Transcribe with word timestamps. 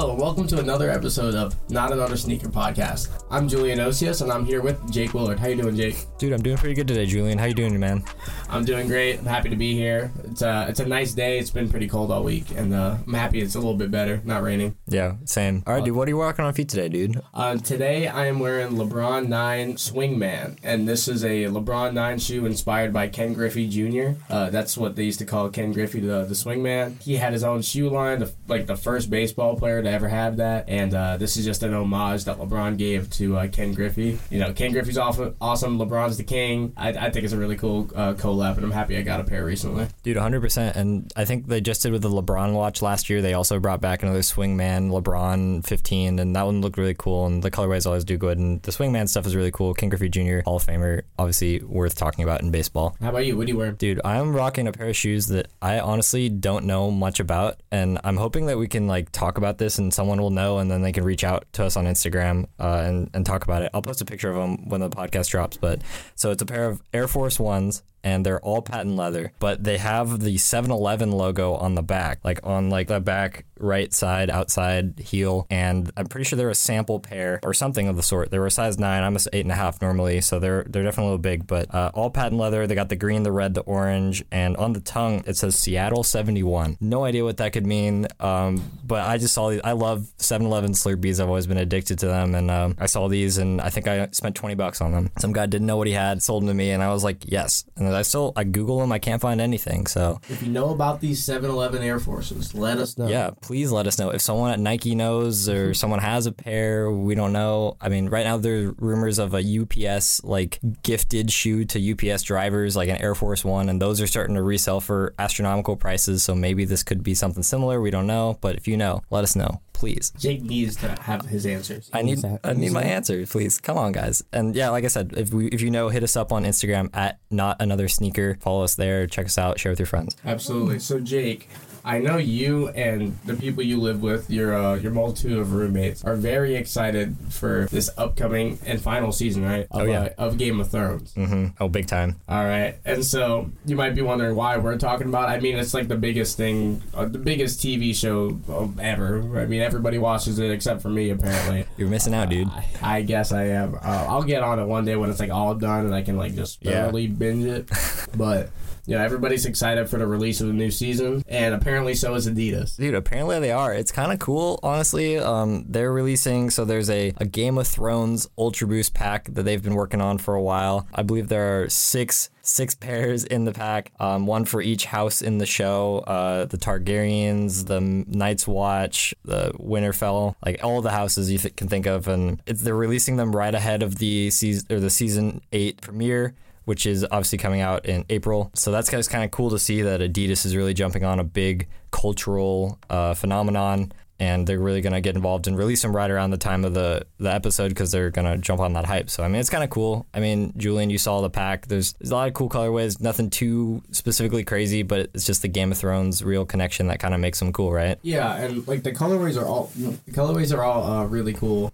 Hello, 0.00 0.12
and 0.12 0.18
welcome 0.22 0.46
to 0.46 0.58
another 0.60 0.88
episode 0.88 1.34
of 1.34 1.54
Not 1.70 1.92
Another 1.92 2.16
Sneaker 2.16 2.48
Podcast. 2.48 3.22
I'm 3.30 3.46
Julian 3.46 3.80
Osius, 3.80 4.22
and 4.22 4.32
I'm 4.32 4.46
here 4.46 4.62
with 4.62 4.90
Jake 4.90 5.12
Willard. 5.12 5.38
How 5.38 5.48
you 5.48 5.60
doing, 5.60 5.76
Jake? 5.76 6.06
Dude, 6.16 6.32
I'm 6.32 6.40
doing 6.40 6.56
pretty 6.56 6.74
good 6.74 6.88
today, 6.88 7.04
Julian. 7.04 7.36
How 7.36 7.44
you 7.44 7.52
doing, 7.52 7.78
man? 7.78 8.02
I'm 8.48 8.64
doing 8.64 8.86
great. 8.86 9.18
I'm 9.18 9.26
happy 9.26 9.50
to 9.50 9.56
be 9.56 9.74
here. 9.74 10.10
It's 10.24 10.40
a 10.40 10.64
it's 10.70 10.80
a 10.80 10.86
nice 10.86 11.12
day. 11.12 11.38
It's 11.38 11.50
been 11.50 11.68
pretty 11.68 11.86
cold 11.86 12.10
all 12.10 12.24
week, 12.24 12.46
and 12.56 12.72
uh, 12.72 12.96
I'm 13.06 13.12
happy 13.12 13.42
it's 13.42 13.56
a 13.56 13.58
little 13.58 13.74
bit 13.74 13.90
better, 13.90 14.22
not 14.24 14.42
raining. 14.42 14.74
Yeah, 14.86 15.16
same. 15.26 15.62
All 15.66 15.74
right, 15.74 15.84
dude. 15.84 15.94
What 15.94 16.08
are 16.08 16.10
you 16.10 16.16
walking 16.16 16.46
on 16.46 16.54
feet 16.54 16.70
today, 16.70 16.88
dude? 16.88 17.20
Uh, 17.34 17.58
today 17.58 18.08
I 18.08 18.24
am 18.24 18.38
wearing 18.38 18.76
LeBron 18.76 19.28
9 19.28 19.74
Swingman, 19.74 20.56
and 20.62 20.88
this 20.88 21.08
is 21.08 21.26
a 21.26 21.44
LeBron 21.44 21.92
9 21.92 22.18
shoe 22.18 22.46
inspired 22.46 22.94
by 22.94 23.08
Ken 23.08 23.34
Griffey 23.34 23.68
Jr. 23.68 24.18
Uh, 24.30 24.48
that's 24.48 24.78
what 24.78 24.96
they 24.96 25.04
used 25.04 25.18
to 25.18 25.26
call 25.26 25.50
Ken 25.50 25.74
Griffey, 25.74 26.00
the, 26.00 26.24
the 26.24 26.34
Swingman. 26.34 27.02
He 27.02 27.16
had 27.16 27.34
his 27.34 27.44
own 27.44 27.60
shoe 27.60 27.90
line, 27.90 28.20
the, 28.20 28.32
like 28.48 28.66
the 28.66 28.76
first 28.76 29.10
baseball 29.10 29.56
player 29.56 29.82
to 29.82 29.89
ever 29.90 30.08
have 30.08 30.38
that, 30.38 30.68
and 30.68 30.94
uh, 30.94 31.16
this 31.16 31.36
is 31.36 31.44
just 31.44 31.62
an 31.62 31.74
homage 31.74 32.24
that 32.24 32.38
LeBron 32.38 32.76
gave 32.78 33.10
to 33.10 33.36
uh, 33.36 33.48
Ken 33.48 33.74
Griffey. 33.74 34.18
You 34.30 34.38
know, 34.38 34.52
Ken 34.52 34.72
Griffey's 34.72 34.98
awesome, 34.98 35.36
awesome 35.40 35.78
LeBron's 35.78 36.16
the 36.16 36.24
king. 36.24 36.72
I, 36.76 36.88
I 36.90 37.10
think 37.10 37.24
it's 37.24 37.32
a 37.32 37.38
really 37.38 37.56
cool 37.56 37.90
uh, 37.94 38.14
collab, 38.14 38.56
and 38.56 38.64
I'm 38.64 38.70
happy 38.70 38.96
I 38.96 39.02
got 39.02 39.20
a 39.20 39.24
pair 39.24 39.44
recently. 39.44 39.88
Dude, 40.02 40.16
100%. 40.16 40.76
And 40.76 41.12
I 41.16 41.24
think 41.24 41.46
they 41.46 41.60
just 41.60 41.82
did 41.82 41.92
with 41.92 42.02
the 42.02 42.10
LeBron 42.10 42.52
watch 42.54 42.82
last 42.82 43.10
year. 43.10 43.22
They 43.22 43.34
also 43.34 43.58
brought 43.58 43.80
back 43.80 44.02
another 44.02 44.20
Swingman 44.20 44.90
LeBron 44.90 45.66
15, 45.66 46.18
and 46.18 46.36
that 46.36 46.46
one 46.46 46.60
looked 46.60 46.78
really 46.78 46.94
cool. 46.94 47.26
And 47.26 47.42
the 47.42 47.50
colorways 47.50 47.86
always 47.86 48.04
do 48.04 48.16
good. 48.16 48.38
And 48.38 48.62
the 48.62 48.72
Swingman 48.72 49.08
stuff 49.08 49.26
is 49.26 49.34
really 49.34 49.50
cool. 49.50 49.74
Ken 49.74 49.88
Griffey 49.88 50.08
Jr., 50.08 50.40
Hall 50.44 50.56
of 50.56 50.66
Famer, 50.66 51.02
obviously 51.18 51.60
worth 51.60 51.94
talking 51.96 52.24
about 52.24 52.42
in 52.42 52.50
baseball. 52.50 52.96
How 53.00 53.10
about 53.10 53.26
you? 53.26 53.36
What 53.36 53.46
do 53.46 53.52
you 53.52 53.58
wear? 53.58 53.72
Dude, 53.72 54.00
I'm 54.04 54.34
rocking 54.34 54.68
a 54.68 54.72
pair 54.72 54.88
of 54.88 54.96
shoes 54.96 55.26
that 55.26 55.48
I 55.60 55.80
honestly 55.80 56.28
don't 56.28 56.64
know 56.66 56.90
much 56.90 57.20
about, 57.20 57.60
and 57.70 57.98
I'm 58.04 58.16
hoping 58.16 58.46
that 58.46 58.58
we 58.58 58.68
can 58.68 58.86
like 58.86 59.10
talk 59.10 59.38
about 59.38 59.58
this 59.58 59.78
and 59.80 59.92
someone 59.92 60.20
will 60.20 60.30
know, 60.30 60.58
and 60.58 60.70
then 60.70 60.82
they 60.82 60.92
can 60.92 61.04
reach 61.04 61.24
out 61.24 61.46
to 61.54 61.64
us 61.64 61.76
on 61.76 61.86
Instagram 61.86 62.46
uh, 62.58 62.82
and 62.84 63.10
and 63.14 63.26
talk 63.26 63.42
about 63.42 63.62
it. 63.62 63.70
I'll 63.74 63.82
post 63.82 64.00
a 64.00 64.04
picture 64.04 64.30
of 64.30 64.36
them 64.36 64.68
when 64.68 64.80
the 64.80 64.90
podcast 64.90 65.30
drops. 65.30 65.56
But 65.56 65.80
so 66.14 66.30
it's 66.30 66.42
a 66.42 66.46
pair 66.46 66.66
of 66.66 66.82
Air 66.92 67.08
Force 67.08 67.40
Ones 67.40 67.82
and 68.02 68.24
they're 68.24 68.40
all 68.40 68.62
patent 68.62 68.96
leather, 68.96 69.32
but 69.38 69.64
they 69.64 69.78
have 69.78 70.20
the 70.20 70.36
7-Eleven 70.36 71.12
logo 71.12 71.54
on 71.54 71.74
the 71.74 71.82
back, 71.82 72.20
like 72.24 72.40
on 72.44 72.70
like 72.70 72.88
the 72.88 73.00
back 73.00 73.44
right 73.58 73.92
side 73.92 74.30
outside 74.30 74.98
heel, 74.98 75.46
and 75.50 75.90
I'm 75.96 76.06
pretty 76.06 76.24
sure 76.24 76.36
they're 76.36 76.50
a 76.50 76.54
sample 76.54 77.00
pair 77.00 77.40
or 77.42 77.54
something 77.54 77.88
of 77.88 77.96
the 77.96 78.02
sort. 78.02 78.30
They 78.30 78.38
were 78.38 78.46
a 78.46 78.50
size 78.50 78.78
nine. 78.78 79.02
I'm 79.02 79.16
a 79.16 79.20
eight 79.32 79.44
and 79.44 79.52
a 79.52 79.56
half 79.56 79.80
normally, 79.82 80.20
so 80.20 80.38
they're 80.38 80.64
they're 80.68 80.82
definitely 80.82 81.04
a 81.04 81.10
little 81.10 81.18
big, 81.18 81.46
but 81.46 81.72
uh, 81.74 81.90
all 81.94 82.10
patent 82.10 82.40
leather. 82.40 82.66
They 82.66 82.74
got 82.74 82.88
the 82.88 82.96
green, 82.96 83.22
the 83.22 83.32
red, 83.32 83.54
the 83.54 83.60
orange, 83.62 84.24
and 84.30 84.56
on 84.56 84.72
the 84.72 84.80
tongue 84.80 85.22
it 85.26 85.36
says 85.36 85.56
Seattle 85.56 86.02
71. 86.02 86.78
No 86.80 87.04
idea 87.04 87.24
what 87.24 87.36
that 87.38 87.52
could 87.52 87.66
mean, 87.66 88.06
um, 88.18 88.62
but 88.84 89.06
I 89.06 89.18
just 89.18 89.34
saw 89.34 89.50
these. 89.50 89.60
I 89.62 89.72
love 89.72 90.06
7-Eleven 90.18 90.72
Slurpees. 90.72 91.20
I've 91.20 91.28
always 91.28 91.46
been 91.46 91.58
addicted 91.58 91.98
to 92.00 92.06
them, 92.06 92.34
and 92.34 92.50
um, 92.50 92.76
I 92.78 92.86
saw 92.86 93.08
these, 93.08 93.38
and 93.38 93.60
I 93.60 93.70
think 93.70 93.86
I 93.86 94.08
spent 94.12 94.34
20 94.34 94.54
bucks 94.54 94.80
on 94.80 94.92
them. 94.92 95.10
Some 95.18 95.32
guy 95.32 95.46
didn't 95.46 95.66
know 95.66 95.76
what 95.76 95.86
he 95.86 95.92
had, 95.92 96.22
sold 96.22 96.42
them 96.42 96.48
to 96.48 96.54
me, 96.54 96.70
and 96.70 96.82
I 96.82 96.92
was 96.92 97.04
like, 97.04 97.30
yes. 97.30 97.64
And 97.76 97.89
I 97.94 98.02
still 98.02 98.32
I 98.36 98.44
Google 98.44 98.78
them, 98.80 98.92
I 98.92 98.98
can't 98.98 99.20
find 99.20 99.40
anything. 99.40 99.86
So 99.86 100.20
If 100.28 100.42
you 100.42 100.50
know 100.50 100.70
about 100.70 101.00
these 101.00 101.24
7-Eleven 101.24 101.82
Air 101.82 101.98
Forces, 102.00 102.54
let 102.54 102.78
us 102.78 102.96
know. 102.98 103.06
yeah, 103.08 103.30
please 103.42 103.70
let 103.72 103.86
us 103.86 103.98
know 103.98 104.10
if 104.10 104.20
someone 104.22 104.50
at 104.52 104.60
Nike 104.60 104.94
knows 104.94 105.48
or 105.48 105.74
someone 105.82 106.00
has 106.00 106.26
a 106.26 106.32
pair. 106.32 106.90
We 106.90 107.14
don't 107.14 107.32
know. 107.32 107.76
I 107.80 107.88
mean, 107.88 108.08
right 108.08 108.24
now 108.24 108.36
there's 108.36 108.72
rumors 108.78 109.18
of 109.18 109.34
a 109.34 109.40
UPS 109.60 110.22
like 110.24 110.58
gifted 110.82 111.30
shoe 111.30 111.64
to 111.66 111.92
UPS 111.92 112.22
drivers, 112.22 112.76
like 112.76 112.88
an 112.88 112.96
Air 112.96 113.14
Force 113.14 113.44
One, 113.44 113.68
and 113.68 113.80
those 113.80 114.00
are 114.00 114.06
starting 114.06 114.34
to 114.36 114.42
resell 114.42 114.80
for 114.80 115.14
astronomical 115.18 115.76
prices. 115.76 116.22
So 116.22 116.34
maybe 116.34 116.64
this 116.64 116.82
could 116.82 117.02
be 117.02 117.14
something 117.14 117.42
similar. 117.42 117.80
We 117.80 117.90
don't 117.90 118.06
know, 118.06 118.38
but 118.40 118.56
if 118.56 118.66
you 118.68 118.76
know, 118.76 119.02
let 119.10 119.24
us 119.24 119.34
know, 119.36 119.60
please. 119.72 120.12
Jake 120.18 120.42
needs 120.42 120.76
to 120.76 120.88
have 121.02 121.26
his 121.26 121.46
answers. 121.46 121.90
I 121.92 122.02
need 122.02 122.06
needs 122.10 122.22
to 122.22 122.28
have- 122.30 122.40
I 122.44 122.52
need 122.52 122.72
my 122.72 122.82
answer, 122.82 123.24
please. 123.26 123.58
Come 123.58 123.78
on, 123.78 123.92
guys. 123.92 124.22
And 124.32 124.54
yeah, 124.54 124.70
like 124.70 124.84
I 124.84 124.88
said, 124.88 125.14
if 125.16 125.32
we 125.32 125.46
if 125.48 125.60
you 125.60 125.70
know, 125.70 125.88
hit 125.88 126.02
us 126.02 126.16
up 126.16 126.32
on 126.32 126.44
Instagram 126.44 126.90
at 126.94 127.18
not 127.30 127.56
another 127.60 127.79
sneaker. 127.88 128.36
Follow 128.40 128.62
us 128.64 128.74
there. 128.74 129.06
Check 129.06 129.26
us 129.26 129.38
out. 129.38 129.58
Share 129.60 129.72
with 129.72 129.78
your 129.78 129.86
friends. 129.86 130.16
Absolutely. 130.24 130.78
So 130.78 131.00
Jake, 131.00 131.48
I 131.82 131.98
know 131.98 132.18
you 132.18 132.68
and 132.68 133.16
the 133.24 133.34
people 133.34 133.62
you 133.62 133.80
live 133.80 134.02
with, 134.02 134.28
your 134.30 134.54
uh, 134.54 134.74
your 134.74 134.92
multitude 134.92 135.38
of 135.38 135.54
roommates, 135.54 136.04
are 136.04 136.14
very 136.14 136.54
excited 136.54 137.16
for 137.30 137.68
this 137.70 137.88
upcoming 137.96 138.58
and 138.66 138.78
final 138.82 139.12
season, 139.12 139.44
right? 139.46 139.66
Of, 139.70 139.80
Oh, 139.80 139.84
yeah. 139.84 140.00
uh, 140.02 140.08
of 140.18 140.36
Game 140.36 140.60
of 140.60 140.70
Thrones. 140.70 141.14
Mm-hmm. 141.14 141.46
Oh, 141.58 141.68
big 141.68 141.86
time. 141.86 142.16
All 142.28 142.44
right, 142.44 142.76
and 142.84 143.02
so 143.02 143.50
you 143.64 143.76
might 143.76 143.94
be 143.94 144.02
wondering 144.02 144.36
why 144.36 144.58
we're 144.58 144.76
talking 144.76 145.08
about. 145.08 145.30
it. 145.30 145.32
I 145.32 145.40
mean, 145.40 145.56
it's 145.56 145.72
like 145.72 145.88
the 145.88 145.96
biggest 145.96 146.36
thing, 146.36 146.82
uh, 146.92 147.06
the 147.06 147.16
biggest 147.18 147.60
TV 147.60 147.94
show 147.96 148.38
ever. 148.78 149.40
I 149.40 149.46
mean, 149.46 149.62
everybody 149.62 149.96
watches 149.96 150.38
it 150.38 150.50
except 150.50 150.82
for 150.82 150.90
me, 150.90 151.08
apparently. 151.08 151.64
You're 151.78 151.88
missing 151.88 152.12
out, 152.12 152.28
dude. 152.28 152.48
I, 152.48 152.66
I 152.82 153.02
guess 153.02 153.32
I 153.32 153.44
am. 153.46 153.74
Uh, 153.76 153.78
I'll 154.06 154.22
get 154.22 154.42
on 154.42 154.58
it 154.58 154.66
one 154.66 154.84
day 154.84 154.96
when 154.96 155.08
it's 155.08 155.18
like 155.20 155.30
all 155.30 155.54
done 155.54 155.86
and 155.86 155.94
I 155.94 156.02
can 156.02 156.18
like 156.18 156.34
just 156.34 156.58
Yeah. 156.62 156.90
binge 156.90 157.44
it. 157.46 157.69
but 158.16 158.50
you 158.86 158.96
know, 158.96 159.04
everybody's 159.04 159.46
excited 159.46 159.88
for 159.88 159.98
the 159.98 160.06
release 160.06 160.40
of 160.40 160.48
the 160.48 160.52
new 160.52 160.70
season, 160.70 161.22
and 161.28 161.54
apparently 161.54 161.94
so 161.94 162.14
is 162.14 162.28
Adidas. 162.28 162.76
Dude, 162.76 162.94
apparently 162.94 163.38
they 163.38 163.52
are. 163.52 163.72
It's 163.72 163.92
kind 163.92 164.10
of 164.10 164.18
cool, 164.18 164.58
honestly. 164.62 165.16
Um, 165.16 165.64
they're 165.68 165.92
releasing, 165.92 166.50
so 166.50 166.64
there's 166.64 166.90
a, 166.90 167.12
a 167.18 167.24
Game 167.24 167.58
of 167.58 167.68
Thrones 167.68 168.28
Ultra 168.36 168.66
Boost 168.66 168.94
pack 168.94 169.26
that 169.32 169.44
they've 169.44 169.62
been 169.62 169.74
working 169.76 170.00
on 170.00 170.18
for 170.18 170.34
a 170.34 170.42
while. 170.42 170.88
I 170.94 171.02
believe 171.02 171.28
there 171.28 171.62
are 171.62 171.68
six 171.68 172.30
six 172.42 172.74
pairs 172.80 173.22
in 173.22 173.44
the 173.44 173.52
pack, 173.52 173.92
um, 174.00 174.26
one 174.26 174.44
for 174.44 174.60
each 174.60 174.86
house 174.86 175.22
in 175.22 175.38
the 175.38 175.46
show. 175.46 175.98
Uh, 176.06 176.46
the 176.46 176.58
Targaryens, 176.58 177.66
the 177.66 177.80
Night's 177.80 178.48
Watch, 178.48 179.14
the 179.24 179.52
Winterfell, 179.52 180.34
like 180.44 180.64
all 180.64 180.82
the 180.82 180.90
houses 180.90 181.30
you 181.30 181.38
th- 181.38 181.54
can 181.54 181.68
think 181.68 181.86
of, 181.86 182.08
and 182.08 182.40
they're 182.46 182.74
releasing 182.74 183.16
them 183.16 183.36
right 183.36 183.54
ahead 183.54 183.84
of 183.84 183.98
the 183.98 184.30
season 184.30 184.66
or 184.68 184.80
the 184.80 184.90
season 184.90 185.42
eight 185.52 185.80
premiere 185.80 186.34
which 186.70 186.86
is 186.86 187.04
obviously 187.10 187.36
coming 187.36 187.60
out 187.60 187.84
in 187.84 188.04
April. 188.10 188.48
So 188.54 188.70
that's 188.70 188.88
kind 188.88 189.24
of 189.24 189.32
cool 189.32 189.50
to 189.50 189.58
see 189.58 189.82
that 189.82 190.00
Adidas 190.00 190.46
is 190.46 190.54
really 190.54 190.72
jumping 190.72 191.02
on 191.02 191.18
a 191.18 191.24
big 191.24 191.66
cultural 191.90 192.78
uh, 192.88 193.14
phenomenon. 193.14 193.90
And 194.20 194.46
they're 194.46 194.60
really 194.60 194.80
going 194.80 194.92
to 194.92 195.00
get 195.00 195.16
involved 195.16 195.48
and 195.48 195.58
release 195.58 195.82
them 195.82 195.96
right 195.96 196.08
around 196.08 196.30
the 196.30 196.36
time 196.36 196.64
of 196.64 196.72
the, 196.72 197.06
the 197.18 197.34
episode 197.34 197.70
because 197.70 197.90
they're 197.90 198.10
going 198.10 198.30
to 198.30 198.38
jump 198.38 198.60
on 198.60 198.74
that 198.74 198.84
hype. 198.84 199.10
So, 199.10 199.24
I 199.24 199.28
mean, 199.28 199.40
it's 199.40 199.50
kind 199.50 199.64
of 199.64 199.70
cool. 199.70 200.06
I 200.14 200.20
mean, 200.20 200.52
Julian, 200.56 200.90
you 200.90 200.98
saw 200.98 201.22
the 201.22 201.30
pack. 201.30 201.66
There's, 201.66 201.94
there's 201.94 202.12
a 202.12 202.14
lot 202.14 202.28
of 202.28 202.34
cool 202.34 202.48
colorways, 202.48 203.00
nothing 203.00 203.30
too 203.30 203.82
specifically 203.90 204.44
crazy, 204.44 204.84
but 204.84 205.10
it's 205.12 205.26
just 205.26 205.42
the 205.42 205.48
Game 205.48 205.72
of 205.72 205.78
Thrones 205.78 206.22
real 206.22 206.46
connection 206.46 206.86
that 206.86 207.00
kind 207.00 207.14
of 207.14 207.20
makes 207.20 207.40
them 207.40 207.52
cool, 207.52 207.72
right? 207.72 207.98
Yeah, 208.02 208.36
and 208.36 208.68
like 208.68 208.84
the 208.84 208.92
colorways 208.92 209.36
are 209.36 209.46
all 209.46 209.72
the 209.74 210.12
colorways 210.12 210.56
are 210.56 210.62
all 210.62 210.84
uh, 210.84 211.04
really 211.06 211.32
cool. 211.32 211.72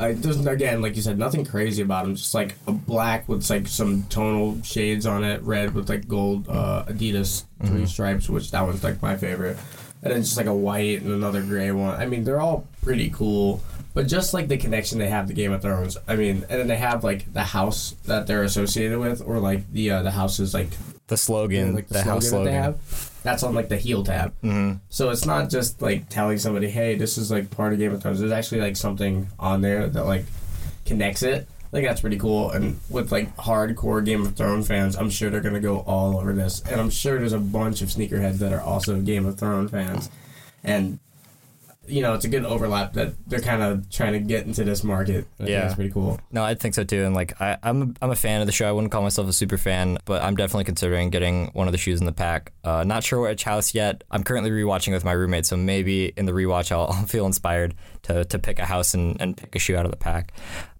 Uh, 0.00 0.14
there's 0.16 0.46
again, 0.46 0.80
like 0.80 0.96
you 0.96 1.02
said, 1.02 1.18
nothing 1.18 1.44
crazy 1.44 1.82
about 1.82 2.04
them. 2.04 2.16
Just 2.16 2.32
like 2.32 2.54
a 2.66 2.72
black 2.72 3.28
with 3.28 3.48
like 3.50 3.68
some 3.68 4.04
tonal 4.04 4.60
shades 4.62 5.04
on 5.04 5.22
it, 5.22 5.42
red 5.42 5.74
with 5.74 5.90
like 5.90 6.08
gold 6.08 6.48
uh, 6.48 6.86
Adidas 6.88 7.44
three 7.62 7.84
stripes, 7.84 8.30
which 8.30 8.50
that 8.52 8.62
one's 8.62 8.82
like 8.82 9.02
my 9.02 9.18
favorite. 9.18 9.58
And 10.02 10.14
then 10.14 10.22
just 10.22 10.38
like 10.38 10.46
a 10.46 10.54
white 10.54 11.02
and 11.02 11.12
another 11.12 11.42
gray 11.42 11.70
one. 11.70 12.00
I 12.00 12.06
mean, 12.06 12.24
they're 12.24 12.40
all 12.40 12.66
pretty 12.82 13.10
cool. 13.10 13.62
But 13.92 14.06
just 14.06 14.32
like 14.32 14.48
the 14.48 14.56
connection 14.56 14.98
they 14.98 15.10
have 15.10 15.26
to 15.26 15.34
Game 15.34 15.52
of 15.52 15.60
Thrones, 15.60 15.98
I 16.08 16.16
mean, 16.16 16.46
and 16.48 16.60
then 16.60 16.68
they 16.68 16.76
have 16.76 17.04
like 17.04 17.30
the 17.34 17.42
house 17.42 17.94
that 18.06 18.26
they're 18.26 18.44
associated 18.44 18.98
with, 18.98 19.20
or 19.20 19.38
like 19.38 19.70
the 19.70 19.90
uh, 19.90 20.02
the 20.02 20.12
houses 20.12 20.54
like 20.54 20.70
The 21.10 21.16
slogan, 21.16 21.74
like 21.74 21.88
the, 21.88 21.94
the, 21.94 22.02
slogan 22.02 22.12
house 22.14 22.30
that 22.30 22.44
they 22.44 22.52
have. 22.52 23.10
That's 23.24 23.42
on 23.42 23.52
like 23.52 23.68
the 23.68 23.76
heel 23.76 24.04
tab. 24.04 24.32
hmm 24.42 24.74
So 24.90 25.10
it's 25.10 25.26
not 25.26 25.50
just 25.50 25.82
like 25.82 26.08
telling 26.08 26.38
somebody, 26.38 26.70
"Hey, 26.70 26.94
this 26.94 27.18
is 27.18 27.32
like 27.32 27.50
part 27.50 27.72
of 27.72 27.80
Game 27.80 27.92
of 27.92 28.00
Thrones." 28.00 28.20
There's 28.20 28.30
actually 28.30 28.60
like 28.60 28.76
something 28.76 29.26
on 29.38 29.60
there 29.60 29.88
that 29.88 30.06
like 30.06 30.24
connects 30.86 31.24
it. 31.24 31.48
I 31.64 31.70
think 31.72 31.86
that's 31.88 32.00
pretty 32.00 32.18
cool. 32.18 32.52
And 32.52 32.78
with 32.88 33.10
like 33.10 33.36
hardcore 33.36 34.04
Game 34.04 34.24
of 34.24 34.36
Thrones 34.36 34.68
fans, 34.68 34.96
I'm 34.96 35.10
sure 35.10 35.30
they're 35.30 35.40
gonna 35.40 35.58
go 35.58 35.80
all 35.80 36.16
over 36.16 36.32
this. 36.32 36.62
And 36.62 36.80
I'm 36.80 36.90
sure 36.90 37.18
there's 37.18 37.32
a 37.32 37.38
bunch 37.40 37.82
of 37.82 37.88
sneakerheads 37.88 38.38
that 38.38 38.52
are 38.52 38.60
also 38.60 39.00
Game 39.00 39.26
of 39.26 39.36
Thrones 39.36 39.72
fans. 39.72 40.10
And 40.62 41.00
you 41.86 42.02
know, 42.02 42.14
it's 42.14 42.24
a 42.24 42.28
good 42.28 42.44
overlap 42.44 42.92
that 42.92 43.14
they're 43.26 43.40
kind 43.40 43.62
of 43.62 43.88
trying 43.90 44.12
to 44.12 44.20
get 44.20 44.46
into 44.46 44.62
this 44.64 44.84
market. 44.84 45.26
I 45.40 45.44
Yeah. 45.44 45.60
that's 45.62 45.74
pretty 45.74 45.90
cool. 45.90 46.20
No, 46.30 46.44
I 46.44 46.54
think 46.54 46.74
so 46.74 46.84
too. 46.84 47.04
And 47.04 47.14
like, 47.14 47.40
I, 47.40 47.56
I'm 47.62 47.82
a, 47.82 48.04
I'm 48.04 48.10
a 48.10 48.16
fan 48.16 48.40
of 48.40 48.46
the 48.46 48.52
show. 48.52 48.68
I 48.68 48.72
wouldn't 48.72 48.92
call 48.92 49.02
myself 49.02 49.28
a 49.28 49.32
super 49.32 49.56
fan, 49.58 49.98
but 50.04 50.22
I'm 50.22 50.36
definitely 50.36 50.64
considering 50.64 51.10
getting 51.10 51.46
one 51.48 51.66
of 51.68 51.72
the 51.72 51.78
shoes 51.78 51.98
in 51.98 52.06
the 52.06 52.12
pack. 52.12 52.52
Uh, 52.62 52.84
not 52.84 53.02
sure 53.02 53.20
which 53.20 53.44
house 53.44 53.74
yet. 53.74 54.04
I'm 54.10 54.22
currently 54.22 54.50
rewatching 54.50 54.92
with 54.92 55.04
my 55.04 55.12
roommate, 55.12 55.46
so 55.46 55.56
maybe 55.56 56.12
in 56.16 56.26
the 56.26 56.32
rewatch 56.32 56.70
I'll, 56.70 56.86
I'll 56.92 57.06
feel 57.06 57.26
inspired 57.26 57.74
to, 58.02 58.24
to 58.24 58.38
pick 58.38 58.58
a 58.58 58.66
house 58.66 58.94
and, 58.94 59.20
and 59.20 59.36
pick 59.36 59.56
a 59.56 59.58
shoe 59.58 59.76
out 59.76 59.84
of 59.84 59.90
the 59.90 59.96
pack. 59.96 60.32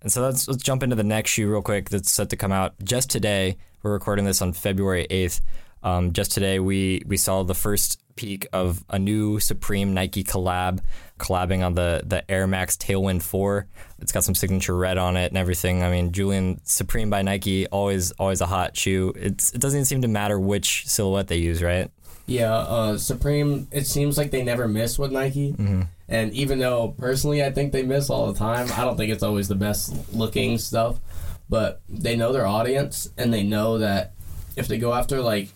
And 0.03 0.13
so 0.13 0.23
let's 0.23 0.49
let's 0.49 0.63
jump 0.63 0.83
into 0.83 0.97
the 0.97 1.03
next 1.05 1.31
shoe 1.31 1.51
real 1.51 1.63
quick. 1.63 1.91
That's 1.91 2.11
set 2.13 2.31
to 2.31 2.37
come 2.37 2.53
out 2.53 2.75
just 2.83 3.11
today. 3.11 3.57
We're 3.83 3.93
recording 3.93 4.27
this 4.27 4.43
on 4.43 4.53
February 4.53 5.07
8th. 5.11 5.41
Um, 5.83 6.13
just 6.13 6.33
today, 6.33 6.59
we 6.61 7.03
we 7.07 7.17
saw 7.17 7.43
the 7.43 7.55
first 7.55 8.01
peek 8.17 8.47
of 8.53 8.85
a 8.91 8.99
new 8.99 9.41
Supreme 9.41 9.95
Nike 9.95 10.23
collab, 10.23 10.81
collabing 11.19 11.65
on 11.65 11.75
the 11.75 12.03
the 12.05 12.29
Air 12.31 12.47
Max 12.47 12.77
Tailwind 12.77 13.23
4. 13.23 13.67
It's 14.01 14.13
got 14.13 14.25
some 14.25 14.35
signature 14.35 14.77
red 14.77 14.99
on 14.99 15.17
it 15.17 15.31
and 15.31 15.39
everything. 15.39 15.83
I 15.83 15.91
mean, 15.91 16.13
Julian 16.13 16.61
Supreme 16.65 17.09
by 17.09 17.23
Nike, 17.23 17.67
always 17.69 18.11
always 18.13 18.41
a 18.43 18.47
hot 18.47 18.77
shoe. 18.77 19.13
It's 19.17 19.53
it 19.53 19.61
doesn't 19.61 19.79
even 19.79 19.85
seem 19.87 20.03
to 20.03 20.09
matter 20.09 20.39
which 20.39 20.87
silhouette 20.87 21.29
they 21.29 21.39
use, 21.39 21.63
right? 21.63 21.91
Yeah, 22.27 22.53
uh, 22.55 22.99
Supreme. 22.99 23.67
It 23.73 23.87
seems 23.87 24.17
like 24.19 24.31
they 24.31 24.43
never 24.45 24.69
miss 24.69 24.99
with 24.99 25.11
Nike, 25.13 25.53
Mm-hmm. 25.53 25.83
and 26.09 26.33
even 26.33 26.59
though 26.59 26.95
personally 26.99 27.43
I 27.43 27.51
think 27.51 27.73
they 27.73 27.83
miss 27.83 28.09
all 28.11 28.31
the 28.31 28.39
time, 28.39 28.69
I 28.77 28.85
don't 28.85 28.97
think 28.97 29.11
it's 29.13 29.23
always 29.25 29.49
the 29.49 29.55
best 29.57 29.95
looking 30.15 30.59
stuff. 30.59 30.99
But 31.49 31.81
they 31.89 32.15
know 32.17 32.33
their 32.33 32.47
audience, 32.47 33.09
and 33.19 33.33
they 33.35 33.43
know 33.43 33.79
that 33.79 34.13
if 34.57 34.69
they 34.69 34.79
go 34.79 34.93
after 34.95 35.21
like 35.21 35.49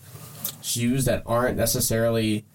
shoes 0.65 1.05
that 1.05 1.23
aren't 1.25 1.57
necessarily 1.57 2.45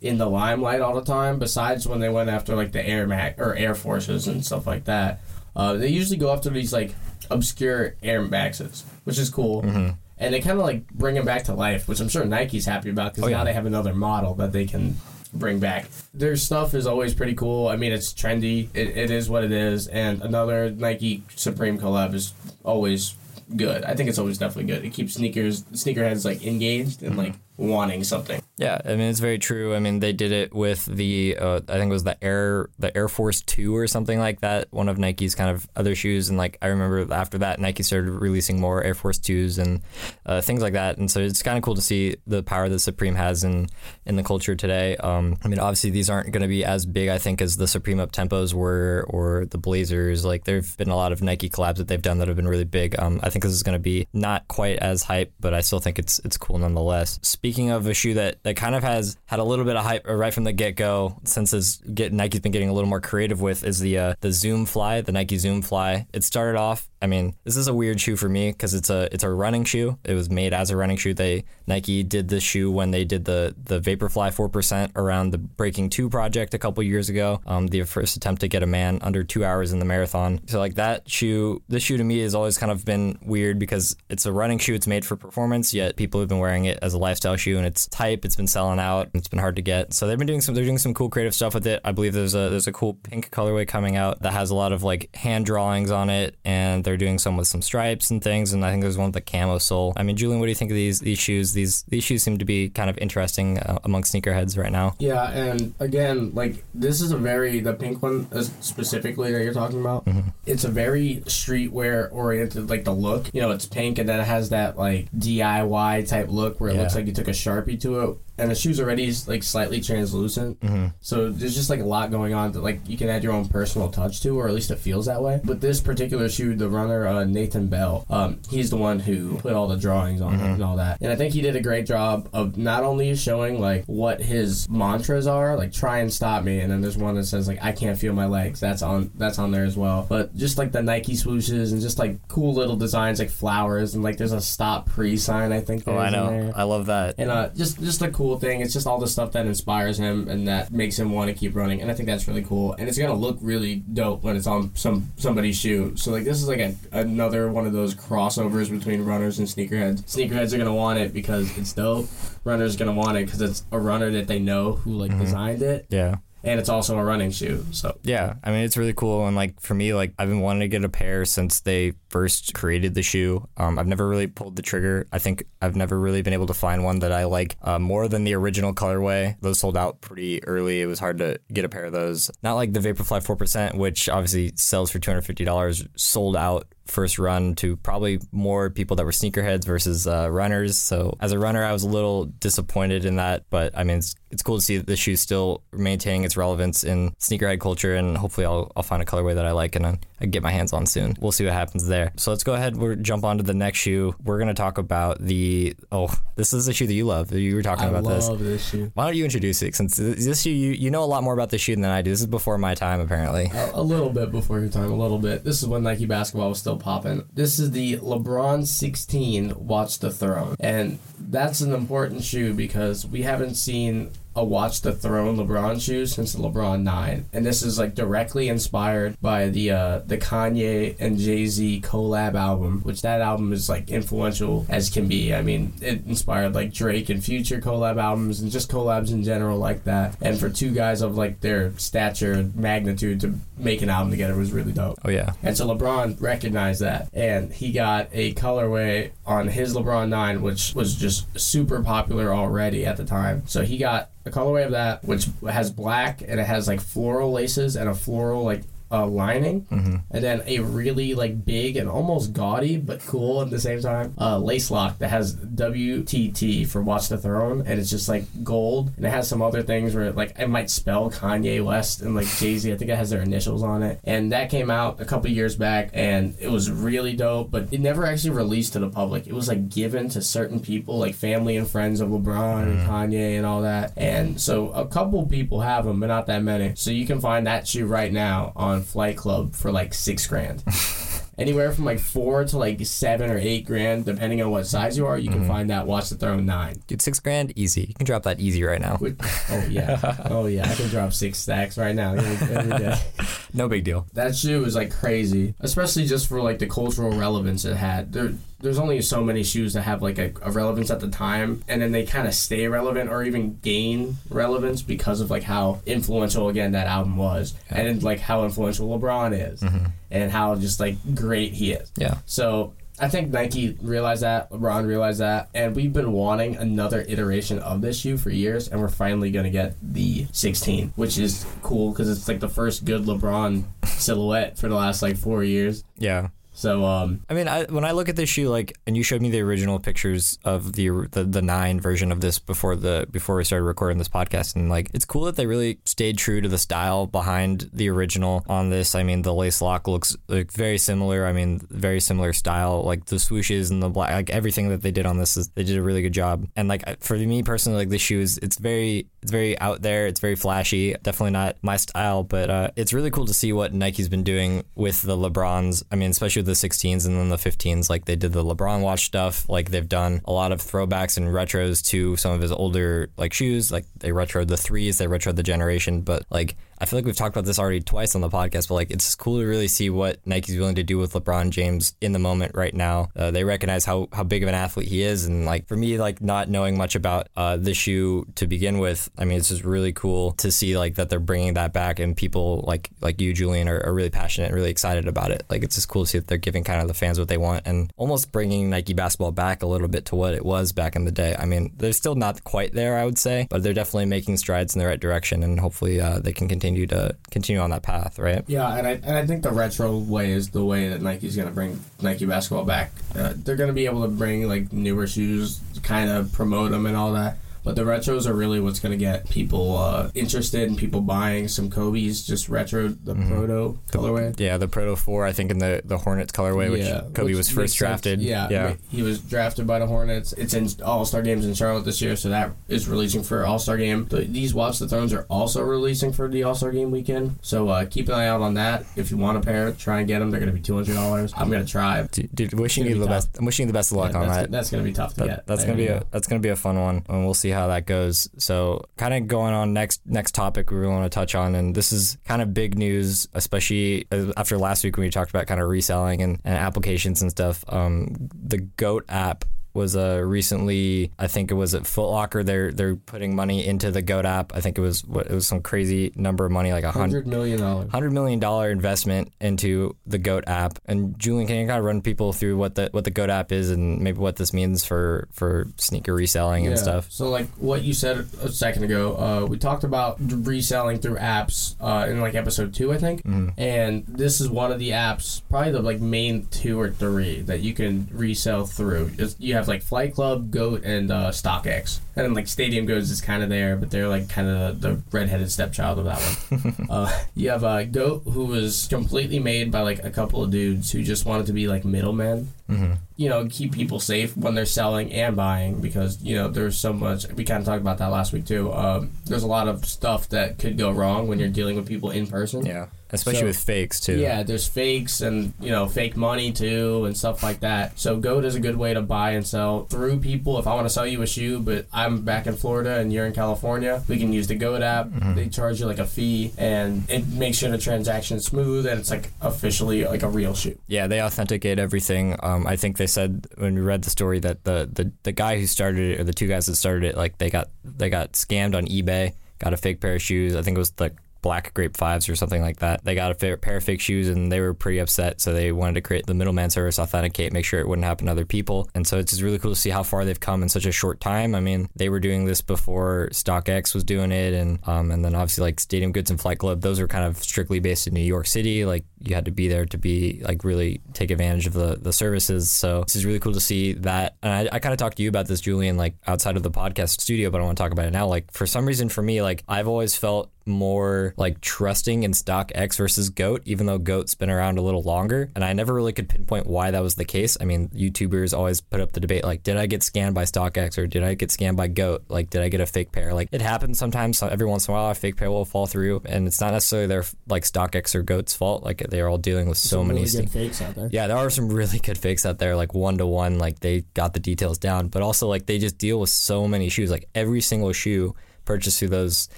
in 0.00 0.16
the 0.18 0.26
limelight 0.26 0.80
all 0.80 0.94
the 0.94 1.02
time, 1.04 1.38
besides 1.38 1.86
when 1.86 2.00
they 2.00 2.08
went 2.08 2.30
after 2.30 2.54
like 2.56 2.72
the 2.72 2.86
Air 2.86 3.06
Max 3.06 3.38
or 3.40 3.54
Air 3.56 3.74
Forces 3.74 4.26
and 4.28 4.44
stuff 4.44 4.66
like 4.66 4.84
that, 4.84 5.20
uh, 5.56 5.74
they 5.74 5.88
usually 5.88 6.16
go 6.18 6.32
after 6.32 6.50
these 6.50 6.72
like 6.72 6.94
obscure 7.30 7.94
Air 8.02 8.22
Maxes, 8.22 8.84
which 9.04 9.18
is 9.18 9.28
cool. 9.30 9.62
Mm-hmm. 9.62 9.90
And 10.20 10.34
they 10.34 10.40
kind 10.40 10.58
of 10.58 10.64
like 10.64 10.88
bring 10.90 11.14
them 11.14 11.24
back 11.24 11.44
to 11.44 11.54
life, 11.54 11.86
which 11.88 12.00
I'm 12.00 12.08
sure 12.08 12.24
Nike's 12.24 12.64
happy 12.66 12.90
about 12.90 13.14
because 13.14 13.24
Oh, 13.24 13.30
yeah. 13.30 13.38
now 13.38 13.44
they 13.44 13.52
have 13.52 13.66
another 13.66 13.94
model 13.94 14.34
that 14.34 14.52
they 14.52 14.64
can 14.66 14.96
bring 15.32 15.58
back. 15.60 15.86
Their 16.14 16.36
stuff 16.36 16.74
is 16.74 16.86
always 16.86 17.14
pretty 17.14 17.34
cool. 17.34 17.68
I 17.68 17.76
mean, 17.76 17.92
it's 17.92 18.12
trendy. 18.12 18.68
It, 18.74 18.96
it 18.96 19.10
is 19.10 19.28
what 19.28 19.44
it 19.44 19.52
is. 19.52 19.86
And 19.88 20.22
another 20.22 20.70
Nike 20.70 21.22
Supreme 21.36 21.78
collab 21.78 22.14
is 22.14 22.32
always 22.64 23.14
good. 23.54 23.84
I 23.84 23.94
think 23.94 24.08
it's 24.08 24.18
always 24.18 24.38
definitely 24.38 24.72
good. 24.72 24.84
It 24.84 24.92
keeps 24.92 25.14
sneakers, 25.14 25.62
sneakerheads 25.64 26.24
like 26.24 26.44
engaged 26.44 27.02
and 27.02 27.16
like 27.16 27.34
wanting 27.58 28.04
something. 28.04 28.40
Yeah, 28.56 28.80
I 28.84 28.90
mean 28.90 29.10
it's 29.10 29.20
very 29.20 29.38
true. 29.38 29.74
I 29.74 29.80
mean 29.80 29.98
they 29.98 30.12
did 30.12 30.32
it 30.32 30.54
with 30.54 30.86
the 30.86 31.36
uh, 31.38 31.60
I 31.68 31.74
think 31.74 31.90
it 31.90 31.92
was 31.92 32.04
the 32.04 32.22
Air 32.24 32.70
the 32.78 32.96
Air 32.96 33.08
Force 33.08 33.42
Two 33.42 33.76
or 33.76 33.86
something 33.86 34.18
like 34.18 34.40
that. 34.40 34.68
One 34.70 34.88
of 34.88 34.96
Nike's 34.96 35.34
kind 35.34 35.50
of 35.50 35.68
other 35.76 35.94
shoes, 35.94 36.28
and 36.28 36.38
like 36.38 36.56
I 36.62 36.68
remember 36.68 37.12
after 37.12 37.38
that 37.38 37.60
Nike 37.60 37.82
started 37.82 38.10
releasing 38.10 38.60
more 38.60 38.82
Air 38.82 38.94
Force 38.94 39.18
Twos 39.18 39.58
and 39.58 39.82
uh, 40.24 40.40
things 40.40 40.62
like 40.62 40.72
that. 40.72 40.98
And 40.98 41.10
so 41.10 41.20
it's 41.20 41.42
kind 41.42 41.58
of 41.58 41.62
cool 41.62 41.74
to 41.74 41.82
see 41.82 42.16
the 42.26 42.42
power 42.42 42.68
that 42.68 42.78
Supreme 42.78 43.16
has 43.16 43.44
in 43.44 43.68
in 44.06 44.16
the 44.16 44.22
culture 44.22 44.54
today. 44.54 44.96
Um, 44.96 45.36
I 45.44 45.48
mean 45.48 45.58
obviously 45.58 45.90
these 45.90 46.08
aren't 46.08 46.32
going 46.32 46.42
to 46.42 46.48
be 46.48 46.64
as 46.64 46.86
big 46.86 47.08
I 47.08 47.18
think 47.18 47.42
as 47.42 47.56
the 47.56 47.66
Supreme 47.66 47.98
Up 47.98 48.12
Tempos 48.12 48.54
were 48.54 49.04
or 49.08 49.46
the 49.46 49.58
Blazers. 49.58 50.24
Like 50.24 50.44
there've 50.44 50.76
been 50.76 50.90
a 50.90 50.96
lot 50.96 51.12
of 51.12 51.22
Nike 51.22 51.50
collabs 51.50 51.76
that 51.76 51.88
they've 51.88 52.00
done 52.00 52.18
that 52.18 52.28
have 52.28 52.36
been 52.36 52.48
really 52.48 52.64
big. 52.64 52.98
Um, 52.98 53.18
I 53.22 53.30
think 53.30 53.42
this 53.42 53.52
is 53.52 53.64
going 53.64 53.76
to 53.76 53.82
be 53.82 54.06
not 54.12 54.46
quite 54.48 54.78
as 54.78 55.02
hype, 55.02 55.32
but 55.40 55.54
I 55.54 55.60
still 55.60 55.80
think 55.80 55.98
it's 55.98 56.20
it's 56.20 56.36
cool 56.36 56.58
nonetheless. 56.58 57.18
Speaking 57.22 57.47
of 57.70 57.86
a 57.86 57.94
shoe 57.94 58.14
that, 58.14 58.42
that 58.44 58.56
kind 58.56 58.74
of 58.74 58.82
has 58.82 59.16
had 59.26 59.38
a 59.38 59.44
little 59.44 59.64
bit 59.64 59.76
of 59.76 59.84
hype 59.84 60.08
uh, 60.08 60.14
right 60.14 60.32
from 60.32 60.44
the 60.44 60.52
get 60.52 60.76
go, 60.76 61.18
since 61.24 61.52
get 61.78 62.12
Nike's 62.12 62.40
been 62.40 62.52
getting 62.52 62.68
a 62.68 62.72
little 62.72 62.88
more 62.88 63.00
creative 63.00 63.40
with, 63.40 63.64
is 63.64 63.80
the 63.80 63.98
uh, 63.98 64.14
the 64.20 64.32
Zoom 64.32 64.66
Fly, 64.66 65.00
the 65.00 65.12
Nike 65.12 65.38
Zoom 65.38 65.62
Fly. 65.62 66.06
It 66.12 66.24
started 66.24 66.58
off. 66.58 66.88
I 67.00 67.06
mean, 67.06 67.34
this 67.44 67.56
is 67.56 67.68
a 67.68 67.74
weird 67.74 68.00
shoe 68.00 68.16
for 68.16 68.28
me 68.28 68.50
because 68.50 68.74
it's 68.74 68.90
a 68.90 69.08
it's 69.12 69.24
a 69.24 69.30
running 69.30 69.64
shoe. 69.64 69.98
It 70.04 70.14
was 70.14 70.30
made 70.30 70.52
as 70.52 70.70
a 70.70 70.76
running 70.76 70.96
shoe. 70.96 71.14
They 71.14 71.44
Nike 71.66 72.02
did 72.02 72.28
this 72.28 72.42
shoe 72.42 72.70
when 72.70 72.90
they 72.90 73.04
did 73.04 73.24
the 73.24 73.54
the 73.62 73.80
Vaporfly 73.80 74.32
four 74.32 74.48
percent 74.48 74.92
around 74.96 75.30
the 75.30 75.38
Breaking 75.38 75.90
Two 75.90 76.10
project 76.10 76.54
a 76.54 76.58
couple 76.58 76.82
years 76.82 77.08
ago. 77.08 77.40
Um, 77.46 77.68
the 77.68 77.82
first 77.84 78.16
attempt 78.16 78.40
to 78.40 78.48
get 78.48 78.62
a 78.62 78.66
man 78.66 78.98
under 79.02 79.22
two 79.22 79.44
hours 79.44 79.72
in 79.72 79.78
the 79.78 79.84
marathon. 79.84 80.40
So 80.46 80.58
like 80.58 80.74
that 80.74 81.08
shoe, 81.08 81.62
this 81.68 81.82
shoe 81.82 81.96
to 81.96 82.04
me 82.04 82.20
has 82.20 82.34
always 82.34 82.58
kind 82.58 82.72
of 82.72 82.84
been 82.84 83.18
weird 83.22 83.58
because 83.58 83.96
it's 84.08 84.26
a 84.26 84.32
running 84.32 84.58
shoe. 84.58 84.74
It's 84.74 84.86
made 84.86 85.04
for 85.04 85.16
performance, 85.16 85.72
yet 85.72 85.96
people 85.96 86.20
have 86.20 86.28
been 86.28 86.38
wearing 86.38 86.64
it 86.64 86.78
as 86.82 86.94
a 86.94 86.98
lifestyle 86.98 87.36
shoe, 87.36 87.58
and 87.58 87.66
it's 87.66 87.86
type. 87.86 88.24
It's 88.24 88.36
been 88.36 88.46
selling 88.46 88.80
out. 88.80 89.10
It's 89.14 89.28
been 89.28 89.38
hard 89.38 89.56
to 89.56 89.62
get. 89.62 89.94
So 89.94 90.06
they've 90.06 90.18
been 90.18 90.26
doing 90.26 90.40
some. 90.40 90.54
They're 90.54 90.64
doing 90.64 90.78
some 90.78 90.94
cool 90.94 91.10
creative 91.10 91.34
stuff 91.34 91.54
with 91.54 91.66
it. 91.66 91.80
I 91.84 91.92
believe 91.92 92.12
there's 92.12 92.34
a 92.34 92.48
there's 92.48 92.66
a 92.66 92.72
cool 92.72 92.94
pink 92.94 93.30
colorway 93.30 93.68
coming 93.68 93.96
out 93.96 94.22
that 94.22 94.32
has 94.32 94.50
a 94.50 94.54
lot 94.54 94.72
of 94.72 94.82
like 94.82 95.14
hand 95.14 95.46
drawings 95.46 95.90
on 95.90 96.10
it, 96.10 96.36
and 96.44 96.87
they're 96.88 96.96
doing 96.96 97.18
some 97.18 97.36
with 97.36 97.46
some 97.46 97.60
stripes 97.60 98.10
and 98.10 98.24
things. 98.24 98.54
And 98.54 98.64
I 98.64 98.70
think 98.70 98.80
there's 98.82 98.96
one 98.96 99.08
with 99.08 99.14
the 99.14 99.20
camo 99.20 99.58
sole. 99.58 99.92
I 99.94 100.02
mean, 100.02 100.16
Julian, 100.16 100.40
what 100.40 100.46
do 100.46 100.50
you 100.50 100.54
think 100.54 100.70
of 100.70 100.74
these 100.74 101.00
these 101.00 101.18
shoes? 101.18 101.52
These 101.52 101.82
these 101.82 102.02
shoes 102.02 102.22
seem 102.22 102.38
to 102.38 102.44
be 102.46 102.70
kind 102.70 102.88
of 102.88 102.96
interesting 102.98 103.58
uh, 103.58 103.78
among 103.84 104.04
sneakerheads 104.04 104.56
right 104.56 104.72
now. 104.72 104.94
Yeah, 104.98 105.30
and 105.30 105.74
again, 105.80 106.32
like 106.34 106.64
this 106.74 107.02
is 107.02 107.12
a 107.12 107.18
very 107.18 107.60
the 107.60 107.74
pink 107.74 108.02
one 108.02 108.26
uh, 108.32 108.42
specifically 108.60 109.32
that 109.32 109.42
you're 109.44 109.52
talking 109.52 109.80
about. 109.80 110.06
Mm-hmm. 110.06 110.30
It's 110.46 110.64
a 110.64 110.70
very 110.70 111.22
streetwear 111.26 112.10
oriented, 112.12 112.70
like 112.70 112.84
the 112.84 112.94
look. 112.94 113.26
You 113.34 113.42
know, 113.42 113.50
it's 113.50 113.66
pink 113.66 113.98
and 113.98 114.08
then 114.08 114.20
it 114.20 114.24
has 114.26 114.48
that 114.48 114.78
like 114.78 115.10
DIY 115.12 116.08
type 116.08 116.28
look 116.30 116.60
where 116.60 116.70
it 116.70 116.74
Yeah. 116.76 116.82
looks 116.82 116.94
like 116.94 117.06
you 117.06 117.12
took 117.12 117.28
a 117.28 117.32
sharpie 117.32 117.80
to 117.82 118.00
it. 118.00 118.18
And 118.38 118.50
the 118.50 118.54
shoe's 118.54 118.80
already 118.80 119.12
like 119.26 119.42
slightly 119.42 119.80
translucent, 119.80 120.60
Mm-hmm. 120.60 120.86
so 121.00 121.30
there's 121.30 121.54
just 121.54 121.70
like 121.70 121.80
a 121.80 121.84
lot 121.84 122.10
going 122.10 122.34
on 122.34 122.52
that 122.52 122.62
like 122.62 122.80
you 122.88 122.96
can 122.96 123.08
add 123.08 123.22
your 123.22 123.32
own 123.32 123.48
personal 123.48 123.88
touch 123.90 124.20
to, 124.22 124.30
or 124.38 124.48
at 124.48 124.54
least 124.54 124.70
it 124.70 124.78
feels 124.78 125.06
that 125.06 125.22
way. 125.22 125.40
But 125.44 125.60
this 125.60 125.80
particular 125.80 126.28
shoe, 126.28 126.54
the 126.54 126.68
runner 126.68 127.06
uh, 127.06 127.24
Nathan 127.24 127.68
Bell, 127.68 128.06
um, 128.10 128.40
he's 128.50 128.70
the 128.70 128.76
one 128.76 128.98
who 129.00 129.38
put 129.38 129.52
all 129.54 129.68
the 129.68 129.76
drawings 129.76 130.20
on 130.20 130.34
it 130.34 130.40
and 130.42 130.62
all 130.62 130.76
that, 130.76 130.98
and 131.00 131.12
I 131.12 131.16
think 131.16 131.34
he 131.34 131.40
did 131.40 131.56
a 131.56 131.60
great 131.60 131.86
job 131.86 132.28
of 132.32 132.56
not 132.56 132.84
only 132.84 133.14
showing 133.16 133.60
like 133.60 133.84
what 133.86 134.20
his 134.20 134.68
mantras 134.68 135.26
are, 135.26 135.56
like 135.56 135.72
try 135.72 135.98
and 135.98 136.12
stop 136.12 136.44
me, 136.44 136.60
and 136.60 136.70
then 136.70 136.80
there's 136.80 136.96
one 136.96 137.14
that 137.16 137.24
says 137.24 137.48
like 137.48 137.58
I 137.62 137.72
can't 137.72 137.98
feel 137.98 138.12
my 138.12 138.26
legs. 138.26 138.60
That's 138.60 138.82
on 138.82 139.10
that's 139.16 139.38
on 139.38 139.50
there 139.50 139.64
as 139.64 139.76
well. 139.76 140.06
But 140.08 140.34
just 140.36 140.58
like 140.58 140.72
the 140.72 140.82
Nike 140.82 141.14
swooshes 141.14 141.72
and 141.72 141.80
just 141.80 141.98
like 141.98 142.26
cool 142.28 142.54
little 142.54 142.76
designs 142.76 143.18
like 143.18 143.30
flowers 143.30 143.94
and 143.94 144.02
like 144.04 144.16
there's 144.16 144.32
a 144.32 144.40
stop 144.40 144.88
pre 144.88 145.16
sign 145.16 145.52
I 145.52 145.60
think. 145.60 145.84
Oh, 145.86 145.96
I 145.96 146.10
know. 146.10 146.52
I 146.54 146.62
love 146.64 146.86
that. 146.86 147.14
And 147.18 147.30
uh, 147.30 147.48
just 147.56 147.80
just 147.80 148.02
a 148.02 148.10
cool 148.10 148.27
thing. 148.36 148.60
It's 148.60 148.72
just 148.72 148.86
all 148.86 148.98
the 148.98 149.06
stuff 149.06 149.32
that 149.32 149.46
inspires 149.46 149.98
him 149.98 150.28
and 150.28 150.46
that 150.48 150.72
makes 150.72 150.98
him 150.98 151.12
want 151.12 151.28
to 151.28 151.34
keep 151.34 151.54
running. 151.54 151.80
And 151.80 151.90
I 151.90 151.94
think 151.94 152.08
that's 152.08 152.28
really 152.28 152.42
cool. 152.42 152.74
And 152.74 152.88
it's 152.88 152.98
gonna 152.98 153.14
look 153.14 153.38
really 153.40 153.76
dope 153.76 154.22
when 154.22 154.36
it's 154.36 154.46
on 154.46 154.74
some 154.74 155.12
somebody's 155.16 155.56
shoe. 155.56 155.96
So 155.96 156.10
like 156.10 156.24
this 156.24 156.42
is 156.42 156.48
like 156.48 156.60
a, 156.60 156.74
another 156.92 157.50
one 157.50 157.66
of 157.66 157.72
those 157.72 157.94
crossovers 157.94 158.70
between 158.70 159.04
runners 159.04 159.38
and 159.38 159.48
sneakerheads. 159.48 160.02
Sneakerheads 160.02 160.52
are 160.52 160.58
gonna 160.58 160.74
want 160.74 160.98
it 160.98 161.14
because 161.14 161.56
it's 161.56 161.72
dope. 161.72 162.08
Runners 162.44 162.76
gonna 162.76 162.92
want 162.92 163.16
it 163.16 163.26
because 163.26 163.40
it's 163.40 163.64
a 163.72 163.78
runner 163.78 164.10
that 164.10 164.26
they 164.26 164.38
know 164.38 164.72
who 164.72 164.92
like 164.92 165.10
mm-hmm. 165.10 165.20
designed 165.20 165.62
it, 165.62 165.86
Yeah. 165.88 166.16
And 166.44 166.60
it's 166.60 166.68
also 166.68 166.98
a 166.98 167.04
running 167.04 167.30
shoe. 167.30 167.64
So 167.72 167.98
Yeah, 168.02 168.34
I 168.42 168.50
mean 168.50 168.60
it's 168.60 168.76
really 168.76 168.92
cool, 168.94 169.26
and 169.26 169.36
like 169.36 169.60
for 169.60 169.74
me, 169.74 169.94
like 169.94 170.12
I've 170.18 170.28
been 170.28 170.40
wanting 170.40 170.60
to 170.60 170.68
get 170.68 170.84
a 170.84 170.88
pair 170.88 171.24
since 171.24 171.60
they 171.60 171.92
first 172.08 172.54
created 172.54 172.94
the 172.94 173.02
shoe. 173.02 173.46
Um, 173.56 173.78
I've 173.78 173.86
never 173.86 174.08
really 174.08 174.26
pulled 174.26 174.56
the 174.56 174.62
trigger. 174.62 175.06
I 175.12 175.18
think 175.18 175.44
I've 175.60 175.76
never 175.76 175.98
really 175.98 176.22
been 176.22 176.32
able 176.32 176.46
to 176.46 176.54
find 176.54 176.84
one 176.84 177.00
that 177.00 177.12
I 177.12 177.24
like 177.24 177.56
uh, 177.62 177.78
more 177.78 178.08
than 178.08 178.24
the 178.24 178.34
original 178.34 178.72
colorway. 178.72 179.36
Those 179.40 179.58
sold 179.58 179.76
out 179.76 180.00
pretty 180.00 180.42
early. 180.44 180.80
It 180.80 180.86
was 180.86 180.98
hard 180.98 181.18
to 181.18 181.38
get 181.52 181.64
a 181.64 181.68
pair 181.68 181.84
of 181.84 181.92
those. 181.92 182.30
Not 182.42 182.54
like 182.54 182.72
the 182.72 182.80
Vaporfly 182.80 183.22
four 183.22 183.36
percent, 183.36 183.76
which 183.76 184.08
obviously 184.08 184.52
sells 184.56 184.90
for 184.90 184.98
two 184.98 185.10
hundred 185.10 185.22
fifty 185.22 185.44
dollars, 185.44 185.86
sold 185.96 186.36
out 186.36 186.66
first 186.90 187.18
run 187.18 187.54
to 187.56 187.76
probably 187.76 188.20
more 188.32 188.70
people 188.70 188.96
that 188.96 189.04
were 189.04 189.12
sneakerheads 189.12 189.64
versus 189.64 190.06
uh, 190.06 190.28
runners. 190.30 190.76
So 190.76 191.16
as 191.20 191.32
a 191.32 191.38
runner, 191.38 191.64
I 191.64 191.72
was 191.72 191.82
a 191.84 191.88
little 191.88 192.26
disappointed 192.26 193.04
in 193.04 193.16
that, 193.16 193.44
but 193.50 193.76
I 193.76 193.84
mean 193.84 193.98
it's 193.98 194.14
it's 194.30 194.42
cool 194.42 194.58
to 194.58 194.62
see 194.62 194.76
that 194.76 194.86
the 194.86 194.96
shoe 194.96 195.16
still 195.16 195.62
maintaining 195.72 196.24
its 196.24 196.36
relevance 196.36 196.84
in 196.84 197.12
sneakerhead 197.12 197.60
culture, 197.60 197.94
and 197.94 198.16
hopefully 198.16 198.44
I'll, 198.44 198.70
I'll 198.76 198.82
find 198.82 199.02
a 199.02 199.06
colorway 199.06 199.34
that 199.34 199.46
I 199.46 199.52
like 199.52 199.74
and 199.74 199.86
I, 199.86 199.98
I 200.20 200.26
get 200.26 200.42
my 200.42 200.50
hands 200.50 200.72
on 200.74 200.84
soon. 200.84 201.16
We'll 201.18 201.32
see 201.32 201.44
what 201.44 201.54
happens 201.54 201.86
there. 201.86 202.12
So 202.16 202.30
let's 202.30 202.44
go 202.44 202.54
ahead. 202.54 202.76
We'll 202.76 202.96
jump 202.96 203.24
on 203.24 203.38
to 203.38 203.42
the 203.42 203.54
next 203.54 203.78
shoe. 203.78 204.14
We're 204.22 204.38
gonna 204.38 204.54
talk 204.54 204.78
about 204.78 205.18
the 205.20 205.74
oh, 205.92 206.12
this 206.36 206.52
is 206.52 206.68
a 206.68 206.72
shoe 206.72 206.86
that 206.86 206.92
you 206.92 207.06
love. 207.06 207.32
You 207.32 207.54
were 207.54 207.62
talking 207.62 207.86
I 207.86 207.88
about 207.88 208.04
this. 208.04 208.26
I 208.26 208.30
love 208.30 208.40
this 208.40 208.68
shoe. 208.68 208.90
Why 208.94 209.06
don't 209.06 209.16
you 209.16 209.24
introduce 209.24 209.62
it? 209.62 209.74
Since 209.74 209.96
this 209.96 210.42
shoe, 210.42 210.50
you, 210.50 210.72
you 210.72 210.90
know 210.90 211.04
a 211.04 211.06
lot 211.06 211.22
more 211.22 211.34
about 211.34 211.50
this 211.50 211.62
shoe 211.62 211.74
than 211.74 211.84
I 211.84 212.02
do. 212.02 212.10
This 212.10 212.20
is 212.20 212.26
before 212.26 212.58
my 212.58 212.74
time, 212.74 213.00
apparently. 213.00 213.50
A, 213.52 213.70
a 213.74 213.82
little 213.82 214.10
bit 214.10 214.30
before 214.30 214.60
your 214.60 214.68
time, 214.68 214.90
a 214.90 214.96
little 214.96 215.18
bit. 215.18 215.44
This 215.44 215.62
is 215.62 215.68
when 215.68 215.82
Nike 215.82 216.06
basketball 216.06 216.50
was 216.50 216.58
still 216.58 216.76
popping. 216.78 217.28
This 217.32 217.58
is 217.58 217.72
the 217.72 217.96
LeBron 217.96 218.66
16 218.66 219.54
Watch 219.56 219.98
the 219.98 220.10
Throne. 220.10 220.56
And 220.60 220.98
that's 221.18 221.60
an 221.60 221.72
important 221.72 222.24
shoe 222.24 222.54
because 222.54 223.06
we 223.06 223.22
haven't 223.22 223.54
seen 223.54 224.10
a 224.38 224.44
Watch 224.44 224.82
the 224.82 224.92
Throne 224.92 225.36
LeBron 225.36 225.84
shoe 225.84 226.06
since 226.06 226.32
the 226.32 226.38
LeBron 226.38 226.82
9. 226.82 227.26
And 227.32 227.44
this 227.44 227.62
is 227.62 227.78
like 227.78 227.94
directly 227.94 228.48
inspired 228.48 229.20
by 229.20 229.48
the 229.48 229.72
uh, 229.72 229.98
the 230.06 230.16
Kanye 230.16 230.96
and 231.00 231.18
Jay-Z 231.18 231.80
collab 231.80 232.34
album, 232.34 232.80
which 232.82 233.02
that 233.02 233.20
album 233.20 233.52
is 233.52 233.68
like 233.68 233.90
influential 233.90 234.64
as 234.68 234.90
can 234.90 235.08
be. 235.08 235.34
I 235.34 235.42
mean, 235.42 235.74
it 235.80 236.06
inspired 236.06 236.54
like 236.54 236.72
Drake 236.72 237.08
and 237.08 237.22
Future 237.22 237.60
collab 237.60 238.00
albums 238.00 238.40
and 238.40 238.50
just 238.50 238.70
collabs 238.70 239.12
in 239.12 239.24
general 239.24 239.58
like 239.58 239.84
that. 239.84 240.16
And 240.20 240.38
for 240.38 240.48
two 240.48 240.70
guys 240.70 241.02
of 241.02 241.16
like 241.16 241.40
their 241.40 241.76
stature 241.76 242.32
and 242.32 242.54
magnitude 242.54 243.20
to 243.22 243.34
make 243.56 243.82
an 243.82 243.90
album 243.90 244.12
together 244.12 244.36
was 244.36 244.52
really 244.52 244.72
dope. 244.72 244.98
Oh 245.04 245.10
yeah. 245.10 245.32
And 245.42 245.56
so 245.56 245.66
LeBron 245.66 246.20
recognized 246.20 246.80
that, 246.80 247.08
and 247.12 247.52
he 247.52 247.72
got 247.72 248.08
a 248.12 248.34
colorway 248.34 249.10
on 249.26 249.48
his 249.48 249.74
LeBron 249.74 250.08
9, 250.08 250.42
which 250.42 250.74
was 250.74 250.94
just 250.94 251.38
super 251.38 251.82
popular 251.82 252.32
already 252.32 252.86
at 252.86 252.96
the 252.96 253.04
time. 253.04 253.42
So 253.46 253.62
he 253.62 253.78
got 253.78 254.10
a 254.28 254.30
colorway 254.30 254.64
of 254.64 254.72
that, 254.72 255.04
which 255.04 255.28
has 255.48 255.70
black 255.70 256.22
and 256.22 256.38
it 256.38 256.46
has 256.46 256.68
like 256.68 256.80
floral 256.80 257.32
laces 257.32 257.76
and 257.76 257.88
a 257.88 257.94
floral 257.94 258.44
like 258.44 258.62
uh, 258.90 259.06
lining, 259.06 259.62
Mm-hmm. 259.70 259.96
and 260.10 260.24
then 260.24 260.42
a 260.46 260.60
really 260.60 261.14
like 261.14 261.44
big 261.44 261.76
and 261.76 261.88
almost 261.88 262.32
gaudy 262.32 262.76
but 262.76 263.00
cool 263.06 263.42
at 263.42 263.50
the 263.50 263.58
same 263.60 263.80
time 263.80 264.14
uh, 264.18 264.38
lace 264.38 264.70
lock 264.70 264.98
that 264.98 265.08
has 265.08 265.34
WTT 265.36 266.66
for 266.68 266.82
Watch 266.82 267.08
the 267.08 267.18
Throne, 267.18 267.62
and 267.66 267.78
it's 267.80 267.90
just 267.90 268.08
like 268.08 268.24
gold, 268.44 268.92
and 268.96 269.04
it 269.04 269.10
has 269.10 269.28
some 269.28 269.42
other 269.42 269.62
things 269.62 269.94
where 269.94 270.12
like 270.12 270.38
it 270.38 270.48
might 270.48 270.70
spell 270.70 271.10
Kanye 271.10 271.64
West 271.64 272.02
and 272.02 272.14
like 272.14 272.26
Jay 272.26 272.56
Z. 272.56 272.72
I 272.72 272.76
think 272.76 272.90
it 272.90 272.96
has 272.96 273.10
their 273.10 273.22
initials 273.22 273.62
on 273.62 273.82
it, 273.82 274.00
and 274.04 274.32
that 274.32 274.50
came 274.50 274.70
out 274.70 275.00
a 275.00 275.04
couple 275.04 275.30
years 275.30 275.56
back, 275.56 275.90
and 275.92 276.34
it 276.40 276.50
was 276.50 276.70
really 276.70 277.14
dope, 277.14 277.50
but 277.50 277.68
it 277.72 277.80
never 277.80 278.06
actually 278.06 278.30
released 278.30 278.72
to 278.74 278.78
the 278.78 278.90
public. 278.90 279.26
It 279.26 279.32
was 279.32 279.48
like 279.48 279.68
given 279.68 280.08
to 280.10 280.22
certain 280.22 280.60
people, 280.60 280.98
like 280.98 281.14
family 281.14 281.56
and 281.56 281.68
friends 281.68 282.00
of 282.00 282.08
LeBron 282.08 282.62
and 282.62 282.88
Kanye 282.88 283.36
and 283.36 283.46
all 283.46 283.62
that, 283.62 283.92
and 283.96 284.40
so 284.40 284.70
a 284.70 284.86
couple 284.86 285.26
people 285.26 285.60
have 285.60 285.84
them, 285.84 286.00
but 286.00 286.06
not 286.06 286.26
that 286.26 286.42
many. 286.42 286.74
So 286.76 286.90
you 286.90 287.06
can 287.06 287.20
find 287.20 287.46
that 287.46 287.66
shoe 287.66 287.86
right 287.86 288.12
now 288.12 288.52
on 288.56 288.77
Flight 288.82 289.16
Club 289.16 289.54
for 289.54 289.70
like 289.70 289.94
six 289.94 290.26
grand. 290.26 290.62
Anywhere 291.38 291.70
from 291.70 291.84
like 291.84 292.00
four 292.00 292.44
to 292.44 292.58
like 292.58 292.84
seven 292.84 293.30
or 293.30 293.38
eight 293.38 293.64
grand, 293.64 294.04
depending 294.04 294.42
on 294.42 294.50
what 294.50 294.66
size 294.66 294.98
you 294.98 295.06
are, 295.06 295.16
you 295.16 295.30
can 295.30 295.40
mm-hmm. 295.40 295.48
find 295.48 295.70
that 295.70 295.86
Watch 295.86 296.08
the 296.08 296.16
Throne 296.16 296.44
nine. 296.44 296.82
Dude, 296.88 297.00
six 297.00 297.20
grand, 297.20 297.52
easy. 297.56 297.82
You 297.82 297.94
can 297.94 298.06
drop 298.06 298.24
that 298.24 298.40
easy 298.40 298.64
right 298.64 298.80
now. 298.80 298.98
Oh 299.00 299.66
yeah, 299.70 300.16
oh 300.30 300.46
yeah, 300.46 300.68
I 300.68 300.74
can 300.74 300.88
drop 300.88 301.12
six 301.12 301.38
stacks 301.38 301.78
right 301.78 301.94
now 301.94 302.14
every, 302.14 302.56
every 302.56 302.78
day. 302.78 302.98
No 303.54 303.66
big 303.66 303.84
deal. 303.84 304.06
That 304.12 304.36
shoe 304.36 304.64
is 304.64 304.74
like 304.74 304.90
crazy, 304.90 305.54
especially 305.60 306.04
just 306.04 306.28
for 306.28 306.42
like 306.42 306.58
the 306.58 306.66
cultural 306.66 307.12
relevance 307.12 307.64
it 307.64 307.76
had. 307.76 308.12
There, 308.12 308.34
there's 308.60 308.78
only 308.78 309.00
so 309.02 309.22
many 309.22 309.44
shoes 309.44 309.74
that 309.74 309.82
have 309.82 310.02
like 310.02 310.18
a, 310.18 310.32
a 310.42 310.50
relevance 310.50 310.90
at 310.90 311.00
the 311.00 311.08
time, 311.08 311.62
and 311.68 311.80
then 311.80 311.92
they 311.92 312.04
kind 312.04 312.26
of 312.26 312.34
stay 312.34 312.66
relevant 312.66 313.10
or 313.10 313.22
even 313.22 313.58
gain 313.62 314.16
relevance 314.30 314.82
because 314.82 315.20
of 315.20 315.30
like 315.30 315.44
how 315.44 315.80
influential 315.86 316.48
again 316.48 316.72
that 316.72 316.86
album 316.86 317.16
was, 317.16 317.54
and 317.70 317.86
then, 317.86 318.00
like 318.00 318.20
how 318.20 318.44
influential 318.44 318.88
LeBron 318.98 319.52
is, 319.52 319.60
mm-hmm. 319.60 319.86
and 320.10 320.30
how 320.30 320.54
just 320.56 320.80
like 320.80 320.96
great 321.14 321.52
he 321.52 321.72
is. 321.72 321.92
Yeah. 321.96 322.18
So 322.26 322.74
I 323.00 323.08
think 323.08 323.30
Nike 323.30 323.76
realized 323.80 324.22
that, 324.22 324.50
LeBron 324.50 324.86
realized 324.86 325.20
that, 325.20 325.50
and 325.54 325.76
we've 325.76 325.92
been 325.92 326.12
wanting 326.12 326.56
another 326.56 327.04
iteration 327.08 327.60
of 327.60 327.80
this 327.80 328.00
shoe 328.00 328.18
for 328.18 328.30
years, 328.30 328.68
and 328.68 328.80
we're 328.80 328.88
finally 328.88 329.30
gonna 329.30 329.50
get 329.50 329.76
the 329.80 330.26
16, 330.32 330.94
which 330.96 331.16
is 331.16 331.46
cool 331.62 331.92
because 331.92 332.10
it's 332.10 332.26
like 332.26 332.40
the 332.40 332.48
first 332.48 332.84
good 332.84 333.04
LeBron 333.04 333.64
silhouette 333.84 334.58
for 334.58 334.68
the 334.68 334.74
last 334.74 335.00
like 335.00 335.16
four 335.16 335.44
years. 335.44 335.84
Yeah. 335.96 336.28
So 336.58 336.84
um, 336.84 337.20
I 337.30 337.34
mean, 337.34 337.46
I, 337.46 337.66
when 337.66 337.84
I 337.84 337.92
look 337.92 338.08
at 338.08 338.16
this 338.16 338.28
shoe, 338.28 338.48
like, 338.48 338.76
and 338.84 338.96
you 338.96 339.04
showed 339.04 339.22
me 339.22 339.30
the 339.30 339.40
original 339.42 339.78
pictures 339.78 340.40
of 340.44 340.72
the, 340.72 340.88
the 341.12 341.22
the 341.22 341.40
nine 341.40 341.78
version 341.78 342.10
of 342.10 342.20
this 342.20 342.40
before 342.40 342.74
the 342.74 343.06
before 343.12 343.36
we 343.36 343.44
started 343.44 343.64
recording 343.64 343.98
this 343.98 344.08
podcast, 344.08 344.56
and 344.56 344.68
like, 344.68 344.90
it's 344.92 345.04
cool 345.04 345.26
that 345.26 345.36
they 345.36 345.46
really 345.46 345.78
stayed 345.84 346.18
true 346.18 346.40
to 346.40 346.48
the 346.48 346.58
style 346.58 347.06
behind 347.06 347.70
the 347.72 347.88
original 347.88 348.44
on 348.48 348.70
this. 348.70 348.96
I 348.96 349.04
mean, 349.04 349.22
the 349.22 349.32
lace 349.32 349.62
lock 349.62 349.86
looks 349.86 350.16
like 350.26 350.50
very 350.50 350.78
similar. 350.78 351.26
I 351.26 351.32
mean, 351.32 351.60
very 351.70 352.00
similar 352.00 352.32
style, 352.32 352.82
like 352.82 353.04
the 353.04 353.16
swooshes 353.16 353.70
and 353.70 353.80
the 353.80 353.88
black, 353.88 354.10
like 354.10 354.30
everything 354.30 354.70
that 354.70 354.82
they 354.82 354.90
did 354.90 355.06
on 355.06 355.16
this 355.16 355.36
is 355.36 355.50
they 355.50 355.62
did 355.62 355.76
a 355.76 355.82
really 355.82 356.02
good 356.02 356.12
job. 356.12 356.48
And 356.56 356.66
like 356.66 356.82
for 357.00 357.16
me 357.16 357.44
personally, 357.44 357.78
like 357.78 357.90
the 357.90 357.98
shoes, 357.98 358.36
it's 358.38 358.58
very 358.58 359.06
it's 359.22 359.32
very 359.32 359.58
out 359.58 359.82
there. 359.82 360.06
It's 360.06 360.20
very 360.20 360.36
flashy. 360.36 360.94
Definitely 361.02 361.32
not 361.32 361.56
my 361.62 361.76
style, 361.76 362.22
but 362.22 362.50
uh, 362.50 362.70
it's 362.76 362.92
really 362.92 363.10
cool 363.10 363.26
to 363.26 363.34
see 363.34 363.52
what 363.52 363.74
Nike's 363.74 364.08
been 364.08 364.22
doing 364.22 364.64
with 364.74 365.02
the 365.02 365.16
LeBrons. 365.16 365.82
I 365.90 365.96
mean, 365.96 366.10
especially 366.10 366.42
with 366.42 366.46
the 366.46 366.68
16s 366.68 367.06
and 367.06 367.16
then 367.16 367.28
the 367.28 367.36
15s. 367.36 367.90
Like 367.90 368.04
they 368.04 368.16
did 368.16 368.32
the 368.32 368.44
LeBron 368.44 368.82
watch 368.82 369.06
stuff. 369.06 369.48
Like 369.48 369.70
they've 369.70 369.88
done 369.88 370.20
a 370.24 370.32
lot 370.32 370.52
of 370.52 370.60
throwbacks 370.60 371.16
and 371.16 371.26
retros 371.28 371.84
to 371.88 372.16
some 372.16 372.32
of 372.32 372.40
his 372.40 372.52
older 372.52 373.10
like 373.16 373.32
shoes. 373.32 373.72
Like 373.72 373.86
they 373.98 374.10
retroed 374.10 374.48
the 374.48 374.56
threes, 374.56 374.98
they 374.98 375.06
retroed 375.06 375.36
the 375.36 375.42
generation. 375.42 376.02
But 376.02 376.22
like 376.30 376.56
I 376.80 376.86
feel 376.86 376.98
like 376.98 377.06
we've 377.06 377.16
talked 377.16 377.34
about 377.34 377.44
this 377.44 377.58
already 377.58 377.80
twice 377.80 378.14
on 378.14 378.20
the 378.20 378.28
podcast. 378.28 378.68
But 378.68 378.74
like 378.74 378.90
it's 378.90 379.14
cool 379.14 379.40
to 379.40 379.46
really 379.46 379.68
see 379.68 379.90
what 379.90 380.24
Nike's 380.26 380.56
willing 380.56 380.76
to 380.76 380.82
do 380.82 380.98
with 380.98 381.12
LeBron 381.12 381.50
James 381.50 381.94
in 382.00 382.12
the 382.12 382.18
moment 382.18 382.54
right 382.54 382.74
now. 382.74 383.08
Uh, 383.16 383.30
they 383.30 383.44
recognize 383.44 383.84
how 383.84 384.08
how 384.12 384.24
big 384.24 384.42
of 384.42 384.48
an 384.48 384.54
athlete 384.54 384.88
he 384.88 385.02
is, 385.02 385.26
and 385.26 385.44
like 385.44 385.66
for 385.66 385.76
me, 385.76 385.98
like 385.98 386.20
not 386.20 386.48
knowing 386.48 386.76
much 386.76 386.94
about 386.94 387.28
uh, 387.36 387.56
the 387.56 387.74
shoe 387.74 388.26
to 388.36 388.46
begin 388.46 388.78
with, 388.78 389.10
I 389.18 389.24
mean, 389.24 389.38
it's 389.38 389.48
just 389.48 389.64
really 389.64 389.92
cool 389.92 390.32
to 390.32 390.52
see 390.52 390.78
like 390.78 390.94
that 390.96 391.10
they're 391.10 391.20
bringing 391.20 391.54
that 391.54 391.72
back, 391.72 391.98
and 391.98 392.16
people 392.16 392.64
like 392.66 392.90
like 393.00 393.20
you, 393.20 393.32
Julian, 393.32 393.68
are, 393.68 393.84
are 393.84 393.94
really 393.94 394.10
passionate 394.10 394.46
and 394.46 394.54
really 394.54 394.70
excited 394.70 395.08
about 395.08 395.30
it. 395.30 395.44
Like 395.50 395.62
it's 395.64 395.74
just 395.74 395.88
cool 395.88 396.04
to 396.04 396.10
see 396.10 396.18
that 396.18 396.28
they're 396.28 396.38
giving 396.38 396.64
kind 396.64 396.80
of 396.80 396.88
the 396.88 396.94
fans 396.94 397.18
what 397.18 397.28
they 397.28 397.38
want, 397.38 397.66
and 397.66 397.92
almost 397.96 398.30
bringing 398.30 398.70
Nike 398.70 398.94
basketball 398.94 399.32
back 399.32 399.62
a 399.62 399.66
little 399.66 399.88
bit 399.88 400.06
to 400.06 400.16
what 400.16 400.34
it 400.34 400.44
was 400.44 400.72
back 400.72 400.96
in 400.96 401.04
the 401.04 401.12
day. 401.12 401.34
I 401.38 401.44
mean, 401.44 401.72
they're 401.76 401.92
still 401.92 402.14
not 402.14 402.44
quite 402.44 402.72
there, 402.72 402.98
I 402.98 403.04
would 403.04 403.18
say, 403.18 403.46
but 403.50 403.62
they're 403.62 403.74
definitely 403.74 404.06
making 404.06 404.36
strides 404.36 404.74
in 404.74 404.78
the 404.80 404.86
right 404.86 405.00
direction, 405.00 405.42
and 405.42 405.58
hopefully 405.58 406.00
uh, 406.00 406.20
they 406.20 406.32
can 406.32 406.48
continue 406.48 406.67
to 406.88 407.16
continue 407.30 407.60
on 407.60 407.70
that 407.70 407.82
path, 407.82 408.18
right? 408.18 408.44
yeah, 408.46 408.76
and 408.76 408.86
I 408.86 408.90
and 408.92 409.16
I 409.16 409.26
think 409.26 409.42
the 409.42 409.50
retro 409.50 409.96
way 409.96 410.32
is 410.32 410.50
the 410.50 410.64
way 410.64 410.88
that 410.88 411.02
Nike's 411.02 411.36
gonna 411.36 411.50
bring 411.50 411.80
Nike 412.02 412.26
basketball 412.26 412.64
back. 412.64 412.92
Uh, 413.16 413.32
they're 413.36 413.56
gonna 413.56 413.72
be 413.72 413.86
able 413.86 414.02
to 414.02 414.08
bring 414.08 414.48
like 414.48 414.72
newer 414.72 415.06
shoes, 415.06 415.60
kind 415.82 416.10
of 416.10 416.32
promote 416.32 416.70
them 416.70 416.86
and 416.86 416.96
all 416.96 417.12
that. 417.12 417.36
But 417.64 417.76
the 417.76 417.82
retros 417.82 418.26
are 418.26 418.32
really 418.34 418.60
what's 418.60 418.80
going 418.80 418.92
to 418.92 418.98
get 418.98 419.28
people 419.28 419.76
uh, 419.76 420.10
interested 420.14 420.68
and 420.68 420.76
people 420.78 421.00
buying 421.00 421.48
some 421.48 421.70
Kobe's 421.70 422.26
just 422.26 422.48
retro 422.48 422.88
the 422.88 423.14
proto 423.14 423.78
colorway. 423.92 424.38
Yeah, 424.38 424.56
the 424.58 424.68
Protro 424.68 424.96
Four, 424.96 425.26
I 425.26 425.32
think 425.32 425.50
in 425.50 425.58
the 425.58 425.82
the 425.84 425.98
Hornets 425.98 426.32
colorway, 426.32 426.70
which 426.70 426.86
Kobe 427.14 427.24
which 427.30 427.36
was 427.36 427.48
first 427.50 427.74
sense. 427.74 427.76
drafted. 427.78 428.20
Yeah, 428.22 428.48
yeah. 428.50 428.74
he 428.90 429.02
was 429.02 429.20
drafted 429.20 429.66
by 429.66 429.78
the 429.78 429.86
Hornets. 429.86 430.32
It's 430.34 430.54
in 430.54 430.68
All 430.84 431.04
Star 431.04 431.22
games 431.22 431.44
in 431.46 431.54
Charlotte 431.54 431.84
this 431.84 432.00
year, 432.00 432.16
so 432.16 432.28
that 432.30 432.52
is 432.68 432.88
releasing 432.88 433.22
for 433.22 433.44
All 433.44 433.58
Star 433.58 433.76
game. 433.76 434.06
The, 434.06 434.20
these 434.22 434.54
Watch 434.54 434.78
the 434.78 434.88
Thrones 434.88 435.12
are 435.12 435.26
also 435.28 435.62
releasing 435.62 436.12
for 436.12 436.28
the 436.28 436.42
All 436.44 436.54
Star 436.54 436.70
game 436.72 436.90
weekend, 436.90 437.38
so 437.42 437.68
uh, 437.68 437.84
keep 437.86 438.08
an 438.08 438.14
eye 438.14 438.26
out 438.28 438.40
on 438.40 438.54
that. 438.54 438.84
If 438.96 439.10
you 439.10 439.16
want 439.16 439.38
a 439.38 439.40
pair, 439.40 439.72
try 439.72 439.98
and 439.98 440.08
get 440.08 440.20
them. 440.20 440.30
They're 440.30 440.40
going 440.40 440.50
to 440.52 440.56
be 440.56 440.62
two 440.62 440.74
hundred 440.74 440.94
dollars. 440.94 441.32
I'm 441.36 441.50
going 441.50 441.64
to 441.64 441.70
try. 441.70 442.02
Dude, 442.10 442.34
dude, 442.34 442.54
wishing 442.54 442.86
you 442.86 442.94
the 442.94 443.00
tough. 443.06 443.08
best. 443.08 443.38
I'm 443.38 443.44
wishing 443.44 443.64
you 443.66 443.72
the 443.72 443.76
best 443.78 443.90
of 443.92 443.98
luck 443.98 444.12
Yeah, 444.12 444.20
on 444.20 444.28
that. 444.28 444.50
that's 444.50 444.70
going 444.70 444.82
to 444.84 444.88
be 444.88 444.94
tough 444.94 445.14
to 445.14 445.20
That- 445.20 445.26
get. 445.26 445.46
that's 445.46 445.64
gonna 445.64 445.76
be 445.76 445.86
a 445.88 446.04
that's 446.10 446.26
gonna 446.26 446.40
be 446.40 446.48
a 446.48 446.56
fun 446.56 446.78
one, 446.78 447.04
and 447.08 447.24
we'll 447.24 447.34
see 447.34 447.47
how 447.50 447.68
that 447.68 447.86
goes. 447.86 448.28
So, 448.38 448.84
kind 448.96 449.14
of 449.14 449.26
going 449.26 449.54
on 449.54 449.72
next 449.72 450.00
next 450.06 450.34
topic 450.34 450.70
we 450.70 450.86
want 450.86 451.04
to 451.04 451.14
touch 451.14 451.34
on, 451.34 451.54
and 451.54 451.74
this 451.74 451.92
is 451.92 452.18
kind 452.24 452.42
of 452.42 452.54
big 452.54 452.78
news, 452.78 453.28
especially 453.34 454.06
uh, 454.12 454.32
after 454.36 454.58
last 454.58 454.84
week 454.84 454.96
when 454.96 455.04
we 455.06 455.10
talked 455.10 455.30
about 455.30 455.46
kind 455.46 455.60
of 455.60 455.68
reselling 455.68 456.22
and, 456.22 456.40
and 456.44 456.54
applications 456.54 457.22
and 457.22 457.30
stuff. 457.30 457.64
Um, 457.68 458.14
the 458.32 458.58
Goat 458.58 459.04
app 459.08 459.44
was 459.78 459.96
uh, 459.96 460.20
recently, 460.24 461.10
I 461.18 461.26
think 461.28 461.50
it 461.50 461.54
was 461.54 461.74
at 461.74 461.86
Foot 461.86 462.08
Locker. 462.10 462.42
They're 462.44 462.72
they're 462.72 462.96
putting 462.96 463.34
money 463.34 463.66
into 463.66 463.90
the 463.90 464.02
Goat 464.02 464.26
app. 464.26 464.54
I 464.54 464.60
think 464.60 464.76
it 464.76 464.80
was 464.82 465.04
what 465.04 465.26
it 465.26 465.32
was 465.32 465.46
some 465.46 465.62
crazy 465.62 466.12
number 466.16 466.44
of 466.44 466.52
money, 466.52 466.72
like 466.72 466.84
a 466.84 466.90
hundred 466.90 467.26
million 467.26 467.60
dollars. 467.60 467.90
hundred 467.90 468.12
million 468.12 468.38
dollar 468.38 468.70
investment 468.70 469.32
into 469.40 469.96
the 470.06 470.18
Goat 470.18 470.44
app. 470.46 470.78
And 470.86 471.18
Julian, 471.18 471.46
can 471.46 471.56
you 471.56 471.66
kind 471.66 471.78
of 471.78 471.84
run 471.84 472.02
people 472.02 472.32
through 472.32 472.56
what 472.56 472.74
the 472.74 472.88
what 472.92 473.04
the 473.04 473.10
Goat 473.10 473.30
app 473.30 473.52
is 473.52 473.70
and 473.70 474.00
maybe 474.00 474.18
what 474.18 474.36
this 474.36 474.52
means 474.52 474.84
for 474.84 475.28
for 475.32 475.66
sneaker 475.76 476.12
reselling 476.14 476.66
and 476.66 476.78
stuff? 476.78 477.10
So 477.10 477.30
like 477.30 477.48
what 477.58 477.82
you 477.82 477.94
said 477.94 478.26
a 478.42 478.50
second 478.50 478.84
ago, 478.84 479.16
uh, 479.16 479.46
we 479.46 479.56
talked 479.58 479.84
about 479.84 480.16
reselling 480.20 480.98
through 480.98 481.16
apps 481.16 481.76
uh, 481.80 482.10
in 482.10 482.20
like 482.20 482.34
episode 482.34 482.74
two, 482.74 482.92
I 482.92 482.98
think, 482.98 483.22
Mm-hmm. 483.22 483.60
and 483.60 484.04
this 484.08 484.40
is 484.40 484.48
one 484.48 484.72
of 484.72 484.78
the 484.78 484.90
apps, 484.90 485.42
probably 485.50 485.72
the 485.72 485.82
like 485.82 486.00
main 486.00 486.46
two 486.46 486.80
or 486.80 486.90
three 486.90 487.42
that 487.42 487.60
you 487.60 487.74
can 487.74 488.08
resell 488.12 488.64
through. 488.66 489.10
It's, 489.18 489.36
you 489.38 489.54
have 489.54 489.67
like 489.68 489.82
Flight 489.82 490.14
Club, 490.14 490.50
Goat, 490.50 490.82
and 490.84 491.10
uh, 491.10 491.30
StockX, 491.30 492.00
and 492.16 492.24
then 492.24 492.34
like 492.34 492.48
Stadium 492.48 492.86
Goods 492.86 493.10
is 493.10 493.20
kind 493.20 493.42
of 493.42 493.48
there, 493.48 493.76
but 493.76 493.90
they're 493.90 494.08
like 494.08 494.28
kind 494.28 494.48
of 494.48 494.80
the, 494.80 494.88
the 494.88 495.02
redheaded 495.12 495.50
stepchild 495.52 495.98
of 495.98 496.04
that 496.06 496.20
one. 496.20 496.86
uh, 496.90 497.22
you 497.34 497.50
have 497.50 497.64
uh, 497.64 497.84
Goat, 497.84 498.22
who 498.24 498.46
was 498.46 498.86
completely 498.88 499.38
made 499.38 499.70
by 499.70 499.82
like 499.82 500.02
a 500.04 500.10
couple 500.10 500.42
of 500.42 500.50
dudes 500.50 500.90
who 500.90 501.02
just 501.02 501.26
wanted 501.26 501.46
to 501.46 501.52
be 501.52 501.68
like 501.68 501.84
middlemen 501.84 502.48
Mm-hmm. 502.68 502.94
you 503.16 503.30
know, 503.30 503.46
keep 503.48 503.72
people 503.72 503.98
safe 503.98 504.36
when 504.36 504.54
they're 504.54 504.66
selling 504.66 505.10
and 505.10 505.34
buying 505.34 505.80
because, 505.80 506.22
you 506.22 506.36
know, 506.36 506.48
there's 506.48 506.78
so 506.78 506.92
much. 506.92 507.26
We 507.32 507.44
kind 507.44 507.60
of 507.60 507.64
talked 507.64 507.80
about 507.80 507.96
that 507.96 508.08
last 508.08 508.34
week 508.34 508.44
too. 508.44 508.70
Um, 508.74 509.12
there's 509.24 509.42
a 509.42 509.46
lot 509.46 509.68
of 509.68 509.86
stuff 509.86 510.28
that 510.28 510.58
could 510.58 510.76
go 510.76 510.90
wrong 510.90 511.28
when 511.28 511.38
you're 511.38 511.48
dealing 511.48 511.76
with 511.76 511.88
people 511.88 512.10
in 512.10 512.26
person. 512.26 512.66
Yeah, 512.66 512.88
especially 513.10 513.40
So- 513.40 513.46
with 513.46 513.56
fakes 513.58 514.00
too. 514.00 514.18
Yeah, 514.18 514.42
there's 514.42 514.66
fakes 514.66 515.20
and, 515.20 515.52
you 515.60 515.70
know, 515.70 515.86
fake 515.86 516.16
money 516.16 516.52
too 516.52 517.04
and 517.06 517.16
stuff 517.16 517.42
like 517.42 517.60
that. 517.60 517.98
So 517.98 518.16
Goat 518.18 518.44
is 518.44 518.54
a 518.54 518.60
good 518.60 518.76
way 518.76 518.94
to 518.94 519.00
buy 519.02 519.30
and 519.32 519.46
sell 519.46 519.84
through 519.84 520.18
people. 520.18 520.58
If 520.58 520.66
I 520.66 520.74
want 520.74 520.86
to 520.86 520.90
sell 520.90 521.06
you 521.06 521.22
a 521.22 521.26
shoe, 521.26 521.60
but 521.60 521.86
I'm 521.92 522.22
back 522.22 522.46
in 522.46 522.56
Florida 522.56 522.98
and 522.98 523.12
you're 523.12 523.26
in 523.26 523.32
California, 523.32 524.02
we 524.08 524.18
can 524.18 524.32
use 524.32 524.46
the 524.46 524.54
Goat 524.54 524.82
app. 524.82 525.08
They 525.34 525.48
charge 525.48 525.80
you 525.80 525.86
like 525.86 525.98
a 525.98 526.06
fee 526.06 526.52
and 526.58 527.08
it 527.10 527.26
makes 527.28 527.58
sure 527.58 527.70
the 527.70 527.78
transaction's 527.78 528.44
smooth 528.46 528.86
and 528.86 529.00
it's 529.00 529.10
like 529.10 529.30
officially 529.40 530.04
like 530.04 530.22
a 530.22 530.28
real 530.28 530.54
shoe. 530.54 530.78
Yeah, 530.86 531.06
they 531.06 531.22
authenticate 531.22 531.78
everything. 531.78 532.36
Um, 532.42 532.66
I 532.66 532.76
think 532.76 532.96
they 532.96 533.06
said 533.06 533.46
when 533.56 533.74
we 533.74 533.80
read 533.80 534.02
the 534.02 534.10
story 534.10 534.38
that 534.40 534.64
the, 534.64 534.88
the, 534.92 535.12
the 535.22 535.32
guy 535.32 535.58
who 535.58 535.66
started 535.66 536.12
it 536.12 536.20
or 536.20 536.24
the 536.24 536.32
two 536.34 536.46
guys 536.46 536.66
that 536.66 536.76
started 536.76 537.04
it, 537.10 537.16
like 537.16 537.38
they 537.38 537.50
got 537.50 537.68
they 537.84 538.10
got 538.10 538.32
scammed 538.32 538.74
on 538.76 538.86
eBay, 538.86 539.32
got 539.58 539.72
a 539.72 539.76
fake 539.76 540.00
pair 540.00 540.14
of 540.14 540.22
shoes. 540.22 540.54
I 540.54 540.62
think 540.62 540.76
it 540.76 540.78
was 540.78 540.92
like 540.98 541.16
black 541.42 541.74
grape 541.74 541.96
fives 541.96 542.28
or 542.28 542.36
something 542.36 542.62
like 542.62 542.78
that. 542.78 543.04
They 543.04 543.14
got 543.14 543.30
a 543.30 543.56
pair 543.56 543.76
of 543.76 543.84
fake 543.84 544.00
shoes 544.00 544.28
and 544.28 544.50
they 544.50 544.60
were 544.60 544.74
pretty 544.74 544.98
upset, 544.98 545.40
so 545.40 545.52
they 545.52 545.72
wanted 545.72 545.94
to 545.94 546.00
create 546.00 546.26
the 546.26 546.34
middleman 546.34 546.70
service, 546.70 546.98
authenticate, 546.98 547.52
make 547.52 547.64
sure 547.64 547.80
it 547.80 547.88
wouldn't 547.88 548.04
happen 548.04 548.26
to 548.26 548.32
other 548.32 548.44
people. 548.44 548.88
And 548.94 549.06
so 549.06 549.18
it's 549.18 549.32
just 549.32 549.42
really 549.42 549.58
cool 549.58 549.72
to 549.72 549.80
see 549.80 549.90
how 549.90 550.02
far 550.02 550.24
they've 550.24 550.38
come 550.38 550.62
in 550.62 550.68
such 550.68 550.86
a 550.86 550.92
short 550.92 551.20
time. 551.20 551.54
I 551.54 551.60
mean, 551.60 551.88
they 551.96 552.08
were 552.08 552.20
doing 552.20 552.44
this 552.44 552.60
before 552.60 553.28
StockX 553.32 553.94
was 553.94 554.04
doing 554.04 554.32
it, 554.32 554.54
and 554.54 554.78
um, 554.86 555.10
and 555.10 555.24
then 555.24 555.34
obviously 555.34 555.62
like 555.62 555.80
Stadium 555.80 556.12
Goods 556.12 556.30
and 556.30 556.40
Flight 556.40 556.58
Club, 556.58 556.80
those 556.80 557.00
are 557.00 557.08
kind 557.08 557.24
of 557.24 557.42
strictly 557.42 557.80
based 557.80 558.06
in 558.06 558.14
New 558.14 558.20
York 558.20 558.46
City. 558.46 558.84
Like 558.84 559.04
you 559.20 559.34
had 559.34 559.44
to 559.46 559.50
be 559.50 559.68
there 559.68 559.86
to 559.86 559.98
be 559.98 560.40
like 560.44 560.64
really 560.64 561.00
take 561.12 561.30
advantage 561.30 561.66
of 561.66 561.72
the 561.72 561.96
the 562.00 562.12
services. 562.12 562.70
So 562.70 563.04
this 563.04 563.16
is 563.16 563.24
really 563.24 563.40
cool 563.40 563.52
to 563.52 563.60
see 563.60 563.92
that. 563.94 564.36
And 564.42 564.52
I, 564.52 564.76
I 564.76 564.78
kind 564.78 564.92
of 564.92 564.98
talked 564.98 565.16
to 565.18 565.22
you 565.22 565.28
about 565.28 565.46
this, 565.46 565.60
Julian, 565.60 565.96
like 565.96 566.14
outside 566.26 566.56
of 566.56 566.62
the 566.62 566.70
podcast 566.70 567.20
studio, 567.20 567.50
but 567.50 567.60
I 567.60 567.64
want 567.64 567.76
to 567.76 567.82
talk 567.82 567.92
about 567.92 568.06
it 568.06 568.12
now. 568.12 568.26
Like 568.26 568.52
for 568.52 568.66
some 568.66 568.86
reason, 568.86 569.08
for 569.08 569.22
me, 569.22 569.42
like 569.42 569.64
I've 569.68 569.88
always 569.88 570.16
felt 570.16 570.50
more 570.68 571.34
like 571.36 571.60
trusting 571.60 572.22
in 572.22 572.32
StockX 572.32 572.96
versus 572.96 573.30
goat 573.30 573.62
even 573.64 573.86
though 573.86 573.98
goat's 573.98 574.34
been 574.34 574.50
around 574.50 574.78
a 574.78 574.82
little 574.82 575.02
longer. 575.02 575.50
And 575.54 575.64
i 575.64 575.72
never 575.72 575.94
really 575.94 576.12
could 576.12 576.28
pinpoint 576.28 576.66
why 576.66 576.90
that 576.90 577.02
was 577.02 577.14
the 577.14 577.24
case. 577.24 577.56
I 577.60 577.64
mean 577.64 577.88
youtubers 577.88 578.56
always 578.56 578.80
put 578.80 579.00
up 579.00 579.12
the 579.12 579.20
debate 579.20 579.44
like 579.44 579.62
did 579.62 579.76
i 579.76 579.86
get 579.86 580.02
scanned 580.02 580.34
by 580.34 580.44
StockX 580.44 580.98
or 580.98 581.06
did 581.06 581.22
i 581.22 581.34
get 581.34 581.50
scanned 581.50 581.76
by 581.76 581.88
goat? 581.88 582.24
Like 582.28 582.50
did 582.50 582.62
i 582.62 582.68
get 582.68 582.80
a 582.80 582.86
fake 582.86 583.12
pair? 583.12 583.34
Like 583.34 583.48
it 583.52 583.62
happens 583.62 583.98
sometimes. 583.98 584.42
Every 584.42 584.66
once 584.66 584.86
in 584.86 584.94
a 584.94 584.96
while 584.96 585.10
a 585.10 585.14
fake 585.14 585.36
pair 585.36 585.50
will 585.50 585.64
fall 585.64 585.86
through 585.86 586.22
and 586.24 586.46
it's 586.46 586.60
not 586.60 586.72
necessarily 586.72 587.06
their 587.06 587.24
like 587.48 587.64
StockX 587.64 588.14
or 588.14 588.22
goat's 588.22 588.54
fault. 588.54 588.82
Like 588.82 588.98
they're 589.08 589.28
all 589.28 589.38
dealing 589.38 589.68
with 589.68 589.78
so 589.78 590.04
many 590.04 590.20
really 590.20 590.46
fakes 590.46 590.82
out 590.82 590.94
there. 590.94 591.08
yeah, 591.12 591.26
there 591.26 591.36
are 591.36 591.50
some 591.50 591.68
really 591.68 591.98
good 591.98 592.18
fakes 592.18 592.44
out 592.44 592.58
there, 592.58 592.76
like 592.76 592.94
one 592.94 593.18
to 593.18 593.26
one, 593.26 593.58
like 593.58 593.80
they 593.80 594.02
got 594.14 594.32
the 594.32 594.40
details 594.40 594.78
down, 594.78 595.08
but 595.08 595.22
also 595.22 595.48
like 595.48 595.66
they 595.66 595.78
just 595.78 595.98
deal 595.98 596.20
with 596.20 596.30
so 596.30 596.66
many 596.66 596.88
shoes. 596.88 597.10
Like 597.10 597.28
every 597.34 597.60
single 597.60 597.92
shoe 597.92 598.34
purchased 598.68 598.98
through 598.98 599.08
those 599.08 599.48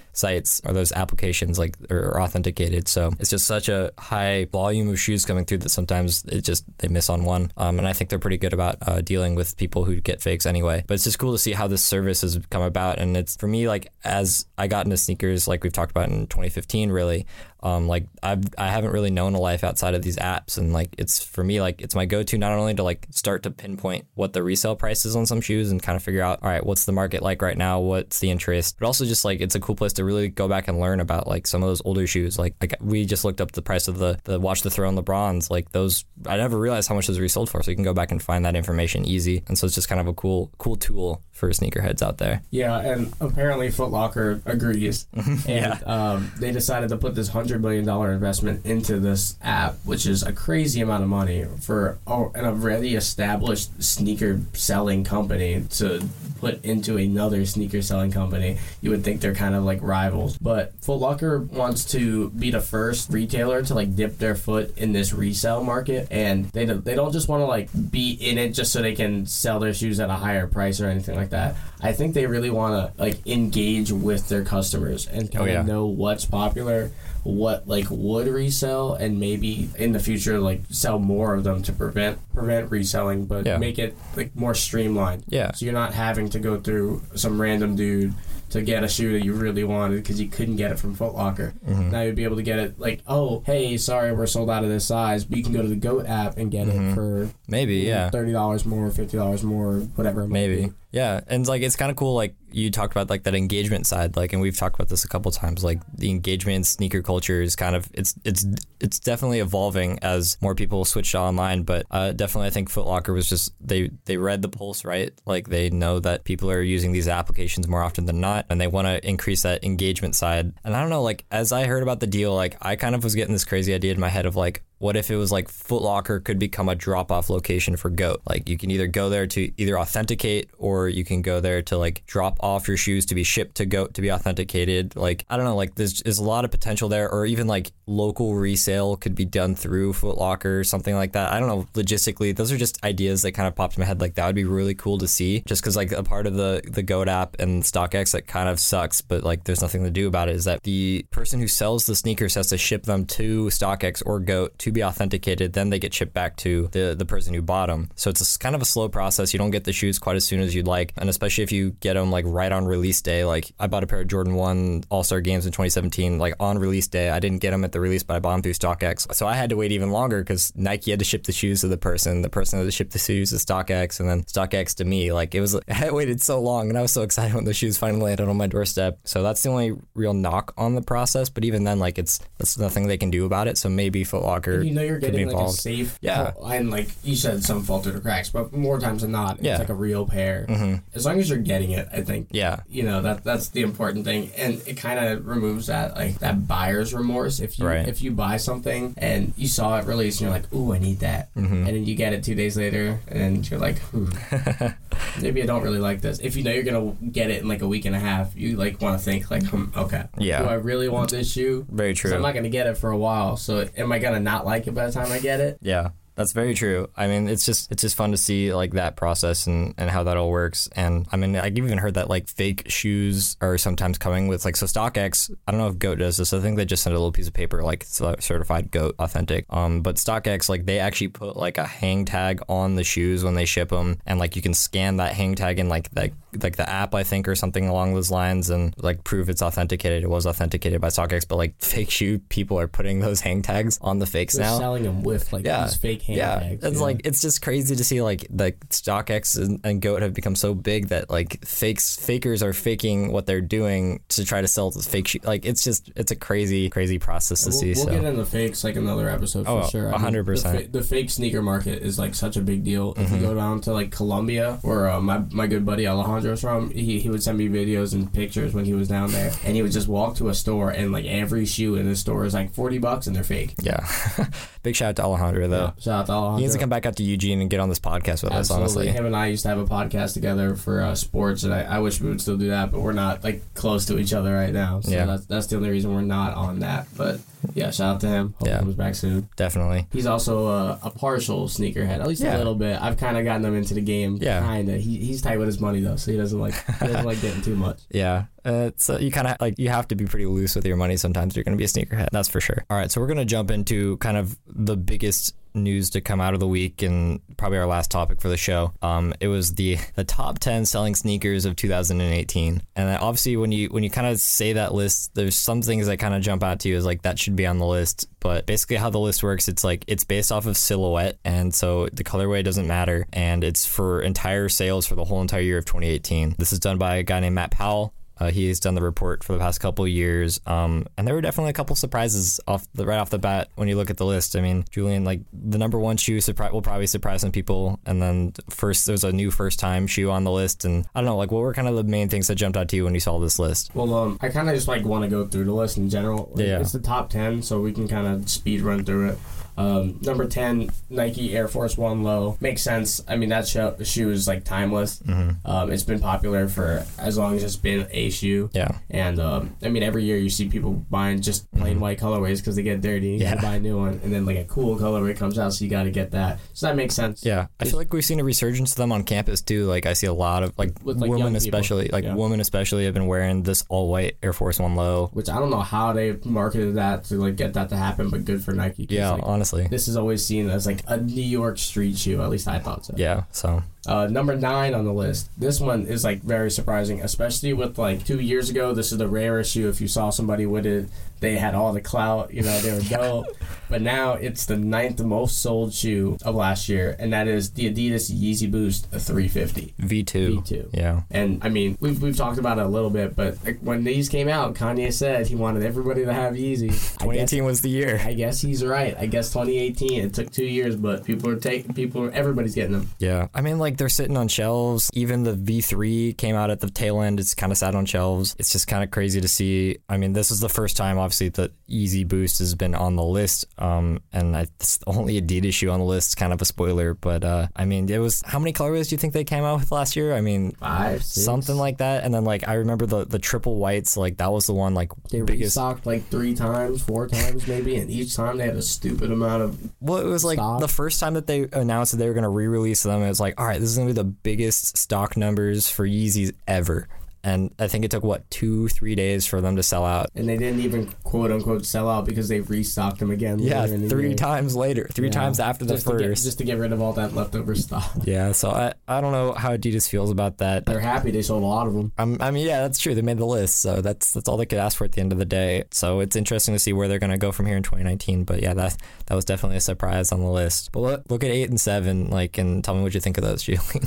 sites 0.13 0.63
or 0.65 0.73
those 0.73 0.93
applications 0.93 1.59
like 1.59 1.75
are 1.91 2.23
authenticated. 2.23 2.87
So 2.87 3.11
it's 3.19 3.29
just 3.29 3.45
such 3.45 3.69
a 3.69 3.91
high 3.99 4.45
volume 4.45 4.89
of 4.89 5.01
shoes 5.01 5.25
coming 5.25 5.45
through 5.45 5.59
that 5.59 5.71
sometimes 5.71 6.25
it 6.27 6.43
just 6.43 6.65
they 6.79 6.87
miss 6.87 7.11
on 7.11 7.25
one. 7.25 7.51
Um, 7.57 7.81
and 7.81 7.89
I 7.89 7.93
think 7.93 8.09
they're 8.09 8.21
pretty 8.21 8.39
good 8.39 8.53
about 8.53 8.77
uh, 8.83 9.01
dealing 9.01 9.35
with 9.35 9.57
people 9.57 9.85
who 9.85 10.01
get 10.01 10.23
fakes 10.23 10.47
anyway. 10.47 10.85
But 10.87 10.95
it's 10.95 11.05
just 11.05 11.19
cool 11.19 11.33
to 11.33 11.39
see 11.39 11.53
how 11.53 11.67
this 11.67 11.83
service 11.83 12.21
has 12.21 12.39
come 12.51 12.63
about. 12.63 13.01
And 13.01 13.17
it's 13.17 13.37
for 13.37 13.49
me 13.49 13.67
like 13.67 13.89
as 14.05 14.47
I 14.57 14.69
got 14.69 14.87
into 14.87 14.97
sneakers, 14.97 15.49
like 15.49 15.65
we've 15.65 15.73
talked 15.73 15.91
about 15.91 16.09
in 16.09 16.29
2015, 16.29 16.93
really. 16.93 17.27
Um, 17.63 17.89
like 17.89 18.07
I've 18.23 18.43
I 18.57 18.69
haven't 18.69 18.93
really 18.93 19.11
known 19.11 19.35
a 19.35 19.41
life 19.41 19.65
outside 19.65 19.95
of 19.95 20.03
these 20.03 20.17
apps, 20.17 20.57
and 20.57 20.73
like 20.73 20.95
it's 20.97 21.23
for 21.23 21.45
me 21.45 21.61
like 21.61 21.83
it's 21.83 21.95
my 21.95 22.07
go-to 22.07 22.39
not 22.39 22.53
only 22.53 22.75
to 22.75 22.83
like 22.83 23.07
start 23.11 23.43
to 23.43 23.51
pinpoint 23.51 24.07
what 24.15 24.33
the 24.33 24.43
resale 24.43 24.77
price 24.77 25.05
is 25.05 25.15
on 25.15 25.27
some 25.27 25.43
shoes 25.43 25.71
and 25.71 25.83
kind 25.83 25.97
of 25.97 26.03
figure 26.03 26.23
out 26.23 26.39
all 26.43 26.49
right 26.49 26.65
what's 26.65 26.87
the 26.87 26.93
market 26.93 27.23
like 27.23 27.43
right 27.43 27.59
now, 27.59 27.79
what's 27.81 28.21
the 28.21 28.31
interest, 28.31 28.77
but 28.79 28.87
also 28.87 29.00
just 29.07 29.25
like 29.25 29.41
it's 29.41 29.55
a 29.55 29.61
cool 29.61 29.75
place 29.77 29.95
to 29.95 30.05
really 30.05 30.29
go 30.29 30.49
back 30.49 30.69
and 30.69 30.79
learn 30.81 31.01
about 31.01 31.27
like 31.27 31.47
some 31.47 31.63
of 31.63 31.69
those 31.69 31.83
older 31.85 32.07
shoes. 32.07 32.39
Like 32.39 32.55
like 32.61 32.75
we 32.81 33.05
just 33.05 33.25
looked 33.25 33.41
up 33.41 33.53
the 33.53 33.63
price 33.63 33.89
of 33.89 33.99
the 33.99 34.19
the 34.25 34.39
Watch 34.41 34.63
the 34.63 34.71
Throne 34.71 34.97
LeBrons, 34.97 35.51
like 35.51 35.73
those 35.73 36.05
I 36.27 36.37
never 36.37 36.59
realized 36.59 36.89
how 36.89 36.95
much 36.95 37.07
those 37.07 37.19
resold 37.19 37.51
for, 37.51 37.63
so 37.63 37.71
you 37.71 37.75
can 37.77 37.85
go 37.85 37.95
back 37.95 38.11
and 38.11 38.23
find 38.23 38.45
that 38.45 38.57
information 38.57 39.05
easy, 39.07 39.43
and 39.49 39.59
so 39.59 39.67
it's 39.67 39.75
just 39.75 39.89
kind 39.89 40.01
of 40.01 40.07
a 40.07 40.13
cool 40.15 40.51
cool 40.59 40.77
tool 40.77 41.23
for 41.33 41.49
sneakerheads 41.51 42.03
out 42.03 42.19
there. 42.19 42.43
Yeah, 42.51 42.79
and 42.79 43.13
apparently 43.21 43.71
Foot 43.71 43.91
Locker 43.91 44.43
agrees. 44.45 45.07
and 45.15 45.41
Yeah. 45.49 45.79
um, 45.87 46.31
they 46.39 46.53
decided 46.53 46.91
to 46.91 46.99
put 46.99 47.15
this 47.15 47.29
hundred 47.29 47.63
million 47.63 47.85
dollar 47.87 48.13
investment 48.13 48.67
into 48.67 49.01
this 49.01 49.37
app, 49.43 49.77
which 49.85 50.07
is 50.07 50.23
a 50.23 50.33
crazy 50.33 50.81
amount 50.83 51.03
of 51.03 51.09
money 51.09 51.47
for 51.61 51.99
oh, 52.07 52.31
an 52.35 52.45
already 52.45 52.95
established 52.95 53.83
sneaker 53.83 54.41
selling 54.53 55.03
company 55.05 55.65
to 55.71 56.07
put 56.41 56.63
into 56.65 56.97
another 56.99 57.47
sneaker 57.47 57.81
selling 57.83 58.11
company. 58.11 58.59
You 58.83 58.90
would 58.91 59.05
think 59.05 59.21
they're 59.21 59.35
kind 59.35 59.55
of 59.55 59.65
like 59.65 59.81
rivals, 59.83 60.37
but 60.39 60.73
Foot 60.85 60.97
Locker 61.01 61.39
wants 61.41 61.85
to 61.93 62.31
be 62.31 62.51
the 62.51 62.61
first 62.61 63.11
retailer 63.11 63.63
to 63.63 63.75
like 63.75 63.97
dip 63.97 64.19
their 64.19 64.35
foot 64.35 64.77
in 64.79 64.93
this 64.93 65.13
resale 65.13 65.65
market, 65.65 66.09
and 66.11 66.45
they 66.47 66.67
don't, 66.67 66.85
they 66.85 66.95
don't 66.95 67.13
just 67.13 67.29
want 67.29 67.41
to 67.41 67.47
like 67.47 67.69
be 67.91 68.13
in 68.13 68.39
it 68.39 68.51
just 68.51 68.73
so 68.73 68.83
they 68.83 68.95
can 68.95 69.27
sell 69.27 69.59
their 69.61 69.73
shoes 69.75 69.99
at 70.01 70.11
a 70.11 70.15
higher 70.15 70.47
price 70.47 70.81
or 70.81 70.87
anything 70.89 71.17
like 71.17 71.31
that. 71.31 71.57
I 71.83 71.93
think 71.93 72.15
they 72.15 72.27
really 72.27 72.51
want 72.51 72.95
to 72.95 73.03
like 73.03 73.27
engage 73.27 73.91
with 73.91 74.29
their 74.29 74.45
customers 74.45 75.07
and 75.07 75.31
kind 75.33 75.41
Oh, 75.41 75.45
of 75.45 75.51
yeah. 75.51 75.63
know 75.63 75.87
what's 75.87 76.25
popular, 76.27 76.91
what 77.23 77.67
like 77.69 77.87
would 77.91 78.27
resell, 78.29 78.95
and 78.95 79.19
maybe 79.19 79.69
in 79.79 79.93
the 79.93 80.01
future 80.01 80.39
like 80.39 80.61
sell 80.71 80.99
more 80.99 81.35
of 81.35 81.45
them 81.45 81.63
to 81.63 81.73
prevent 81.73 82.19
prevent 82.35 82.71
reselling, 82.71 83.25
but 83.27 83.47
Yeah. 83.47 83.59
make 83.59 83.79
it 83.79 83.97
like 84.17 84.35
more 84.37 84.55
streamlined. 84.55 85.25
Yeah. 85.29 85.53
So 85.53 85.65
you're 85.65 85.75
not 85.75 85.95
having 85.95 86.29
to 86.31 86.39
go 86.39 86.59
through 86.61 87.03
some 87.15 87.41
random 87.41 87.77
dude 87.77 88.15
to 88.51 88.63
get 88.63 88.85
a 88.85 88.89
shoe 88.89 89.13
that 89.13 89.25
you 89.25 89.33
really 89.33 89.65
wanted 89.65 89.97
because 89.97 90.21
you 90.21 90.29
couldn't 90.29 90.57
get 90.57 90.71
it 90.73 90.79
from 90.79 90.95
Foot 90.95 91.15
Locker. 91.15 91.55
Mm-hmm. 91.67 91.91
Now 91.91 92.03
you'd 92.03 92.17
be 92.17 92.25
able 92.25 92.37
to 92.37 92.43
get 92.43 92.59
it 92.59 92.79
like, 92.79 93.01
oh, 93.07 93.43
hey, 93.47 93.77
sorry, 93.77 94.13
we're 94.13 94.27
sold 94.27 94.51
out 94.51 94.63
of 94.65 94.69
this 94.71 94.85
size, 94.85 95.25
but 95.25 95.39
you 95.39 95.45
can 95.45 95.53
go 95.53 95.63
to 95.63 95.69
the 95.69 95.77
Goat 95.77 96.07
app 96.07 96.37
and 96.37 96.51
get 96.51 96.67
Mm-hmm. 96.67 96.91
it 96.91 96.95
for 96.95 97.31
Maybe 97.49 97.77
yeah. 97.79 98.11
thirty 98.11 98.33
dollars 98.33 98.65
more, 98.67 98.91
fifty 98.91 99.17
dollars 99.17 99.43
more, 99.43 99.75
whatever. 99.97 100.27
Maybe. 100.27 100.67
be. 100.67 100.73
Yeah. 100.93 101.21
And 101.27 101.47
like 101.47 101.63
it's 101.63 101.77
kind 101.77 101.91
of 101.91 101.97
cool 101.97 102.15
like 102.15 102.35
you 102.53 102.71
talked 102.71 102.93
about 102.93 103.09
like 103.09 103.23
that 103.25 103.35
engagement 103.35 103.87
side 103.87 104.17
like 104.17 104.33
and 104.33 104.43
we've 104.43 104.57
talked 104.57 104.75
about 104.75 104.89
this 104.89 105.05
a 105.05 105.09
couple 105.09 105.31
times 105.31 105.63
like 105.63 105.81
the 105.95 106.11
engagement 106.11 106.57
in 106.57 106.65
sneaker 106.65 107.01
culture 107.03 107.41
is 107.41 107.55
kind 107.55 107.77
of 107.77 107.89
it's 107.93 108.15
it's 108.25 108.45
it's 108.81 108.99
definitely 108.99 109.39
evolving 109.39 109.99
as 110.03 110.37
more 110.41 110.55
people 110.55 110.85
switch 110.85 111.15
online 111.15 111.63
but 111.63 111.87
uh, 111.91 112.13
definitely 112.13 112.49
I 112.49 112.51
think 112.51 112.69
Foot 112.69 112.87
Locker 112.87 113.13
was 113.13 113.29
just 113.29 113.53
they 113.61 113.91
they 114.07 114.17
read 114.17 114.43
the 114.43 114.49
pulse 114.49 114.85
right 114.85 115.13
like 115.27 115.49
they 115.49 115.71
know 115.71 116.01
that 116.01 116.25
people 116.25 116.51
are 116.51 116.63
using 116.63 116.93
these 116.93 117.09
applications 117.09 117.69
more 117.69 117.83
often 117.83 118.07
than 118.07 118.21
not 118.21 118.47
and 118.51 118.61
they 118.61 118.67
want 118.67 118.87
to 118.87 119.07
increase 119.09 119.43
that 119.43 119.63
engagement 119.65 120.17
side 120.17 120.53
and 120.65 120.75
I 120.75 120.81
don't 120.81 120.91
know 120.91 121.03
like 121.03 121.25
as 121.31 121.53
I 121.53 121.67
heard 121.67 121.83
about 121.83 122.01
the 122.01 122.07
deal 122.07 122.35
like 122.35 122.57
I 122.61 122.77
kind 122.77 122.95
of 122.95 123.05
was 123.05 123.15
getting 123.15 123.33
this 123.33 123.45
crazy 123.45 123.75
idea 123.75 123.93
in 123.93 124.01
my 124.01 124.09
head 124.09 124.27
of 124.27 124.35
like 124.37 124.65
what 124.81 124.97
if 124.97 125.11
it 125.11 125.17
was 125.17 125.31
like 125.31 125.49
Foot 125.51 125.83
Locker 125.83 126.21
could 126.21 126.39
become 126.39 126.71
a 126.71 126.75
drop 126.75 127.13
off 127.13 127.29
location 127.29 127.77
for 127.77 127.91
Goat? 127.91 128.23
Like 128.27 128.49
you 128.49 128.57
can 128.57 128.71
either 128.71 128.87
go 128.87 129.11
there 129.11 129.27
to 129.27 129.53
either 129.61 129.79
authenticate 129.79 130.49
or 130.57 130.89
you 130.89 131.05
can 131.05 131.21
go 131.21 131.39
there 131.39 131.61
to 131.63 131.77
like 131.77 132.03
drop 132.07 132.39
off 132.41 132.67
your 132.67 132.79
shoes 132.79 133.05
to 133.07 133.15
be 133.15 133.23
shipped 133.23 133.57
to 133.57 133.67
Goat 133.67 133.93
to 133.95 134.01
be 134.01 134.11
authenticated. 134.11 134.97
Like 134.97 135.27
I 135.29 135.37
don't 135.37 135.45
know, 135.45 135.55
like 135.55 135.75
there's, 135.75 136.01
there's 136.01 136.19
a 136.19 136.25
lot 136.25 136.47
of 136.47 136.51
potential 136.51 136.89
there, 136.89 137.11
or 137.11 137.27
even 137.27 137.47
like 137.47 137.73
local 137.87 138.35
resale 138.35 138.97
could 138.97 139.15
be 139.15 139.27
done 139.27 139.55
through 139.55 139.93
Foot 139.93 140.17
Locker 140.17 140.61
or 140.61 140.65
something 140.65 140.95
like 140.95 141.13
that. 141.13 141.31
I 141.31 141.41
don't 141.41 141.49
know 141.49 141.67
logistically. 141.75 142.35
Those 142.35 142.51
are 142.51 142.57
just 142.57 142.83
ideas 142.83 143.21
that 143.23 143.33
kind 143.33 143.49
of 143.49 143.55
popped 143.55 143.77
in 143.77 143.83
my 143.83 143.87
head. 143.87 144.01
Like 144.01 144.15
that 144.15 144.25
would 144.25 144.35
be 144.35 144.45
really 144.45 144.75
cool 144.75 144.97
to 144.99 145.09
see, 145.09 145.43
just 145.47 145.61
because 145.61 145.77
like 145.77 145.93
a 145.93 146.03
part 146.03 146.27
of 146.27 146.37
the 146.37 146.63
the 146.67 146.83
Goat 146.83 147.09
app 147.09 147.37
and 147.39 147.63
StockX 147.63 148.13
that 148.13 148.27
kind 148.27 148.49
of 148.49 148.59
sucks, 148.59 149.03
but 149.03 149.25
like 149.25 149.45
there's 149.45 149.61
nothing 149.61 149.85
to 149.85 149.91
do 149.91 150.09
about 150.09 150.31
it. 150.31 150.37
Is 150.37 150.45
that 150.45 150.63
the 150.63 151.05
person 151.11 151.39
who 151.39 151.49
sells 151.49 151.85
the 151.85 151.95
sneakers 151.95 152.35
has 152.37 152.47
to 152.47 152.57
ship 152.57 152.85
them 152.85 153.05
to 153.05 153.49
StockX 153.49 154.03
or 154.07 154.21
Goat 154.21 154.59
to 154.61 154.70
be 154.73 154.85
authenticated, 154.85 155.53
then 155.53 155.71
they 155.71 155.79
get 155.79 155.95
shipped 155.95 156.15
back 156.15 156.37
to 156.39 156.69
the 156.73 156.95
the 156.97 157.05
person 157.05 157.35
who 157.35 157.43
bought 157.43 157.67
them. 157.67 157.91
So 157.95 158.11
it's 158.11 158.37
kind 158.37 158.55
of 158.55 158.63
a 158.63 158.65
slow 158.65 158.89
process. 158.89 159.33
You 159.33 159.39
don't 159.39 159.51
get 159.51 159.65
the 159.65 159.73
shoes 159.73 159.99
quite 159.99 160.17
as 160.17 160.25
soon 160.25 160.41
as 160.41 160.55
you'd 160.55 160.67
like, 160.67 160.93
and 160.97 161.09
especially 161.09 161.45
if 161.45 161.53
you 161.53 161.71
get 161.81 161.95
them 161.95 162.11
like 162.11 162.25
right 162.27 162.51
on 162.51 162.67
release 162.67 163.03
day. 163.03 163.25
Like 163.25 163.53
I 163.59 163.67
bought 163.67 163.85
a 163.85 163.87
pair 163.87 164.01
of 164.01 164.09
Jordan 164.09 164.35
One 164.35 164.85
All 164.91 165.05
Star 165.05 165.21
Games 165.21 165.47
in 165.47 165.53
2017, 165.53 166.19
like 166.19 166.35
on 166.41 166.59
release 166.59 166.89
day. 166.89 167.11
I 167.11 167.21
didn't 167.21 167.39
get 167.39 167.51
them 167.51 167.65
at 167.65 167.73
the 167.73 167.81
release, 167.81 168.03
but 168.03 168.17
I 168.17 168.19
bought 168.21 168.33
them 168.33 168.43
through 168.43 168.55
StockX. 168.55 169.15
So 169.15 169.27
I 169.27 169.35
had 169.35 169.51
to 169.51 169.57
wait 169.57 169.73
even 169.73 169.91
longer 169.91 170.21
because 170.21 170.53
Nike 170.57 170.91
had 170.91 171.01
to 171.01 171.05
ship 171.05 171.25
the 171.25 171.33
shoes 171.33 171.61
to 171.63 171.69
the 171.69 171.79
person, 171.79 172.23
the 172.23 172.31
person 172.31 172.59
had 172.59 172.65
to 172.65 172.71
ship 172.71 172.91
the 172.91 172.99
shoes 172.99 173.31
to 173.31 173.37
StockX, 173.37 174.01
and 174.01 174.09
then 174.09 174.23
StockX 174.25 174.75
to 174.77 174.85
me. 174.85 175.13
Like 175.13 175.35
it 175.35 175.41
was, 175.41 175.59
I 175.69 175.91
waited 175.91 176.21
so 176.21 176.41
long, 176.41 176.69
and 176.69 176.79
I 176.79 176.83
was 176.83 176.93
so 176.93 177.03
excited 177.03 177.35
when 177.35 177.45
the 177.45 177.55
shoes 177.55 177.79
finally 177.79 178.03
landed 178.03 178.29
on 178.29 178.37
my 178.37 178.47
doorstep. 178.47 178.99
So 179.05 179.23
that's 179.23 179.43
the 179.43 179.51
only 179.51 179.77
real 179.95 180.15
knock 180.15 180.53
on 180.57 180.75
the 180.75 180.83
process. 180.83 181.29
But 181.29 181.45
even 181.45 181.65
then, 181.65 181.79
like 181.79 181.99
it's 181.99 182.21
that's 182.39 182.59
nothing 182.59 182.87
they 182.87 182.99
can 182.99 183.11
do 183.11 183.25
about 183.25 183.49
it. 183.49 183.59
So 183.59 183.69
maybe 183.69 184.05
Foot 184.05 184.23
Locker 184.23 184.60
You 184.63 184.73
know 184.75 184.83
you're 184.83 184.99
getting 184.99 185.29
like 185.29 185.47
a 185.49 185.51
safe, 185.51 185.99
Yeah. 186.01 186.33
and 186.45 186.71
like 186.71 186.89
you 187.05 187.17
said, 187.17 187.43
some 187.45 187.63
faltered 187.63 187.95
or 187.97 188.01
cracks, 188.01 188.31
but 188.31 188.53
more 188.53 188.79
times 188.79 189.03
than 189.03 189.13
not, 189.13 189.37
it's 189.37 189.45
Yeah. 189.45 189.53
Mm-hmm. 189.55 189.61
like 189.63 189.69
a 189.69 189.75
real 189.75 190.07
pair. 190.07 190.81
As 190.95 191.05
long 191.07 191.19
as 191.19 191.29
you're 191.29 191.39
getting 191.39 191.71
it, 191.73 191.89
I 191.93 192.03
think. 192.03 192.29
Yeah. 192.31 192.61
You 192.69 192.83
know 192.85 193.03
that 193.03 193.25
that's 193.25 193.49
the 193.49 193.63
important 193.63 194.05
thing, 194.05 194.31
and 194.37 194.61
it 194.67 194.77
kind 194.77 194.99
of 194.99 195.27
removes 195.27 195.67
that 195.69 195.97
like 195.97 196.19
that 196.21 196.47
buyer's 196.49 196.93
remorse. 196.95 197.41
If 197.41 197.59
you 197.59 197.67
Right. 197.67 197.89
if 197.89 198.03
you 198.03 198.11
buy 198.13 198.37
something 198.37 198.95
and 198.97 199.33
you 199.37 199.49
saw 199.49 199.79
it 199.79 199.87
released 199.87 200.21
and 200.21 200.29
you're 200.31 200.39
like, 200.39 200.53
ooh, 200.55 200.73
I 200.75 200.79
need 200.79 201.01
that, 201.01 201.35
Mm-hmm. 201.35 201.55
and 201.55 201.67
then 201.67 201.85
you 201.87 201.95
get 201.95 202.13
it 202.13 202.25
two 202.25 202.35
days 202.35 202.57
later, 202.57 203.01
and 203.09 203.49
you're 203.51 203.61
like, 203.61 203.81
maybe 205.21 205.43
I 205.43 205.47
don't 205.47 205.63
really 205.63 205.79
like 205.79 206.01
this. 206.01 206.19
If 206.21 206.37
you 206.37 206.43
know 206.43 206.51
you're 206.53 206.63
gonna 206.63 206.93
get 207.11 207.31
it 207.31 207.43
in 207.43 207.49
like 207.49 207.63
a 207.63 207.69
week 207.69 207.85
and 207.85 207.95
a 207.95 207.99
half, 208.01 208.37
you 208.37 208.57
like 208.57 208.81
want 208.81 208.99
to 208.99 209.05
think 209.05 209.31
like, 209.31 209.45
hmm, 209.45 209.67
okay, 209.77 210.05
Yeah. 210.19 210.43
do 210.43 210.49
I 210.49 210.55
really 210.55 210.89
want 210.89 211.11
this 211.11 211.31
shoe? 211.31 211.67
Very 211.71 211.95
true. 211.95 212.15
I'm 212.15 212.23
not 212.23 212.35
gonna 212.35 212.49
get 212.49 212.67
it 212.67 212.77
for 212.77 212.91
a 212.91 212.97
while, 212.99 213.37
so 213.37 213.69
am 213.77 213.93
I 213.93 213.99
gonna 213.99 214.21
not 214.21 214.45
like 214.47 214.67
it 214.67 214.73
by 214.73 214.87
the 214.87 214.93
time 214.93 215.11
I 215.13 215.19
get 215.19 215.41
it? 215.41 215.59
Yeah. 215.63 215.91
That's 216.21 216.33
very 216.33 216.53
true. 216.53 216.87
I 216.99 217.07
mean, 217.07 217.31
it's 217.31 217.47
just 217.47 217.73
it's 217.73 217.81
just 217.81 217.97
fun 217.97 218.11
to 218.11 218.19
see 218.19 218.53
like 218.53 218.73
that 218.73 218.95
process 218.95 219.47
and, 219.47 219.73
and 219.79 219.89
how 219.89 220.03
that 220.03 220.19
all 220.19 220.29
works. 220.29 220.69
And 220.77 221.07
I 221.11 221.17
mean, 221.17 221.35
I've 221.35 221.57
even 221.57 221.79
heard 221.79 221.95
that 221.95 222.11
like 222.11 222.29
fake 222.29 222.65
shoes 222.67 223.39
are 223.41 223.57
sometimes 223.57 223.97
coming 223.97 224.29
with 224.29 224.45
like 224.45 224.55
so 224.57 224.67
StockX. 224.67 225.35
I 225.49 225.51
don't 225.51 225.59
know 225.59 225.69
if 225.69 225.79
Goat 225.79 225.99
does 225.99 226.19
this. 226.19 226.35
I 226.35 226.41
think 226.41 226.59
they 226.59 226.67
just 226.67 226.83
send 226.83 226.95
a 226.95 226.99
little 226.99 227.11
piece 227.11 227.27
of 227.27 227.33
paper 227.33 227.63
like 227.63 227.85
certified 227.85 228.71
Goat 228.71 228.97
authentic. 228.99 229.47
Um, 229.49 229.81
but 229.81 229.97
StockX 229.97 230.51
like 230.51 230.67
they 230.67 230.79
actually 230.79 231.09
put 231.09 231.39
like 231.39 231.57
a 231.57 231.65
hang 231.65 232.05
tag 232.05 232.43
on 232.51 232.75
the 232.75 232.85
shoes 232.85 233.25
when 233.25 233.35
they 233.35 233.47
ship 233.47 233.71
them, 233.71 233.99
and 234.05 234.19
like 234.19 234.37
you 234.37 234.43
can 234.43 234.53
scan 234.53 234.99
that 234.99 235.15
hang 235.15 235.37
tag 235.37 235.59
in 235.59 235.71
like 235.71 235.89
like 235.97 236.13
like 236.43 236.57
the 236.57 236.69
app 236.69 236.95
I 236.95 237.03
think 237.03 237.27
or 237.29 237.35
something 237.35 237.67
along 237.69 237.95
those 237.95 238.11
lines, 238.11 238.51
and 238.51 238.75
like 238.79 239.05
prove 239.05 239.29
it's 239.29 239.43
authenticated. 239.43 240.03
It 240.03 240.11
was 240.11 240.27
authenticated 240.27 240.81
by 240.81 240.89
StockX, 240.89 241.27
but 241.27 241.37
like 241.37 241.55
fake 241.61 241.91
shoe 241.91 242.19
people 242.29 242.59
are 242.59 242.69
putting 242.69 243.01
those 243.01 243.21
hang 243.21 243.43
tags 243.43 243.79
on 243.83 243.99
the 243.99 244.07
fakes 244.07 244.35
They're 244.35 244.45
now. 244.47 244.59
selling 244.59 244.83
them 244.85 245.03
with 245.03 245.33
like 245.33 245.45
Yeah. 245.45 245.65
these 245.65 245.77
fake 245.77 246.03
hand 246.03 246.17
yeah, 246.19 246.39
tags. 246.41 246.65
it's 246.65 246.77
yeah. 246.77 246.83
like 246.83 247.01
it's 247.05 247.21
just 247.21 247.43
crazy 247.43 247.75
to 247.77 247.85
see 247.85 248.03
like 248.03 248.27
the 248.31 248.53
StockX 248.71 249.37
and, 249.41 249.61
and 249.65 249.81
Goat 249.83 250.03
have 250.03 250.15
become 250.15 250.35
so 250.35 250.55
big 250.55 250.89
that 250.89 251.11
like 251.11 251.45
fakes 251.45 251.97
fakers 251.97 252.43
are 252.43 252.53
faking 252.53 253.13
what 253.13 253.27
they're 253.27 253.41
doing 253.41 254.01
to 254.11 254.25
try 254.25 254.41
to 254.41 254.49
sell 254.49 254.71
the 254.71 254.83
fake 254.83 255.09
shoe. 255.09 255.19
Like 255.23 255.45
it's 255.45 255.63
just 255.65 255.91
it's 255.97 256.11
a 256.11 256.17
crazy 256.17 256.69
crazy 256.71 256.99
process 256.99 257.43
to 257.45 257.51
We'll, 257.51 257.59
see. 257.59 257.67
we'll 257.75 257.85
so 257.87 257.91
get 257.91 258.05
into 258.05 258.25
fakes 258.25 258.65
like 258.65 258.77
another 258.77 259.09
episode 259.09 259.45
for 259.47 259.51
Oh, 259.51 259.69
sure. 259.69 259.95
I 259.95 259.99
100%. 259.99 260.73
The, 260.73 260.83
fake 260.83 261.11
sneaker 261.11 261.43
market 261.43 261.83
is 261.83 261.99
like 261.99 262.15
such 262.15 262.37
a 262.37 262.41
big 262.41 262.65
deal. 262.65 262.95
If 262.97 263.11
Mm-hmm. 263.11 263.15
you 263.17 263.21
go 263.23 263.35
down 263.35 263.61
to 263.63 263.73
like 263.73 263.91
Colombia, 263.91 264.59
where 264.63 264.89
uh, 264.89 265.01
my 265.01 265.19
my 265.31 265.47
good 265.49 265.67
buddy 265.67 265.87
Alejandro's 266.29 266.41
from, 266.41 266.71
he, 266.71 267.01
he 267.01 267.09
would 267.11 267.23
send 267.23 267.39
me 267.39 267.49
videos 267.49 267.95
and 267.95 268.13
pictures 268.13 268.53
when 268.55 268.65
he 268.65 268.75
was 268.75 268.89
down 268.89 269.11
there, 269.11 269.33
and 269.45 269.57
he 269.57 269.63
would 269.63 269.73
just 269.73 269.89
walk 269.89 270.17
to 270.17 270.29
a 270.29 270.35
store 270.35 270.71
and 270.71 270.93
like 270.93 271.05
every 271.07 271.47
shoe 271.47 271.77
in 271.77 271.89
the 271.89 271.97
store 271.97 272.25
is 272.25 272.35
like 272.35 272.53
forty 272.53 272.79
bucks 272.79 273.07
and 273.07 273.15
they're 273.17 273.25
fake. 273.25 273.55
yeah. 273.63 273.87
Big 274.63 274.77
shout 274.77 274.91
out 274.91 274.97
to 274.97 275.03
Alejandro 275.03 275.49
though. 275.49 275.73
Shout 275.81 276.01
out 276.01 276.07
to 276.07 276.13
Alejandro. 276.13 276.37
He 276.37 276.43
needs 276.43 276.53
to 276.55 276.61
come 276.61 276.69
back 276.69 276.85
out 276.87 276.97
to 276.97 277.03
Eugene 277.03 277.41
and 277.41 277.49
get 277.49 277.61
on 277.61 277.69
this 277.71 277.79
podcast 277.79 278.23
with 278.23 278.33
us. 278.33 278.51
Honestly, 278.51 278.89
Him 278.89 279.07
and 279.07 279.17
I 279.17 279.27
used 279.29 279.43
to 279.45 279.49
have 279.49 279.59
a 279.59 279.65
podcast 279.65 280.13
together 280.15 280.55
for 280.57 280.83
uh, 280.83 280.95
sports, 280.95 281.43
and 281.45 281.55
I, 281.55 281.63
I 281.63 281.79
wish 281.79 282.01
we 282.01 282.09
would 282.11 282.21
still 282.21 282.37
do 282.37 282.49
that, 282.49 282.71
but 282.71 282.81
we're 282.81 282.93
not 282.93 283.25
like 283.25 283.55
close 283.55 283.87
to 283.87 283.99
each 283.99 284.13
other 284.13 284.35
right 284.35 284.53
now. 284.53 284.81
So 284.81 284.91
Yeah. 284.91 285.07
that's, 285.07 285.25
that's 285.27 285.47
the 285.47 285.57
only 285.57 285.71
reason 285.71 285.95
we're 285.95 286.03
not 286.03 286.35
on 286.35 286.59
that. 286.61 286.89
But 286.97 287.21
yeah, 287.55 287.71
shout 287.71 287.95
out 287.97 288.01
to 288.03 288.09
him. 288.09 288.35
Hope 288.39 288.49
Yeah. 288.49 288.55
he 288.59 288.61
comes 288.61 288.75
back 288.75 288.95
soon. 288.95 289.29
definitely. 289.37 289.87
He's 289.93 290.07
also 290.07 290.47
a, 290.49 290.79
a 290.83 290.91
partial 290.91 291.47
sneakerhead, 291.47 292.01
at 292.01 292.07
least 292.07 292.23
Yeah. 292.23 292.37
a 292.37 292.39
little 292.39 292.55
bit. 292.55 292.81
I've 292.81 292.97
kind 292.97 293.17
of 293.17 293.25
gotten 293.25 293.45
him 293.45 293.55
into 293.57 293.75
the 293.75 293.81
game. 293.81 294.19
Yeah. 294.21 294.41
Kinda. 294.47 294.77
He, 294.79 294.99
he's 294.99 295.23
tight 295.23 295.39
with 295.39 295.47
his 295.47 295.61
money 295.61 295.81
though, 295.81 295.97
so 295.97 296.11
he 296.11 296.17
doesn't 296.17 296.39
like 296.39 296.55
he 296.81 296.87
doesn't 296.87 297.05
like 297.07 297.21
getting 297.21 297.43
too 297.43 297.57
much. 297.57 297.81
Yeah. 297.91 298.25
Uh, 298.45 298.71
so 298.77 298.99
you 298.99 299.11
kind 299.11 299.27
of 299.27 299.37
like 299.41 299.59
you 299.59 299.69
have 299.69 299.87
to 299.89 299.95
be 299.95 300.07
pretty 300.07 300.25
loose 300.27 300.55
with 300.57 300.65
your 300.65 300.77
money 300.77 300.97
sometimes. 300.97 301.37
You're 301.37 301.45
going 301.45 301.57
to 301.57 301.59
be 301.59 301.65
a 301.65 301.67
sneakerhead, 301.67 302.09
that's 302.11 302.29
for 302.29 302.41
sure. 302.41 302.65
All 302.71 302.77
right, 302.77 302.91
so 302.91 303.01
we're 303.01 303.07
going 303.07 303.19
to 303.19 303.25
jump 303.27 303.51
into 303.51 303.97
kind 303.99 304.17
of 304.17 304.39
the 304.47 304.77
biggest 304.79 305.35
news 305.55 305.91
to 305.91 306.01
come 306.01 306.21
out 306.21 306.35
of 306.35 306.41
the 306.41 306.47
week 306.47 306.83
and 306.83 307.21
probably 307.37 307.59
our 307.59 307.67
last 307.67 307.91
topic 307.91 308.21
for 308.21 308.29
the 308.29 308.37
show. 308.37 308.73
Um, 308.83 309.15
it 309.21 309.29
was 309.29 309.55
the 309.55 309.79
the 309.95 310.05
top 310.05 310.39
ten 310.39 310.65
selling 310.67 310.95
sneakers 310.95 311.45
of 311.45 311.57
2018, 311.57 312.63
and 312.77 312.99
obviously 312.99 313.37
when 313.37 313.53
you 313.53 313.69
when 313.69 313.83
you 313.83 313.91
kind 313.91 314.07
of 314.07 314.19
say 314.19 314.53
that 314.55 314.75
list, 314.75 315.15
there's 315.15 315.37
some 315.37 315.63
things 315.63 315.87
that 315.87 315.99
kind 315.99 316.15
of 316.15 316.23
jump 316.23 316.43
out 316.43 316.61
to 316.61 316.69
you 316.69 316.77
as 316.77 316.85
like 316.85 317.03
that 317.03 317.19
should 317.19 317.37
be 317.37 317.47
on 317.47 317.59
the 317.59 317.67
list. 317.67 318.07
But 318.21 318.47
basically, 318.47 318.77
how 318.77 318.91
the 318.91 318.99
list 318.99 319.23
works, 319.23 319.49
it's 319.49 319.65
like 319.65 319.85
it's 319.87 320.05
based 320.05 320.31
off 320.31 320.47
of 320.47 320.57
silhouette, 320.57 321.19
and 321.25 321.55
so 321.55 321.89
the 321.93 322.05
colorway 322.05 322.45
doesn't 322.45 322.67
matter, 322.67 323.07
and 323.13 323.43
it's 323.43 323.67
for 323.67 324.03
entire 324.03 324.49
sales 324.49 324.87
for 324.87 324.95
the 324.95 325.05
whole 325.05 325.23
entire 325.23 325.41
year 325.41 325.59
of 325.59 325.65
2018. 325.65 326.37
This 326.39 326.53
is 326.53 326.59
done 326.59 326.79
by 326.79 326.97
a 326.97 327.03
guy 327.03 327.21
named 327.21 327.35
Matt 327.35 327.51
Powell. 327.51 327.95
Uh, 328.21 328.31
he's 328.31 328.61
done 328.61 328.75
the 328.75 328.83
report 328.83 329.25
for 329.25 329.33
the 329.33 329.39
past 329.39 329.61
couple 329.61 329.85
of 329.85 329.91
years, 329.91 330.41
um, 330.47 330.87
and 330.99 331.07
there 331.09 331.15
were 331.15 331.23
definitely 331.23 331.51
a 331.51 331.55
couple 331.55 331.75
surprises 331.75 332.39
off 332.47 332.67
the 332.75 332.85
right 332.85 332.99
off 332.99 333.09
the 333.09 333.19
bat 333.19 333.49
when 333.57 333.67
you 333.67 333.77
look 333.77 333.89
at 333.89 333.97
the 333.97 334.05
list. 334.05 334.37
I 334.37 334.43
mean, 334.43 334.65
Julian, 334.71 335.05
like 335.05 335.23
the 335.33 335.57
number 335.57 335.79
one 335.79 335.97
shoe 335.97 336.19
surpri- 336.19 336.53
will 336.53 336.61
probably 336.61 336.87
surprise 336.87 337.23
some 337.23 337.33
people, 337.33 337.81
and 337.87 338.03
then 338.03 338.33
first 338.51 338.85
there's 338.87 339.05
a 339.05 339.13
new 339.13 339.31
first 339.31 339.59
time 339.59 339.87
shoe 339.87 340.11
on 340.11 340.25
the 340.25 340.31
list, 340.31 340.67
and 340.67 340.85
I 340.95 341.01
don't 341.01 341.07
know, 341.07 341.17
like 341.17 341.31
what 341.31 341.41
were 341.41 341.55
kind 341.55 341.67
of 341.67 341.77
the 341.77 341.85
main 341.85 342.11
things 342.11 342.27
that 342.27 342.35
jumped 342.35 342.59
out 342.59 342.69
to 342.69 342.77
you 342.77 342.85
when 342.85 342.93
you 342.95 343.01
saw 343.01 343.19
this 343.19 343.39
list? 343.39 343.71
Well, 343.75 343.95
um, 343.95 344.19
I 344.21 344.29
kind 344.29 344.49
of 344.51 344.55
just 344.55 344.69
like 344.69 344.85
want 344.85 345.05
to 345.05 345.09
go 345.09 345.27
through 345.27 345.45
the 345.45 345.55
list 345.55 345.79
in 345.79 345.89
general. 345.89 346.31
Like, 346.35 346.47
Yeah. 346.47 346.61
It's 346.61 346.73
the 346.73 346.79
top 346.81 347.09
ten, 347.09 347.43
so 347.43 347.61
we 347.61 347.73
can 347.73 347.89
kind 347.89 348.07
of 348.07 348.29
speed 348.29 348.61
run 348.61 348.85
through 348.85 349.11
it. 349.11 349.19
Um, 349.61 349.99
number 350.03 350.27
ten, 350.27 350.71
Nike 350.89 351.35
Air 351.37 351.49
Force 351.49 351.77
One 351.77 352.03
Low 352.03 352.37
makes 352.41 352.63
sense. 352.63 353.03
I 353.07 353.17
mean 353.17 353.29
that 353.29 353.47
sho- 353.47 353.77
shoe 353.83 354.11
is 354.11 354.27
like 354.27 354.45
timeless. 354.45 355.03
Um, 355.45 355.71
it's 355.71 355.83
been 355.83 356.01
popular 356.01 356.49
for 356.49 356.85
as 356.99 357.19
long 357.19 357.37
as 357.37 357.43
it's 357.45 357.57
been 357.57 357.87
a 357.91 358.11
shoe. 358.11 358.49
Yeah, 358.53 358.79
And 358.91 359.19
um, 359.21 359.57
I 359.63 359.69
mean, 359.69 359.83
every 359.83 360.05
year 360.05 360.17
you 360.17 360.31
see 360.31 360.49
people 360.49 360.73
buying 360.91 361.21
just 361.21 361.51
plain 361.53 361.79
white 361.81 361.99
colorways 361.99 362.39
because 362.39 362.57
they 362.57 362.63
get 362.63 362.81
dirty. 362.81 363.11
You 363.11 363.19
Yeah. 363.19 363.41
buy 363.41 363.57
a 363.57 363.61
new 363.61 363.77
one, 363.79 364.01
and 364.03 364.13
then 364.13 364.25
like 364.25 364.39
a 364.39 364.45
cool 364.45 364.77
colorway 364.79 365.17
comes 365.17 365.39
out, 365.39 365.53
so 365.53 365.65
you 365.65 365.71
got 365.71 365.85
to 365.85 365.91
get 365.91 366.13
that. 366.13 366.39
So 366.55 366.67
that 366.67 366.77
makes 366.77 366.95
sense. 366.95 367.25
yeah. 367.25 367.47
I 367.59 367.65
feel 367.65 367.77
like 367.77 367.93
we've 367.93 368.05
seen 368.05 368.21
a 368.21 368.25
resurgence 368.25 368.71
of 368.73 368.77
them 368.79 368.93
on 368.93 369.03
campus 369.05 369.41
too. 369.43 369.67
Like 369.67 369.85
I 369.87 369.93
see 369.93 370.07
a 370.07 370.13
lot 370.15 370.43
of 370.43 370.59
like, 370.59 370.73
With, 370.85 370.99
like, 370.99 371.11
women 371.11 371.37
especially, 371.37 371.89
like 371.89 372.05
Yeah. 372.05 372.15
women 372.15 372.41
especially 372.41 372.85
have 372.87 372.95
been 372.95 373.07
wearing 373.07 373.43
this 373.43 373.65
all 373.69 373.91
white 373.91 374.17
Air 374.23 374.33
Force 374.33 374.59
One 374.59 374.75
Low. 374.77 375.11
Which 375.13 375.29
I 375.29 375.39
don't 375.39 375.51
know 375.51 375.61
how 375.61 375.93
they 375.93 376.17
marketed 376.25 376.77
that 376.77 377.05
to 377.05 377.17
like 377.17 377.37
get 377.37 377.55
that 377.55 377.69
to 377.71 377.77
happen, 377.77 378.09
but 378.11 378.25
good 378.25 378.43
for 378.45 378.53
Nike. 378.53 378.87
Yeah, 378.89 379.11
like, 379.11 379.23
honestly. 379.25 379.50
This 379.69 379.89
is 379.89 379.97
always 379.97 380.25
seen 380.25 380.49
as 380.51 380.67
like 380.67 380.83
a 380.87 380.97
New 380.97 381.23
York 381.23 381.59
street 381.59 381.97
shoe. 381.99 382.23
At 382.23 382.31
least 382.31 382.49
I 382.49 382.59
thought 382.59 382.87
so. 382.87 382.95
Yeah, 382.97 383.25
so 383.33 383.63
Uh, 383.87 384.07
number 384.07 384.37
nine 384.37 384.75
on 384.75 384.85
the 384.85 384.93
list. 384.93 385.31
This 385.39 385.59
one 385.61 385.87
is 385.87 386.05
like 386.05 386.23
very 386.23 386.51
surprising, 386.51 387.01
especially 387.01 387.53
with 387.53 387.79
like 387.79 388.05
two 388.05 388.21
years 388.21 388.51
ago. 388.51 388.75
This 388.75 388.93
is 388.93 388.99
the 388.99 389.09
rare 389.09 389.43
shoe. 389.43 389.69
If 389.69 389.81
you 389.81 389.89
saw 389.89 390.11
somebody 390.11 390.45
with 390.47 390.67
it, 390.67 390.89
they 391.21 391.37
had 391.37 391.55
all 391.55 391.73
the 391.73 391.81
clout. 391.81 392.33
You 392.33 392.43
know, 392.43 392.59
they 392.61 392.73
were 392.73 392.81
dope. 392.89 393.27
but 393.69 393.81
now 393.83 394.15
it's 394.15 394.47
the 394.47 394.57
ninth 394.57 395.01
most 395.03 395.41
sold 395.41 395.73
shoe 395.73 396.17
of 396.25 396.35
last 396.35 396.69
year, 396.69 396.97
and 396.99 397.13
that 397.13 397.29
is 397.29 397.51
the 397.53 397.73
Adidas 397.73 398.11
Yeezy 398.11 398.51
Boost 398.51 398.91
350. 398.91 399.75
V2. 399.81 400.43
V2. 400.43 400.71
Yeah. 400.73 401.03
And 401.11 401.43
I 401.43 401.49
mean, 401.49 401.77
we've, 401.81 402.03
we've 402.03 402.17
talked 402.17 402.39
about 402.39 402.59
it 402.59 402.65
a 402.65 402.69
little 402.69 402.91
bit, 402.91 403.15
but 403.17 403.43
like, 403.45 403.61
when 403.61 403.85
these 403.85 404.09
came 404.09 404.29
out, 404.29 404.55
Kanye 404.55 404.93
said 404.93 405.27
he 405.27 405.37
wanted 405.37 405.63
everybody 405.63 406.05
to 406.05 406.13
have 406.13 406.35
Yeezy. 406.35 406.71
I 406.71 407.15
guess 407.15 407.31
2018 407.31 407.45
was 407.45 407.61
the 407.63 407.71
year. 407.71 408.01
I 408.05 408.15
guess 408.15 408.41
he's 408.41 408.65
right. 408.65 408.97
I 408.99 409.07
guess 409.07 409.29
2018. 409.29 410.01
It 410.05 410.15
took 410.15 410.31
two 410.31 410.45
years, 410.47 410.77
but 410.77 411.05
people 411.05 411.31
are 411.31 411.37
taking 411.37 411.75
people. 411.75 412.05
Are, 412.05 412.11
everybody's 412.11 412.55
getting 412.55 412.73
them. 412.73 412.89
Yeah. 412.99 413.29
I 413.35 413.41
mean, 413.41 413.59
like, 413.59 413.70
they're 413.77 413.89
sitting 413.89 414.17
on 414.17 414.29
shelves. 414.29 414.91
Even 414.95 415.23
the 415.23 415.35
V3 415.35 416.17
came 416.17 416.37
out 416.37 416.51
at 416.51 416.61
the 416.61 416.71
tail 416.71 417.01
end. 417.01 417.21
It's 417.21 417.35
kind 417.35 417.53
of 417.53 417.59
sat 417.59 417.75
on 417.75 417.87
shelves. 417.87 418.35
It's 418.39 418.53
just 418.53 418.67
kind 418.67 418.83
of 418.85 418.91
crazy 418.91 419.21
to 419.21 419.29
see. 419.29 419.79
I 419.89 419.97
mean, 419.97 420.13
this 420.13 420.31
is 420.31 420.41
the 420.41 420.49
first 420.49 420.77
time, 420.77 420.99
obviously, 420.99 421.29
that 421.31 421.53
Yeezy 421.69 422.07
Boost 422.07 422.39
has 422.41 422.55
been 422.55 422.75
on 422.75 422.97
the 422.97 423.05
list. 423.05 423.45
Um, 423.59 424.01
and 424.13 424.37
I, 424.37 424.43
it's 424.43 424.79
only 424.87 425.21
Adidas 425.21 425.53
shoe 425.55 425.71
on 425.71 425.81
the 425.81 425.87
list. 425.87 426.09
It's 426.09 426.15
kind 426.15 426.33
of 426.33 426.41
a 426.43 426.45
spoiler. 426.45 426.95
But, 426.95 427.25
uh, 427.25 427.47
I 427.57 427.65
mean, 427.65 427.89
it 427.91 427.99
was, 427.99 428.23
how 428.27 428.39
many 428.39 428.53
colorways 428.53 428.89
do 428.89 428.95
you 428.95 428.99
think 428.99 429.13
they 429.13 429.25
came 429.25 429.45
out 429.45 429.61
with 429.61 429.71
last 429.73 429.97
year? 429.97 430.15
I 430.15 430.21
mean, 430.21 430.53
Five, 430.53 431.05
six. 431.05 431.25
something 431.25 431.57
like 431.57 431.79
that. 431.79 432.05
And 432.05 432.13
then, 432.15 432.25
like, 432.25 432.49
I 432.49 432.55
remember 432.55 432.87
the, 432.87 433.05
the 433.07 433.19
triple 433.19 433.57
whites. 433.57 433.97
Like, 433.97 434.17
that 434.19 434.33
was 434.33 434.47
the 434.47 434.55
one, 434.55 434.75
like, 434.75 434.91
They 435.11 435.21
biggest. 435.21 435.57
restocked 435.57 435.87
like 435.87 436.07
three 436.09 436.35
times, 436.35 436.83
four 436.83 437.07
times 437.09 437.47
maybe, 437.47 437.77
and 437.77 437.91
each 437.91 438.17
time 438.17 438.39
they 438.39 438.47
had 438.47 438.57
a 438.57 438.63
stupid 438.63 439.11
amount 439.13 439.43
of. 439.43 439.59
Well, 439.81 439.99
it 439.99 440.07
was 440.07 440.25
like 440.25 440.37
stock. 440.37 440.61
the 440.61 440.69
first 440.69 441.01
time 441.01 441.15
that 441.15 441.27
they 441.27 441.47
announced 441.53 441.93
that 441.93 441.99
they 441.99 442.07
were 442.07 442.15
going 442.15 442.23
to 442.25 442.29
re-release 442.29 442.83
them. 442.83 443.03
It 443.03 443.09
was 443.09 443.21
like, 443.21 443.39
all 443.41 443.47
right, 443.47 443.60
this 443.61 443.71
is 443.71 443.77
to 443.89 443.95
be 443.95 443.97
the 443.97 444.05
biggest 444.05 444.77
stock 444.79 445.17
numbers 445.17 445.71
for 445.71 445.87
Yeezys 445.87 446.33
ever. 446.49 446.89
And 447.23 447.55
I 447.59 447.69
think 447.69 447.85
it 447.85 447.91
took 447.91 448.03
what 448.03 448.29
two, 448.31 448.69
three 448.69 448.95
days 448.95 449.27
for 449.27 449.43
them 449.43 449.57
to 449.57 449.63
sell 449.63 449.85
out. 449.85 450.09
And 450.15 450.27
they 450.29 450.39
didn't 450.39 450.61
even 450.61 450.87
quote 451.05 451.31
unquote 451.31 451.67
sell 451.67 451.89
out 451.91 452.07
because 452.07 452.29
they 452.29 452.41
restocked 452.41 452.99
them 452.99 453.11
again. 453.11 453.39
Yeah, 453.39 453.61
later 453.61 453.75
in 453.75 453.83
the 453.83 453.89
three 453.91 454.09
year. 454.09 454.17
times 454.17 454.57
later, 454.57 454.89
three 454.93 455.09
Yeah. 455.09 455.13
times 455.13 455.39
after 455.39 455.67
the 455.67 455.75
Just 455.75 455.87
to 455.87 455.99
get- 455.99 456.07
first. 456.09 456.25
just 456.25 456.39
to 456.39 456.45
get 456.45 456.57
rid 456.59 456.73
of 456.73 456.81
all 456.81 456.95
that 456.95 457.15
leftover 457.15 457.55
stock. 457.55 457.93
yeah, 458.05 458.33
so 458.33 458.51
I, 458.51 458.73
I 458.89 459.03
don't 459.03 459.13
know 459.13 459.33
how 459.33 459.55
Adidas 459.55 459.87
feels 459.89 460.11
about 460.11 460.39
that. 460.39 460.65
They're 460.65 460.81
happy 460.81 461.11
they 461.11 461.21
sold 461.21 461.43
a 461.43 461.47
lot 461.47 461.67
of 461.67 461.75
them. 461.75 461.93
Um, 461.99 462.17
I 462.21 462.31
mean, 462.31 462.47
yeah, 462.47 462.63
that's 462.63 462.79
true. 462.79 462.95
They 462.95 463.03
made 463.03 463.19
the 463.19 463.27
list, 463.27 463.61
so 463.61 463.83
that's 463.83 464.13
that's 464.15 464.27
all 464.29 464.39
they 464.39 464.47
could 464.47 464.59
ask 464.59 464.79
for 464.79 464.85
at 464.87 464.93
the 464.93 465.01
end 465.03 465.13
of 465.13 465.19
the 465.19 465.27
day. 465.27 465.65
So 465.73 466.01
it's 466.01 466.17
interesting 466.17 466.55
to 466.55 466.59
see 466.59 466.73
where 466.73 466.89
they're 466.89 466.99
going 466.99 467.11
to 467.11 467.19
go 467.19 467.33
from 467.33 467.45
here 467.45 467.57
in 467.59 467.63
2019. 467.63 468.25
But 468.25 468.41
yeah, 468.43 468.55
that 468.55 468.77
that 469.07 469.15
was 469.15 469.27
definitely 469.27 469.59
a 469.59 469.61
surprise 469.61 470.11
on 470.11 470.21
the 470.21 470.31
list. 470.31 470.73
But 470.73 470.81
look, 470.81 471.03
look 471.11 471.23
at 471.23 471.31
eight 471.31 471.51
and 471.51 471.61
seven, 471.61 472.09
like, 472.09 472.39
and 472.39 472.65
tell 472.65 472.75
me 472.75 472.83
what 472.83 472.95
you 472.95 473.01
think 473.01 473.19
of 473.19 473.25
those, 473.25 473.43
Julian. 473.45 473.85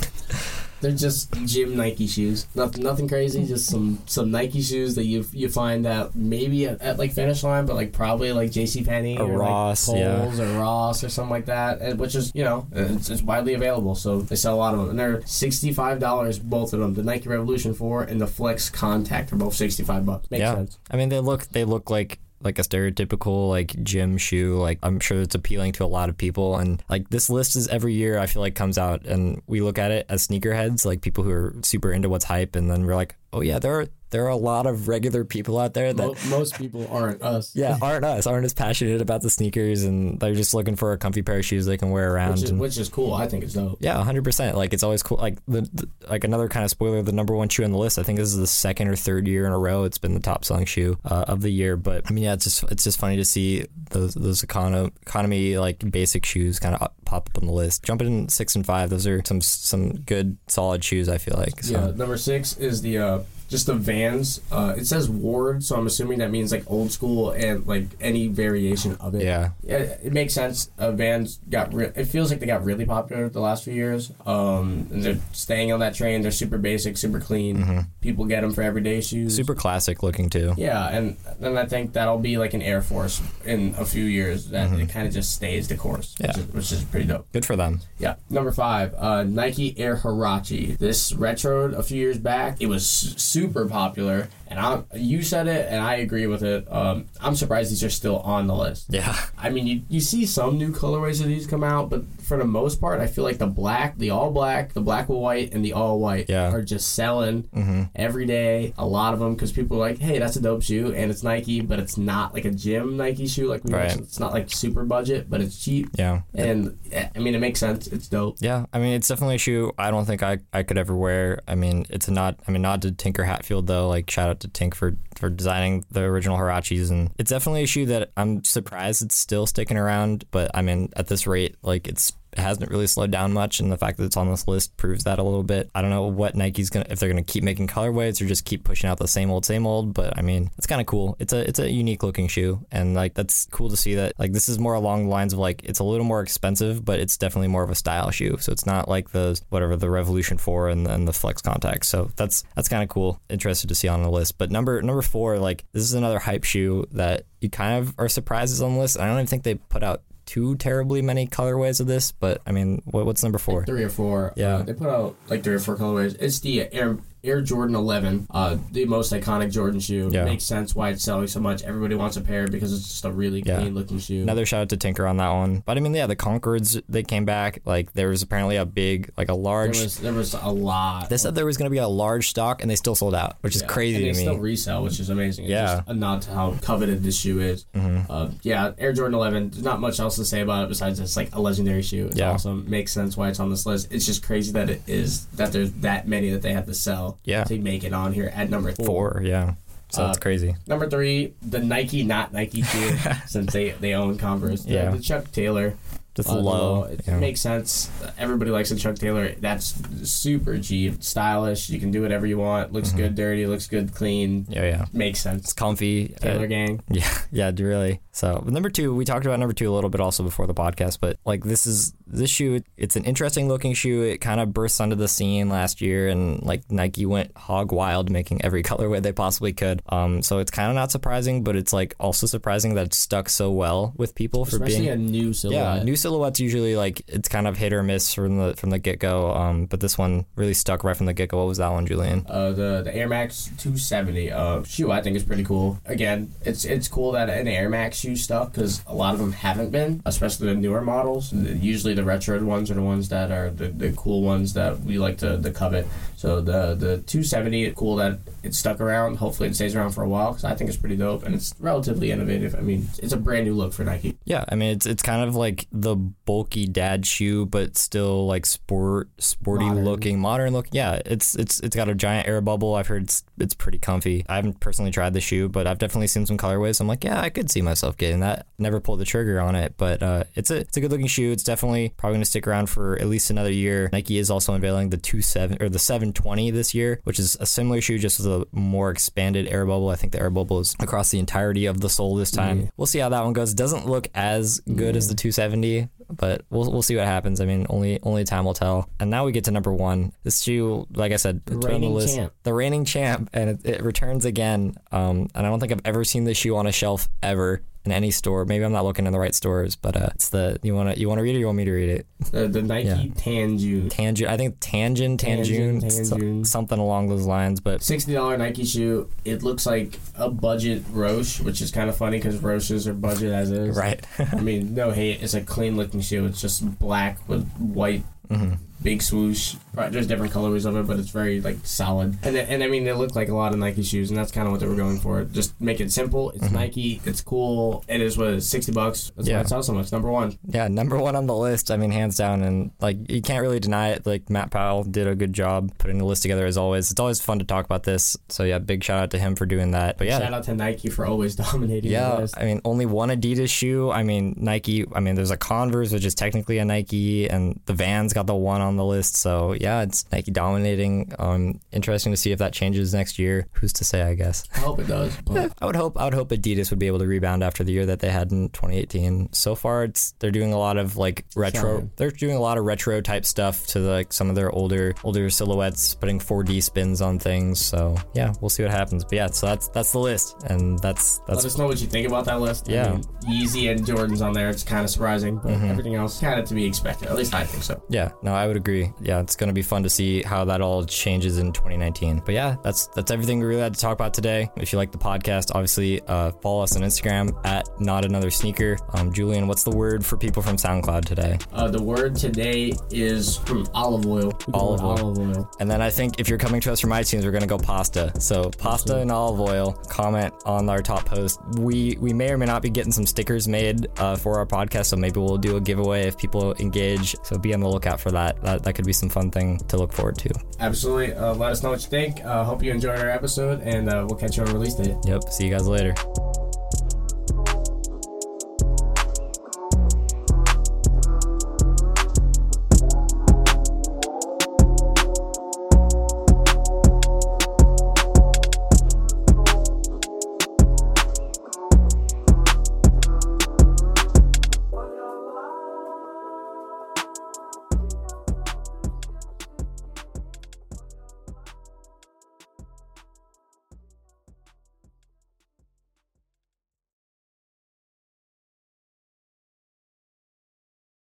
They're 0.84 0.92
just 0.92 1.32
gym 1.46 1.78
Nike 1.78 2.06
shoes. 2.06 2.46
Nothing, 2.54 2.82
nothing 2.82 3.08
crazy. 3.08 3.46
Just 3.46 3.70
some 3.70 4.00
some 4.04 4.30
Nike 4.30 4.60
shoes 4.60 4.96
that 4.96 5.06
you 5.06 5.24
you 5.32 5.48
find 5.48 5.86
that 5.86 6.14
maybe 6.14 6.66
at, 6.66 6.82
at 6.82 6.98
like 6.98 7.14
finish 7.14 7.42
line, 7.42 7.64
but 7.64 7.74
like 7.74 7.94
probably 7.94 8.32
like 8.32 8.50
J.C. 8.50 8.84
Penney 8.84 9.16
Or 9.16 9.32
or, 9.32 9.38
Ross, 9.38 9.88
like 9.88 10.00
yeah. 10.00 10.26
Or 10.26 10.60
Ross 10.60 11.02
or 11.02 11.08
something 11.08 11.30
like 11.30 11.46
that, 11.46 11.80
and, 11.80 11.98
which 11.98 12.14
is 12.14 12.32
you 12.34 12.44
know 12.44 12.66
it's, 12.70 13.08
it's 13.08 13.22
widely 13.22 13.54
available. 13.54 13.94
So 13.94 14.20
they 14.20 14.36
sell 14.36 14.56
a 14.56 14.56
lot 14.56 14.74
of 14.74 14.80
them, 14.80 14.90
and 14.90 14.98
they're 14.98 15.24
sixty 15.24 15.72
five 15.72 16.00
dollars 16.00 16.38
both 16.38 16.74
of 16.74 16.80
them. 16.80 16.92
The 16.92 17.02
Nike 17.02 17.30
Revolution 17.30 17.72
Four 17.72 18.02
and 18.02 18.20
the 18.20 18.26
Flex 18.26 18.68
Contact 18.68 19.32
are 19.32 19.36
both 19.36 19.54
sixty 19.54 19.84
five 19.84 20.04
bucks. 20.04 20.30
Makes 20.30 20.40
yeah. 20.42 20.54
sense. 20.54 20.78
I 20.90 20.98
mean, 20.98 21.08
they 21.08 21.20
look 21.20 21.44
they 21.48 21.64
look 21.64 21.88
like 21.88 22.18
like 22.44 22.58
a 22.58 22.62
stereotypical 22.62 23.48
like 23.48 23.82
gym 23.82 24.18
shoe. 24.18 24.56
Like 24.60 24.78
I'm 24.82 25.00
sure 25.00 25.20
it's 25.22 25.34
appealing 25.34 25.72
to 25.72 25.84
a 25.84 25.86
lot 25.86 26.08
of 26.08 26.16
people. 26.16 26.58
And 26.58 26.82
like 26.88 27.08
this 27.10 27.30
list 27.30 27.56
is 27.56 27.66
every 27.68 27.94
year 27.94 28.18
I 28.18 28.26
feel 28.26 28.42
like 28.42 28.54
comes 28.54 28.78
out, 28.78 29.04
and 29.06 29.42
we 29.46 29.60
look 29.60 29.78
at 29.78 29.90
it 29.90 30.06
as 30.08 30.26
sneakerheads, 30.26 30.84
like 30.84 31.00
people 31.00 31.24
who 31.24 31.30
are 31.30 31.54
super 31.62 31.92
into 31.92 32.08
what's 32.08 32.26
hype, 32.26 32.54
and 32.54 32.70
then 32.70 32.84
we're 32.86 32.94
like, 32.94 33.16
oh 33.32 33.40
yeah, 33.40 33.58
there 33.58 33.80
are 33.80 33.86
there 34.14 34.24
are 34.26 34.28
a 34.28 34.36
lot 34.36 34.66
of 34.66 34.86
regular 34.86 35.24
people 35.24 35.58
out 35.58 35.74
there 35.74 35.92
that 35.92 36.26
most 36.30 36.56
people 36.56 36.86
aren't 36.88 37.20
us. 37.20 37.54
yeah 37.56 37.76
aren't 37.82 38.04
us 38.04 38.28
aren't 38.28 38.44
as 38.44 38.54
passionate 38.54 39.00
about 39.00 39.22
the 39.22 39.28
sneakers 39.28 39.82
and 39.82 40.20
they're 40.20 40.36
just 40.36 40.54
looking 40.54 40.76
for 40.76 40.92
a 40.92 40.98
comfy 40.98 41.20
pair 41.20 41.38
of 41.38 41.44
shoes 41.44 41.66
they 41.66 41.76
can 41.76 41.90
wear 41.90 42.14
around. 42.14 42.30
which 42.34 42.42
is, 42.44 42.50
and, 42.50 42.60
which 42.60 42.78
is 42.78 42.88
cool. 42.88 43.12
I 43.12 43.26
think 43.26 43.42
it's 43.42 43.54
dope. 43.54 43.78
yeah, 43.80 44.00
hundred 44.04 44.22
percent. 44.22 44.56
Like 44.56 44.72
it's 44.72 44.84
always 44.84 45.02
cool. 45.02 45.18
Like 45.18 45.44
the, 45.46 45.62
the 45.62 45.88
like 46.08 46.22
another 46.22 46.48
kind 46.48 46.62
of 46.62 46.70
spoiler, 46.70 47.02
the 47.02 47.10
number 47.10 47.34
one 47.34 47.48
shoe 47.48 47.64
on 47.64 47.72
the 47.72 47.78
list. 47.78 47.98
I 47.98 48.04
think 48.04 48.18
this 48.20 48.28
is 48.28 48.36
the 48.36 48.46
second 48.46 48.86
or 48.86 48.94
third 48.94 49.26
year 49.26 49.46
in 49.46 49.52
a 49.52 49.58
row 49.58 49.82
it's 49.82 49.98
been 49.98 50.14
the 50.14 50.20
top 50.20 50.44
selling 50.44 50.64
shoe 50.64 50.96
uh, 51.04 51.24
of 51.26 51.42
the 51.42 51.50
year. 51.50 51.76
But 51.76 52.04
I 52.08 52.12
mean, 52.12 52.22
yeah, 52.22 52.34
it's 52.34 52.44
just 52.44 52.62
it's 52.70 52.84
just 52.84 53.00
funny 53.00 53.16
to 53.16 53.24
see 53.24 53.66
those 53.90 54.14
those 54.14 54.42
econo- 54.42 54.92
economy 55.02 55.58
like 55.58 55.90
basic 55.90 56.24
shoes 56.24 56.60
kind 56.60 56.76
of 56.76 56.88
pop 57.04 57.28
up 57.28 57.38
on 57.38 57.46
the 57.46 57.52
list. 57.52 57.82
Jumping 57.82 58.06
in 58.06 58.28
six 58.28 58.54
and 58.54 58.64
five, 58.64 58.90
those 58.90 59.08
are 59.08 59.22
some 59.24 59.40
some 59.40 59.92
good 60.02 60.36
solid 60.46 60.84
shoes. 60.84 61.08
I 61.08 61.18
feel 61.18 61.36
like. 61.36 61.62
So. 61.64 61.72
Yeah, 61.72 61.86
number 61.96 62.16
six 62.16 62.56
is 62.58 62.82
the 62.82 62.98
uh, 62.98 63.18
just 63.48 63.66
the 63.66 63.74
Vans. 63.74 64.40
Uh, 64.50 64.74
it 64.76 64.86
says 64.86 65.08
Ward, 65.08 65.62
so 65.62 65.76
I'm 65.76 65.86
assuming 65.86 66.18
that 66.18 66.30
means 66.30 66.50
like 66.52 66.64
old 66.66 66.90
school 66.92 67.30
and 67.30 67.66
like 67.66 67.84
any 68.00 68.28
variation 68.28 68.96
of 69.00 69.14
it. 69.14 69.22
Yeah. 69.22 69.50
Yeah, 69.62 69.76
it 69.78 70.12
makes 70.12 70.34
sense. 70.34 70.70
Uh, 70.78 70.92
Vans 70.92 71.38
got 71.50 71.72
re- 71.74 71.92
it 71.94 72.06
feels 72.06 72.30
like 72.30 72.40
they 72.40 72.46
got 72.46 72.64
really 72.64 72.84
popular 72.84 73.28
the 73.28 73.40
last 73.40 73.64
few 73.64 73.74
years. 73.74 74.12
Um, 74.26 74.88
and 74.90 75.02
they're 75.02 75.18
staying 75.32 75.72
on 75.72 75.80
that 75.80 75.94
train. 75.94 76.22
They're 76.22 76.30
super 76.30 76.58
basic, 76.58 76.96
super 76.96 77.20
clean. 77.20 77.86
People 78.00 78.24
get 78.24 78.40
them 78.42 78.52
for 78.52 78.62
everyday 78.62 79.00
shoes. 79.00 79.32
Mm-hmm. 79.32 79.36
Super 79.36 79.54
classic 79.54 80.02
looking 80.02 80.28
too. 80.30 80.54
Yeah, 80.56 80.88
and 80.88 81.16
then 81.40 81.56
I 81.56 81.66
think 81.66 81.92
that'll 81.92 82.18
be 82.18 82.36
like 82.38 82.54
an 82.54 82.62
Air 82.62 82.82
Force 82.82 83.20
in 83.44 83.74
a 83.78 83.84
few 83.84 84.04
years. 84.04 84.48
That 84.48 84.72
it 84.78 84.88
kind 84.88 85.06
of 85.06 85.12
just 85.14 85.32
stays 85.34 85.68
the 85.68 85.76
course. 85.76 86.14
Mm-hmm. 86.14 86.24
Yeah. 86.24 86.30
which 86.30 86.38
is, 86.38 86.54
which 86.70 86.72
is 86.72 86.84
pretty 86.84 87.06
dope. 87.06 87.30
Good 87.32 87.44
for 87.46 87.56
them. 87.56 87.80
Yeah. 87.98 88.14
Number 88.30 88.52
five, 88.52 88.94
uh, 88.94 89.22
Nike 89.24 89.78
Air 89.78 89.96
Huarache. 89.96 90.78
This 90.78 91.12
retroed 91.12 91.74
a 91.76 91.82
few 91.82 91.98
years 92.00 92.18
back. 92.18 92.56
It 92.60 92.66
was 92.66 92.82
s- 92.82 93.22
super 93.34 93.66
popular, 93.66 94.28
and 94.48 94.58
I 94.60 94.82
you 94.94 95.22
said 95.22 95.46
it, 95.48 95.66
and 95.70 95.80
I 95.80 95.94
agree 95.96 96.26
with 96.26 96.42
it. 96.42 96.66
Um, 96.70 97.06
I'm 97.20 97.34
surprised 97.34 97.70
these 97.70 97.84
are 97.84 97.90
still 97.90 98.18
on 98.20 98.46
the 98.46 98.54
list. 98.54 98.86
Yeah. 98.90 99.16
I 99.38 99.50
mean, 99.50 99.66
you, 99.66 99.82
you 99.88 100.00
see 100.00 100.26
some 100.26 100.58
new 100.58 100.72
colorways 100.72 101.20
of 101.20 101.26
these 101.26 101.46
come 101.46 101.64
out, 101.64 101.90
but 101.90 102.04
for 102.22 102.36
the 102.36 102.44
most 102.44 102.80
part, 102.80 103.00
I 103.00 103.06
feel 103.06 103.24
like 103.24 103.38
the 103.38 103.46
black, 103.46 103.98
the 103.98 104.10
all 104.10 104.30
black, 104.30 104.72
the 104.72 104.80
black 104.80 105.08
with 105.08 105.18
white, 105.18 105.52
and 105.54 105.64
the 105.64 105.72
all 105.72 105.98
white 105.98 106.28
Yeah. 106.28 106.50
are 106.50 106.62
just 106.62 106.92
selling 106.94 107.44
Mm-hmm. 107.54 107.82
every 107.94 108.26
day. 108.26 108.72
A 108.78 108.86
lot 108.86 109.14
of 109.14 109.20
them 109.20 109.34
because 109.34 109.52
people 109.52 109.76
are 109.76 109.80
like, 109.80 109.98
hey, 109.98 110.18
that's 110.18 110.36
a 110.36 110.40
dope 110.40 110.62
shoe, 110.62 110.92
and 110.94 111.10
it's 111.10 111.22
Nike, 111.22 111.60
but 111.60 111.78
it's 111.78 111.96
not 111.98 112.34
like 112.34 112.44
a 112.44 112.50
gym 112.50 112.96
Nike 112.96 113.26
shoe. 113.26 113.48
Like 113.48 113.64
we 113.64 113.72
Right. 113.72 113.82
mentioned. 113.82 114.02
it's 114.04 114.20
not 114.20 114.32
like 114.32 114.50
super 114.50 114.84
budget, 114.84 115.28
but 115.30 115.40
it's 115.40 115.62
cheap. 115.62 115.88
Yeah. 115.98 116.22
And 116.34 116.78
I 117.14 117.18
mean, 117.18 117.34
it 117.34 117.40
makes 117.40 117.60
sense. 117.60 117.86
It's 117.88 118.08
dope. 118.08 118.36
Yeah, 118.40 118.66
I 118.72 118.78
mean 118.78 118.94
it's 118.94 119.08
definitely 119.08 119.36
a 119.36 119.38
shoe 119.38 119.72
I 119.78 119.90
don't 119.90 120.04
think 120.04 120.22
I, 120.22 120.38
I 120.52 120.62
could 120.62 120.78
ever 120.78 120.94
wear. 120.94 121.40
I 121.48 121.54
mean 121.54 121.86
it's 121.90 122.08
not. 122.08 122.38
I 122.46 122.50
mean 122.50 122.62
not 122.62 122.82
to 122.82 122.92
Tinker 122.92 123.24
Hatfield 123.24 123.66
though. 123.66 123.88
Like 123.88 124.10
shout 124.10 124.28
out 124.30 124.40
to 124.44 124.48
Tink 124.48 124.74
for 124.74 124.96
for 125.16 125.28
designing 125.28 125.84
the 125.90 126.02
original 126.02 126.38
Huaraches 126.38 126.90
and 126.90 127.10
it's 127.18 127.30
definitely 127.30 127.64
a 127.64 127.66
shoe 127.66 127.86
that 127.86 128.10
I'm 128.16 128.44
surprised 128.44 129.02
it's 129.02 129.16
still 129.16 129.46
sticking 129.46 129.76
around. 129.76 130.24
But 130.30 130.50
I 130.54 130.62
mean 130.62 130.90
at 130.96 131.08
this 131.08 131.26
rate 131.26 131.56
like 131.62 131.88
it's 131.88 132.10
it 132.10 132.16
hasn't 132.38 132.70
really 132.70 132.86
slowed 132.86 133.10
down 133.10 133.32
much 133.32 133.60
and 133.60 133.70
the 133.70 133.76
fact 133.76 133.98
that 133.98 134.04
it's 134.04 134.16
on 134.16 134.30
this 134.30 134.46
list 134.48 134.76
proves 134.76 135.04
that 135.04 135.18
a 135.18 135.22
little 135.22 135.42
bit. 135.42 135.70
I 135.74 135.82
don't 135.82 135.90
know 135.90 136.06
what 136.06 136.34
Nike's 136.34 136.70
gonna 136.70 136.86
if 136.88 136.98
they're 136.98 137.08
gonna 137.08 137.22
keep 137.22 137.44
making 137.44 137.68
colorways 137.68 138.20
or 138.20 138.26
just 138.26 138.44
keep 138.44 138.64
pushing 138.64 138.88
out 138.88 138.98
the 138.98 139.08
same 139.08 139.30
old 139.30 139.44
same 139.44 139.66
old. 139.66 139.94
But 139.94 140.18
I 140.18 140.22
mean 140.22 140.50
it's 140.56 140.66
kind 140.66 140.80
of 140.80 140.86
cool. 140.86 141.16
It's 141.18 141.32
a 141.32 141.48
it's 141.48 141.58
a 141.58 141.70
unique 141.70 142.02
looking 142.02 142.28
shoe 142.28 142.64
and 142.70 142.94
like 142.94 143.14
that's 143.14 143.46
cool 143.50 143.70
to 143.70 143.76
see 143.76 143.94
that 143.96 144.14
like 144.18 144.32
this 144.32 144.48
is 144.48 144.58
more 144.58 144.74
along 144.74 145.04
the 145.04 145.10
lines 145.10 145.32
of 145.32 145.38
like 145.38 145.62
it's 145.64 145.78
a 145.78 145.84
little 145.84 146.06
more 146.06 146.20
expensive 146.20 146.84
but 146.84 147.00
it's 147.00 147.16
definitely 147.16 147.48
more 147.48 147.62
of 147.62 147.70
a 147.70 147.74
style 147.74 148.10
shoe. 148.10 148.36
So 148.40 148.52
it's 148.52 148.66
not 148.66 148.88
like 148.88 149.10
the 149.10 149.40
whatever 149.50 149.76
the 149.76 149.90
Revolution 149.90 150.38
Four 150.38 150.68
and, 150.68 150.86
and 150.86 151.06
the 151.06 151.12
Flex 151.12 151.42
Contact. 151.42 151.86
So 151.86 152.10
that's 152.16 152.44
that's 152.54 152.68
kind 152.68 152.82
of 152.82 152.88
cool. 152.88 153.20
Interested 153.28 153.68
to 153.68 153.74
see 153.74 153.88
on 153.88 154.02
the 154.02 154.10
list. 154.10 154.38
But 154.38 154.50
number 154.50 154.80
number 154.82 155.02
four 155.02 155.38
like 155.38 155.64
this 155.72 155.82
is 155.82 155.94
another 155.94 156.18
hype 156.18 156.44
shoe 156.44 156.86
that 156.92 157.26
you 157.40 157.50
kind 157.50 157.78
of 157.78 157.94
are 157.98 158.08
surprised 158.08 158.52
is 158.52 158.62
on 158.62 158.74
the 158.74 158.80
list. 158.80 158.98
I 158.98 159.06
don't 159.06 159.16
even 159.16 159.26
think 159.26 159.42
they 159.42 159.54
put 159.54 159.82
out 159.82 160.02
too 160.26 160.56
terribly 160.56 161.02
many 161.02 161.26
colorways 161.26 161.80
of 161.80 161.86
this, 161.86 162.12
but 162.12 162.40
I 162.46 162.52
mean, 162.52 162.82
what, 162.84 163.06
what's 163.06 163.22
number 163.22 163.38
four? 163.38 163.64
three 163.64 163.82
or 163.84 163.90
four. 163.90 164.32
Yeah. 164.36 164.56
Uh, 164.56 164.62
they 164.62 164.72
put 164.72 164.88
out 164.88 165.16
like 165.28 165.44
three 165.44 165.54
or 165.54 165.58
four 165.58 165.76
colorways. 165.76 166.16
It's 166.20 166.40
the 166.40 166.72
Air 166.72 166.98
Air 167.24 167.40
Jordan 167.40 167.74
11, 167.74 168.26
uh, 168.30 168.56
the 168.72 168.84
most 168.84 169.12
iconic 169.12 169.50
Jordan 169.50 169.80
shoe. 169.80 170.10
Yeah. 170.12 170.24
Makes 170.24 170.44
sense 170.44 170.74
why 170.74 170.90
it's 170.90 171.02
selling 171.02 171.26
so 171.26 171.40
much. 171.40 171.62
Everybody 171.62 171.94
wants 171.94 172.16
a 172.16 172.20
pair 172.20 172.46
because 172.46 172.72
it's 172.72 172.86
just 172.88 173.04
a 173.04 173.10
really 173.10 173.42
Yeah. 173.44 173.60
clean 173.60 173.74
looking 173.74 173.98
shoe. 173.98 174.22
Another 174.22 174.44
shout 174.46 174.60
out 174.62 174.68
to 174.70 174.76
Tinker 174.76 175.06
on 175.06 175.16
that 175.16 175.30
one. 175.30 175.62
But 175.64 175.76
I 175.76 175.80
mean, 175.80 175.94
yeah, 175.94 176.06
the 176.06 176.16
Concords 176.16 176.78
they 176.88 177.02
came 177.02 177.24
back. 177.24 177.60
Like 177.64 177.92
there 177.94 178.08
was 178.08 178.22
apparently 178.22 178.56
a 178.56 178.66
big, 178.66 179.10
like 179.16 179.28
a 179.28 179.32
there 179.32 179.40
large. 179.42 179.80
was 179.80 179.96
there 179.98 180.12
was 180.12 180.34
a 180.34 180.50
lot. 180.50 181.08
they 181.08 181.16
said 181.16 181.34
there 181.34 181.46
was 181.46 181.56
going 181.56 181.66
to 181.66 181.70
be 181.70 181.78
a 181.78 181.88
large 181.88 182.28
stock, 182.28 182.60
and 182.62 182.70
they 182.70 182.76
still 182.76 182.94
sold 182.94 183.14
out, 183.14 183.36
which 183.40 183.56
is 183.56 183.62
Yeah. 183.62 183.68
crazy 183.68 183.96
and 184.08 184.14
to 184.14 184.20
they 184.20 184.26
me. 184.26 184.32
still 184.32 184.40
resell, 184.42 184.82
which 184.84 185.00
is 185.00 185.08
amazing. 185.10 185.46
It's 185.46 185.50
Yeah. 185.50 185.64
Mm-hmm. 185.66 185.76
just 185.78 185.88
a 185.88 185.94
nod 185.94 186.22
to 186.22 186.30
how 186.30 186.54
coveted 186.60 187.02
this 187.02 187.16
shoe 187.18 187.40
is. 187.40 187.64
Uh, 187.74 188.28
yeah, 188.42 188.72
Air 188.78 188.92
Jordan 188.92 189.14
11. 189.14 189.50
There's 189.50 189.64
not 189.64 189.80
much 189.80 189.98
else 189.98 190.16
to 190.16 190.24
say 190.24 190.40
about 190.42 190.64
it 190.64 190.68
besides 190.68 191.00
it's 191.00 191.16
like 191.16 191.34
a 191.34 191.40
legendary 191.40 191.82
shoe. 191.82 192.06
It's 192.06 192.16
Yeah. 192.18 192.32
awesome. 192.32 192.64
Makes 192.68 192.92
sense 192.92 193.16
why 193.16 193.28
it's 193.28 193.40
on 193.40 193.50
this 193.50 193.64
list. 193.66 193.88
It's 193.90 194.04
just 194.06 194.22
crazy 194.22 194.52
that 194.52 194.68
it 194.68 194.82
is 194.86 195.24
that 195.36 195.52
there's 195.52 195.70
that 195.80 196.06
many 196.06 196.30
that 196.30 196.42
they 196.42 196.52
have 196.52 196.66
to 196.66 196.74
sell. 196.74 197.13
Yeah. 197.24 197.44
To 197.44 197.58
make 197.58 197.84
it 197.84 197.92
on 197.92 198.12
here 198.12 198.30
at 198.34 198.50
number 198.50 198.72
four. 198.72 198.86
Four, 198.86 199.22
yeah. 199.24 199.54
So 199.90 200.02
Uh, 200.02 200.06
that's 200.08 200.18
crazy. 200.18 200.56
Number 200.66 200.88
three, 200.88 201.34
the 201.42 201.60
Nike 201.60 202.02
not 202.02 202.32
Nike 202.32 202.62
shoe, 202.62 202.96
since 203.26 203.52
they 203.52 203.70
they 203.70 203.94
own 203.94 204.18
Converse. 204.18 204.62
The, 204.64 204.72
Yeah. 204.72 204.90
the 204.90 204.98
Chuck 204.98 205.30
Taylor. 205.32 205.74
Just 206.14 206.28
uh, 206.28 206.34
the 206.34 206.40
low. 206.40 206.84
It 206.84 207.00
yeah. 207.06 207.18
makes 207.18 207.40
sense. 207.40 207.90
Everybody 208.18 208.50
likes 208.52 208.70
a 208.70 208.76
Chuck 208.76 208.96
Taylor. 208.96 209.32
That's 209.40 209.74
super 210.08 210.58
cheap, 210.58 211.02
stylish. 211.02 211.70
You 211.70 211.80
can 211.80 211.90
do 211.90 212.02
whatever 212.02 212.26
you 212.26 212.38
want. 212.38 212.72
Looks 212.72 212.88
Mm-hmm. 212.90 212.98
good, 212.98 213.14
dirty. 213.16 213.46
Looks 213.46 213.66
good, 213.66 213.94
clean. 213.94 214.46
yeah, 214.48 214.62
yeah. 214.64 214.84
Makes 214.92 215.20
sense. 215.20 215.44
It's 215.44 215.52
comfy. 215.52 216.14
Uh, 216.16 216.20
Taylor 216.20 216.46
gang. 216.46 216.82
Yeah, 216.90 217.18
yeah, 217.32 217.50
really. 217.58 218.00
So 218.12 218.44
number 218.46 218.70
two, 218.70 218.94
we 218.94 219.04
talked 219.04 219.26
about 219.26 219.40
number 219.40 219.52
two 219.54 219.68
a 219.68 219.74
little 219.74 219.90
bit 219.90 220.00
also 220.00 220.22
before 220.22 220.46
the 220.46 220.54
podcast, 220.54 220.98
but 221.00 221.18
like 221.24 221.42
this 221.42 221.66
is 221.66 221.92
this 222.06 222.30
shoe. 222.30 222.62
It's 222.76 222.94
an 222.94 223.04
interesting 223.04 223.48
looking 223.48 223.74
shoe. 223.74 224.02
It 224.02 224.18
kind 224.18 224.38
of 224.40 224.52
burst 224.54 224.80
onto 224.80 224.94
the 224.94 225.08
scene 225.08 225.48
last 225.48 225.80
year, 225.80 226.08
and 226.08 226.40
like 226.44 226.70
Nike 226.70 227.06
went 227.06 227.36
hog 227.36 227.72
wild, 227.72 228.10
making 228.10 228.42
every 228.44 228.62
colorway 228.70 229.02
they 229.02 229.10
possibly 229.12 229.52
could. 229.52 229.82
Um, 229.88 230.22
so 230.22 230.38
it's 230.38 230.52
kind 230.52 230.68
of 230.68 230.76
not 230.76 230.92
surprising, 230.92 231.42
but 231.42 231.56
it's 231.56 231.72
like 231.72 231.94
also 231.98 232.28
surprising 232.28 232.74
that 232.74 232.86
it's 232.86 232.98
stuck 232.98 233.28
so 233.28 233.50
well 233.50 233.92
with 233.96 234.14
people 234.14 234.44
for 234.44 234.56
Especially 234.56 234.78
being 234.82 234.88
a 234.90 234.96
new 234.96 235.32
silhouette. 235.32 235.78
yeah, 235.78 235.82
new 235.82 235.96
silhouettes 236.04 236.38
usually 236.38 236.76
like 236.76 237.02
it's 237.08 237.30
kind 237.30 237.48
of 237.48 237.56
hit 237.56 237.72
or 237.72 237.82
miss 237.82 238.12
from 238.12 238.36
the 238.36 238.54
from 238.56 238.68
the 238.68 238.78
get 238.78 238.98
go. 238.98 239.32
Um, 239.32 239.64
but 239.64 239.80
this 239.80 239.96
one 239.96 240.26
really 240.36 240.52
stuck 240.52 240.84
right 240.84 240.94
from 240.94 241.06
the 241.06 241.14
get 241.14 241.30
go. 241.30 241.38
What 241.38 241.46
was 241.46 241.58
that 241.58 241.72
one, 241.72 241.86
Julian? 241.86 242.26
Uh, 242.28 242.52
the 242.52 242.82
the 242.84 242.94
Air 242.94 243.08
Max 243.08 243.46
270 243.58 244.30
uh, 244.30 244.62
shoe 244.64 244.92
I 244.92 245.00
think 245.00 245.16
is 245.16 245.24
pretty 245.24 245.44
cool. 245.44 245.80
Again, 245.86 246.34
it's 246.44 246.66
it's 246.66 246.88
cool 246.88 247.12
that 247.12 247.30
an 247.30 247.48
Air 247.48 247.70
Max 247.70 247.96
shoe 247.96 248.16
stuck 248.16 248.52
because 248.52 248.84
a 248.86 248.94
lot 248.94 249.14
of 249.14 249.20
them 249.20 249.32
haven't 249.32 249.70
been, 249.70 250.02
especially 250.04 250.48
the 250.48 250.54
newer 250.54 250.82
models. 250.82 251.32
Usually 251.32 251.94
the 251.94 252.04
retro 252.04 252.42
ones 252.44 252.70
are 252.70 252.74
the 252.74 252.82
ones 252.82 253.08
that 253.08 253.32
are 253.32 253.48
the, 253.48 253.68
the 253.68 253.92
cool 253.92 254.20
ones 254.20 254.52
that 254.52 254.80
we 254.80 254.98
like 254.98 255.16
to 255.18 255.38
the 255.38 255.50
covet. 255.50 255.86
So 256.16 256.40
the 256.40 256.74
the 256.74 256.98
270 257.06 257.72
cool 257.72 257.96
that 257.96 258.18
it 258.42 258.54
stuck 258.54 258.80
around. 258.80 259.16
Hopefully 259.16 259.48
it 259.48 259.54
stays 259.54 259.74
around 259.74 259.92
for 259.92 260.02
a 260.02 260.08
while 260.08 260.32
because 260.32 260.44
I 260.44 260.54
think 260.54 260.68
it's 260.68 260.78
pretty 260.78 260.96
dope 260.96 261.22
and 261.22 261.34
it's 261.34 261.54
relatively 261.58 262.10
innovative. 262.10 262.54
I 262.54 262.60
mean, 262.60 262.88
it's 262.98 263.12
a 263.12 263.16
brand 263.16 263.46
new 263.46 263.54
look 263.54 263.72
for 263.72 263.84
Nike. 263.84 264.16
Yeah, 264.24 264.44
I 264.48 264.54
mean 264.54 264.70
it's 264.72 264.86
it's 264.86 265.02
kind 265.02 265.26
of 265.26 265.34
like 265.34 265.66
the 265.72 265.93
bulky 265.96 266.66
dad 266.66 267.06
shoe, 267.06 267.46
but 267.46 267.76
still 267.76 268.26
like 268.26 268.46
sport 268.46 269.08
sporty 269.18 269.66
Modern. 269.66 269.84
looking, 269.84 270.18
modern 270.20 270.52
look. 270.52 270.68
Yeah, 270.72 271.00
it's 271.04 271.34
it's 271.34 271.60
it's 271.60 271.76
got 271.76 271.88
a 271.88 271.94
giant 271.94 272.28
air 272.28 272.40
bubble. 272.40 272.74
I've 272.74 272.86
heard 272.86 273.04
it's 273.04 273.24
it's 273.38 273.54
pretty 273.54 273.78
comfy. 273.78 274.24
I 274.28 274.36
haven't 274.36 274.60
personally 274.60 274.90
tried 274.90 275.12
the 275.14 275.20
shoe, 275.20 275.48
but 275.48 275.66
I've 275.66 275.78
definitely 275.78 276.06
seen 276.06 276.26
some 276.26 276.38
colorways. 276.38 276.80
I'm 276.80 276.86
like, 276.86 277.04
yeah, 277.04 277.20
I 277.20 277.30
could 277.30 277.50
see 277.50 277.62
myself 277.62 277.96
getting 277.96 278.20
that. 278.20 278.46
Never 278.58 278.80
pulled 278.80 279.00
the 279.00 279.04
trigger 279.04 279.40
on 279.40 279.54
it, 279.54 279.74
but 279.76 280.02
uh, 280.02 280.24
it's 280.34 280.50
a 280.50 280.56
it's 280.58 280.76
a 280.76 280.80
good 280.80 280.90
looking 280.90 281.06
shoe. 281.06 281.32
It's 281.32 281.44
definitely 281.44 281.94
probably 281.96 282.16
gonna 282.16 282.24
stick 282.24 282.46
around 282.46 282.68
for 282.70 282.98
at 282.98 283.06
least 283.06 283.30
another 283.30 283.52
year. 283.52 283.90
Nike 283.92 284.18
is 284.18 284.30
also 284.30 284.54
unveiling 284.54 284.90
the 284.90 284.96
two 284.96 285.22
seven 285.22 285.56
or 285.60 285.68
the 285.68 285.78
seven 285.78 286.12
twenty 286.12 286.50
this 286.50 286.74
year, 286.74 287.00
which 287.04 287.18
is 287.18 287.36
a 287.40 287.46
similar 287.46 287.80
shoe 287.80 287.98
just 287.98 288.18
with 288.18 288.26
a 288.26 288.46
more 288.52 288.90
expanded 288.90 289.46
air 289.48 289.64
bubble. 289.66 289.88
I 289.88 289.96
think 289.96 290.12
the 290.12 290.20
air 290.20 290.30
bubble 290.30 290.60
is 290.60 290.74
across 290.80 291.10
the 291.10 291.18
entirety 291.18 291.66
of 291.66 291.80
the 291.80 291.88
sole 291.88 292.16
this 292.16 292.30
time. 292.30 292.60
Yeah. 292.60 292.66
We'll 292.76 292.86
see 292.86 292.98
how 292.98 293.08
that 293.08 293.24
one 293.24 293.32
goes. 293.32 293.52
It 293.52 293.56
Doesn't 293.56 293.86
look 293.86 294.08
as 294.14 294.60
good 294.60 294.96
as 294.96 295.08
the 295.08 295.14
270, 295.14 295.83
but 296.16 296.42
we'll 296.50 296.70
we'll 296.70 296.82
see 296.82 296.96
what 296.96 297.06
happens. 297.06 297.40
I 297.40 297.46
mean, 297.46 297.66
only 297.68 298.00
only 298.02 298.24
time 298.24 298.44
will 298.44 298.54
tell. 298.54 298.88
And 299.00 299.10
now 299.10 299.24
we 299.24 299.32
get 299.32 299.44
to 299.44 299.50
number 299.50 299.72
one. 299.72 300.12
This 300.22 300.42
shoe, 300.42 300.86
like 300.94 301.12
I 301.12 301.16
said, 301.16 301.44
the 301.46 301.56
reigning 301.56 301.94
list. 301.94 302.14
champ. 302.16 302.32
the 302.42 302.54
reigning 302.54 302.84
champ, 302.84 303.30
and 303.32 303.50
it, 303.50 303.60
it 303.64 303.82
returns 303.82 304.24
again. 304.24 304.76
Um, 304.92 305.28
and 305.34 305.46
I 305.46 305.50
don't 305.50 305.60
think 305.60 305.72
I've 305.72 305.80
ever 305.84 306.04
seen 306.04 306.24
this 306.24 306.38
shoe 306.38 306.56
on 306.56 306.66
a 306.66 306.72
shelf 306.72 307.08
ever 307.22 307.62
in 307.84 307.92
any 307.92 308.10
store. 308.10 308.44
Maybe 308.44 308.64
I'm 308.64 308.72
not 308.72 308.84
looking 308.84 309.06
in 309.06 309.12
the 309.12 309.18
right 309.18 309.34
stores, 309.34 309.76
but 309.76 309.96
uh, 309.96 310.08
it's 310.14 310.28
the 310.30 310.58
you 310.62 310.74
want 310.74 310.94
to 310.94 311.00
you 311.00 311.08
want 311.08 311.18
to 311.18 311.22
read 311.22 311.34
it. 311.34 311.36
or 311.36 311.40
You 311.40 311.46
want 311.46 311.56
me 311.58 311.64
to 311.66 311.72
read 311.72 311.88
it? 311.90 312.06
The, 312.32 312.48
the 312.48 312.62
Nike 312.62 312.88
Yeah. 312.88 312.94
Tanju. 313.14 313.90
Tangent. 313.90 314.28
I 314.28 314.36
think 314.36 314.56
Tangent, 314.60 315.20
Tanjun, 315.20 315.90
so- 315.90 316.42
something 316.44 316.78
along 316.78 317.08
those 317.08 317.26
lines. 317.26 317.60
But 317.60 317.82
Sixty 317.82 318.12
dollar 318.14 318.36
Nike 318.36 318.64
shoe. 318.64 319.08
It 319.24 319.42
looks 319.42 319.66
like 319.66 319.98
a 320.16 320.30
budget 320.30 320.84
Roshe, 320.92 321.40
which 321.40 321.60
is 321.60 321.70
kind 321.70 321.88
of 321.90 321.96
funny 321.96 322.18
because 322.18 322.36
Roshes 322.38 322.86
are 322.86 322.94
budget 322.94 323.32
as 323.32 323.50
is. 323.50 323.76
right. 323.76 324.04
I 324.18 324.40
mean, 324.40 324.74
no 324.74 324.90
hate. 324.90 325.22
It's 325.22 325.34
a 325.34 325.40
clean 325.42 325.76
looking 325.76 326.00
shoe. 326.00 326.24
It's 326.26 326.40
just 326.40 326.78
black 326.78 327.18
with 327.28 327.46
white 327.58 328.04
hmm 328.28 328.54
big 328.84 329.02
swoosh. 329.02 329.56
There's 329.74 330.06
different 330.06 330.32
colorways 330.32 330.66
of 330.66 330.76
it, 330.76 330.86
but 330.86 331.00
it's 331.00 331.10
very 331.10 331.40
like 331.40 331.56
solid. 331.64 332.16
And 332.22 332.36
and 332.36 332.62
I 332.62 332.68
mean, 332.68 332.84
they 332.84 332.92
look 332.92 333.16
like 333.16 333.28
a 333.28 333.34
lot 333.34 333.52
of 333.52 333.58
Nike 333.58 333.82
shoes, 333.82 334.10
and 334.10 334.16
that's 334.16 334.30
kind 334.30 334.46
of 334.46 334.52
what 334.52 334.60
they 334.60 334.68
were 334.68 334.76
going 334.76 335.00
for. 335.00 335.24
Just 335.24 335.60
make 335.60 335.80
it 335.80 335.90
simple. 335.92 336.30
It's 336.30 336.44
Mm-hmm. 336.44 336.54
Nike. 336.54 337.00
It's 337.04 337.20
cool. 337.22 337.82
It 337.88 338.00
is 338.00 338.16
what 338.16 338.40
sixty 338.44 338.70
bucks. 338.70 339.10
That's 339.16 339.26
Yeah. 339.28 339.36
why 339.38 339.40
it's 339.40 339.52
out 339.52 339.64
so 339.64 339.72
much. 339.72 339.90
Number 339.90 340.10
one. 340.12 340.38
Yeah, 340.46 340.68
number 340.68 340.96
one 340.98 341.16
on 341.16 341.26
the 341.26 341.34
list. 341.34 341.70
I 341.72 341.76
mean, 341.76 341.90
hands 341.90 342.16
down, 342.16 342.42
and 342.44 342.70
like 342.80 343.10
you 343.10 343.20
can't 343.22 343.42
really 343.42 343.58
deny 343.58 343.88
it. 343.90 344.06
Like 344.06 344.30
Matt 344.30 344.50
Powell 344.52 344.84
did 344.84 345.08
a 345.08 345.16
good 345.16 345.32
job 345.32 345.72
putting 345.78 345.98
the 345.98 346.04
list 346.04 346.22
together 346.22 346.46
as 346.46 346.56
always. 346.56 346.90
It's 346.92 347.00
always 347.00 347.20
fun 347.20 347.40
to 347.40 347.44
talk 347.44 347.64
about 347.64 347.82
this. 347.82 348.16
So 348.28 348.44
yeah, 348.44 348.58
big 348.58 348.84
shout 348.84 349.00
out 349.02 349.10
to 349.12 349.18
him 349.18 349.34
for 349.34 349.46
doing 349.46 349.72
that. 349.72 349.98
But 349.98 350.06
yeah, 350.06 350.20
Shout 350.20 350.34
out 350.34 350.44
to 350.44 350.54
Nike 350.54 350.88
for 350.90 351.04
always 351.06 351.34
dominating. 351.44 351.90
Yeah. 351.90 352.26
I 352.36 352.44
mean, 352.44 352.60
only 352.64 352.86
one 352.86 353.08
Adidas 353.08 353.48
shoe. 353.50 353.90
I 353.90 354.02
mean, 354.04 354.34
Nike. 354.36 354.84
I 354.94 355.00
mean, 355.00 355.14
there's 355.16 355.30
a 355.32 355.36
Converse, 355.36 355.90
which 355.92 356.04
is 356.04 356.14
technically 356.14 356.58
a 356.58 356.64
Nike, 356.64 357.28
and 357.28 357.58
the 357.66 357.72
Vans 357.74 358.12
got 358.12 358.26
the 358.26 358.34
one 358.36 358.60
on 358.60 358.73
the 358.76 358.84
list. 358.84 359.16
So 359.16 359.52
yeah, 359.52 359.82
it's 359.82 360.10
Nike 360.12 360.30
dominating. 360.30 361.12
Um, 361.18 361.60
interesting 361.72 362.12
to 362.12 362.16
see 362.16 362.32
if 362.32 362.38
that 362.38 362.52
changes 362.52 362.94
next 362.94 363.18
year. 363.18 363.46
Who's 363.52 363.72
to 363.74 363.84
say? 363.84 364.02
I 364.02 364.14
guess. 364.14 364.48
I 364.54 364.58
hope 364.60 364.78
it 364.78 364.86
does. 364.86 365.16
But 365.24 365.52
I 365.60 365.66
would 365.66 365.76
hope. 365.76 365.98
I 365.98 366.04
would 366.04 366.14
hope 366.14 366.30
Adidas 366.30 366.70
would 366.70 366.78
be 366.78 366.86
able 366.86 366.98
to 367.00 367.06
rebound 367.06 367.42
after 367.42 367.64
the 367.64 367.72
year 367.72 367.86
that 367.86 368.00
they 368.00 368.10
had 368.10 368.32
in 368.32 368.48
2018. 368.50 369.32
So 369.32 369.54
far, 369.54 369.84
it's 369.84 370.12
they're 370.18 370.30
doing 370.30 370.52
a 370.52 370.58
lot 370.58 370.76
of 370.76 370.96
like 370.96 371.24
retro. 371.34 371.88
They're 371.96 372.10
doing 372.10 372.36
a 372.36 372.40
lot 372.40 372.58
of 372.58 372.64
retro 372.64 373.00
type 373.00 373.24
stuff 373.24 373.66
to 373.68 373.78
like 373.80 374.12
some 374.12 374.28
of 374.28 374.34
their 374.36 374.50
older 374.50 374.94
older 375.04 375.30
silhouettes, 375.30 375.94
putting 375.94 376.18
4D 376.18 376.62
spins 376.62 377.00
on 377.00 377.18
things. 377.18 377.60
So 377.60 377.96
yeah, 378.14 378.32
we'll 378.40 378.50
see 378.50 378.62
what 378.62 378.72
happens. 378.72 379.04
But 379.04 379.12
yeah, 379.14 379.26
so 379.28 379.46
that's 379.46 379.68
that's 379.68 379.92
the 379.92 379.98
list, 380.00 380.42
and 380.46 380.78
that's 380.80 381.18
that's. 381.26 381.38
let 381.38 381.46
us 381.46 381.58
know 381.58 381.66
what 381.66 381.80
you 381.80 381.86
think 381.86 382.06
about 382.06 382.24
that 382.26 382.40
list. 382.40 382.68
Yeah. 382.68 382.88
I 382.88 382.92
mean, 382.92 383.02
Yeezy 383.28 383.70
and 383.70 383.86
Jordan's 383.86 384.20
on 384.22 384.32
there. 384.34 384.50
It's 384.50 384.62
kind 384.62 384.84
of 384.84 384.90
surprising, 384.90 385.36
but 385.38 385.54
Mm-hmm. 385.54 385.66
everything 385.66 385.94
else 385.94 386.18
kind 386.20 386.40
of 386.40 386.46
to 386.48 386.54
be 386.54 386.64
expected. 386.64 387.08
At 387.08 387.14
least 387.14 387.32
I 387.32 387.44
think 387.44 387.62
so. 387.62 387.80
Yeah, 387.88 388.10
no, 388.22 388.34
I 388.34 388.48
would 388.48 388.53
agree. 388.56 388.92
Yeah, 389.00 389.20
it's 389.20 389.36
gonna 389.36 389.52
be 389.52 389.62
fun 389.62 389.82
to 389.82 389.90
see 389.90 390.22
how 390.22 390.44
that 390.46 390.60
all 390.60 390.84
changes 390.84 391.38
in 391.38 391.52
2019. 391.52 392.22
But 392.24 392.34
yeah, 392.34 392.56
that's 392.62 392.86
that's 392.88 393.10
everything 393.10 393.40
we 393.40 393.46
really 393.46 393.60
had 393.60 393.74
to 393.74 393.80
talk 393.80 393.92
about 393.92 394.14
today. 394.14 394.50
If 394.56 394.72
you 394.72 394.78
like 394.78 394.92
the 394.92 394.98
podcast, 394.98 395.50
obviously 395.54 396.00
uh, 396.08 396.32
follow 396.42 396.62
us 396.62 396.76
on 396.76 396.82
Instagram 396.82 397.34
at 397.46 397.68
not 397.80 398.04
another 398.04 398.30
sneaker. 398.30 398.76
Um, 398.94 399.12
Julian, 399.12 399.46
what's 399.46 399.64
the 399.64 399.70
word 399.70 400.04
for 400.04 400.16
people 400.16 400.42
from 400.42 400.56
SoundCloud 400.56 401.04
today? 401.04 401.38
Uh, 401.52 401.68
the 401.68 401.82
word 401.82 402.16
today 402.16 402.72
is 402.90 403.38
hmm, 403.38 403.64
olive 403.74 404.06
oil. 404.06 404.32
Olive 404.52 404.82
oil. 404.82 404.98
Olive 404.98 405.18
oil. 405.18 405.50
And 405.60 405.70
then 405.70 405.82
I 405.82 405.90
think 405.90 406.20
if 406.20 406.28
you're 406.28 406.38
coming 406.38 406.60
to 406.62 406.72
us 406.72 406.80
from 406.80 406.90
iTunes, 406.90 407.24
we're 407.24 407.32
gonna 407.32 407.46
go 407.46 407.58
pasta. 407.58 408.12
So 408.20 408.50
pasta 408.50 408.98
and 408.98 409.10
olive 409.10 409.40
oil. 409.40 409.72
Comment 409.88 410.32
on 410.44 410.68
our 410.68 410.82
top 410.82 411.04
post. 411.06 411.40
We 411.58 411.96
we 412.00 412.12
may 412.12 412.30
or 412.30 412.38
may 412.38 412.46
not 412.46 412.62
be 412.62 412.70
getting 412.70 412.92
some 412.92 413.06
stickers 413.06 413.48
made 413.48 413.88
uh, 413.98 414.16
for 414.16 414.38
our 414.38 414.46
podcast, 414.46 414.86
so 414.86 414.96
maybe 414.96 415.20
we'll 415.20 415.38
do 415.38 415.56
a 415.56 415.60
giveaway 415.60 416.06
if 416.06 416.16
people 416.16 416.54
engage. 416.54 417.16
So 417.22 417.38
be 417.38 417.54
on 417.54 417.60
the 417.60 417.68
lookout 417.68 418.00
for 418.00 418.10
that. 418.12 418.42
That 418.44 418.62
that 418.62 418.74
could 418.74 418.84
be 418.84 418.92
some 418.92 419.08
fun 419.08 419.30
thing 419.30 419.58
to 419.68 419.76
look 419.78 419.92
forward 419.92 420.18
to. 420.18 420.30
Absolutely. 420.60 421.14
Uh, 421.14 421.34
let 421.34 421.52
us 421.52 421.62
know 421.62 421.70
what 421.70 421.82
you 421.82 421.88
think. 421.88 422.24
Uh, 422.24 422.44
hope 422.44 422.62
you 422.62 422.70
enjoyed 422.70 422.98
our 422.98 423.10
episode, 423.10 423.60
and 423.62 423.88
uh, 423.88 424.04
we'll 424.06 424.18
catch 424.18 424.36
you 424.36 424.44
on 424.44 424.52
release 424.52 424.74
date. 424.74 424.94
Yep. 425.04 425.24
See 425.30 425.46
you 425.46 425.50
guys 425.50 425.66
later. 425.66 425.94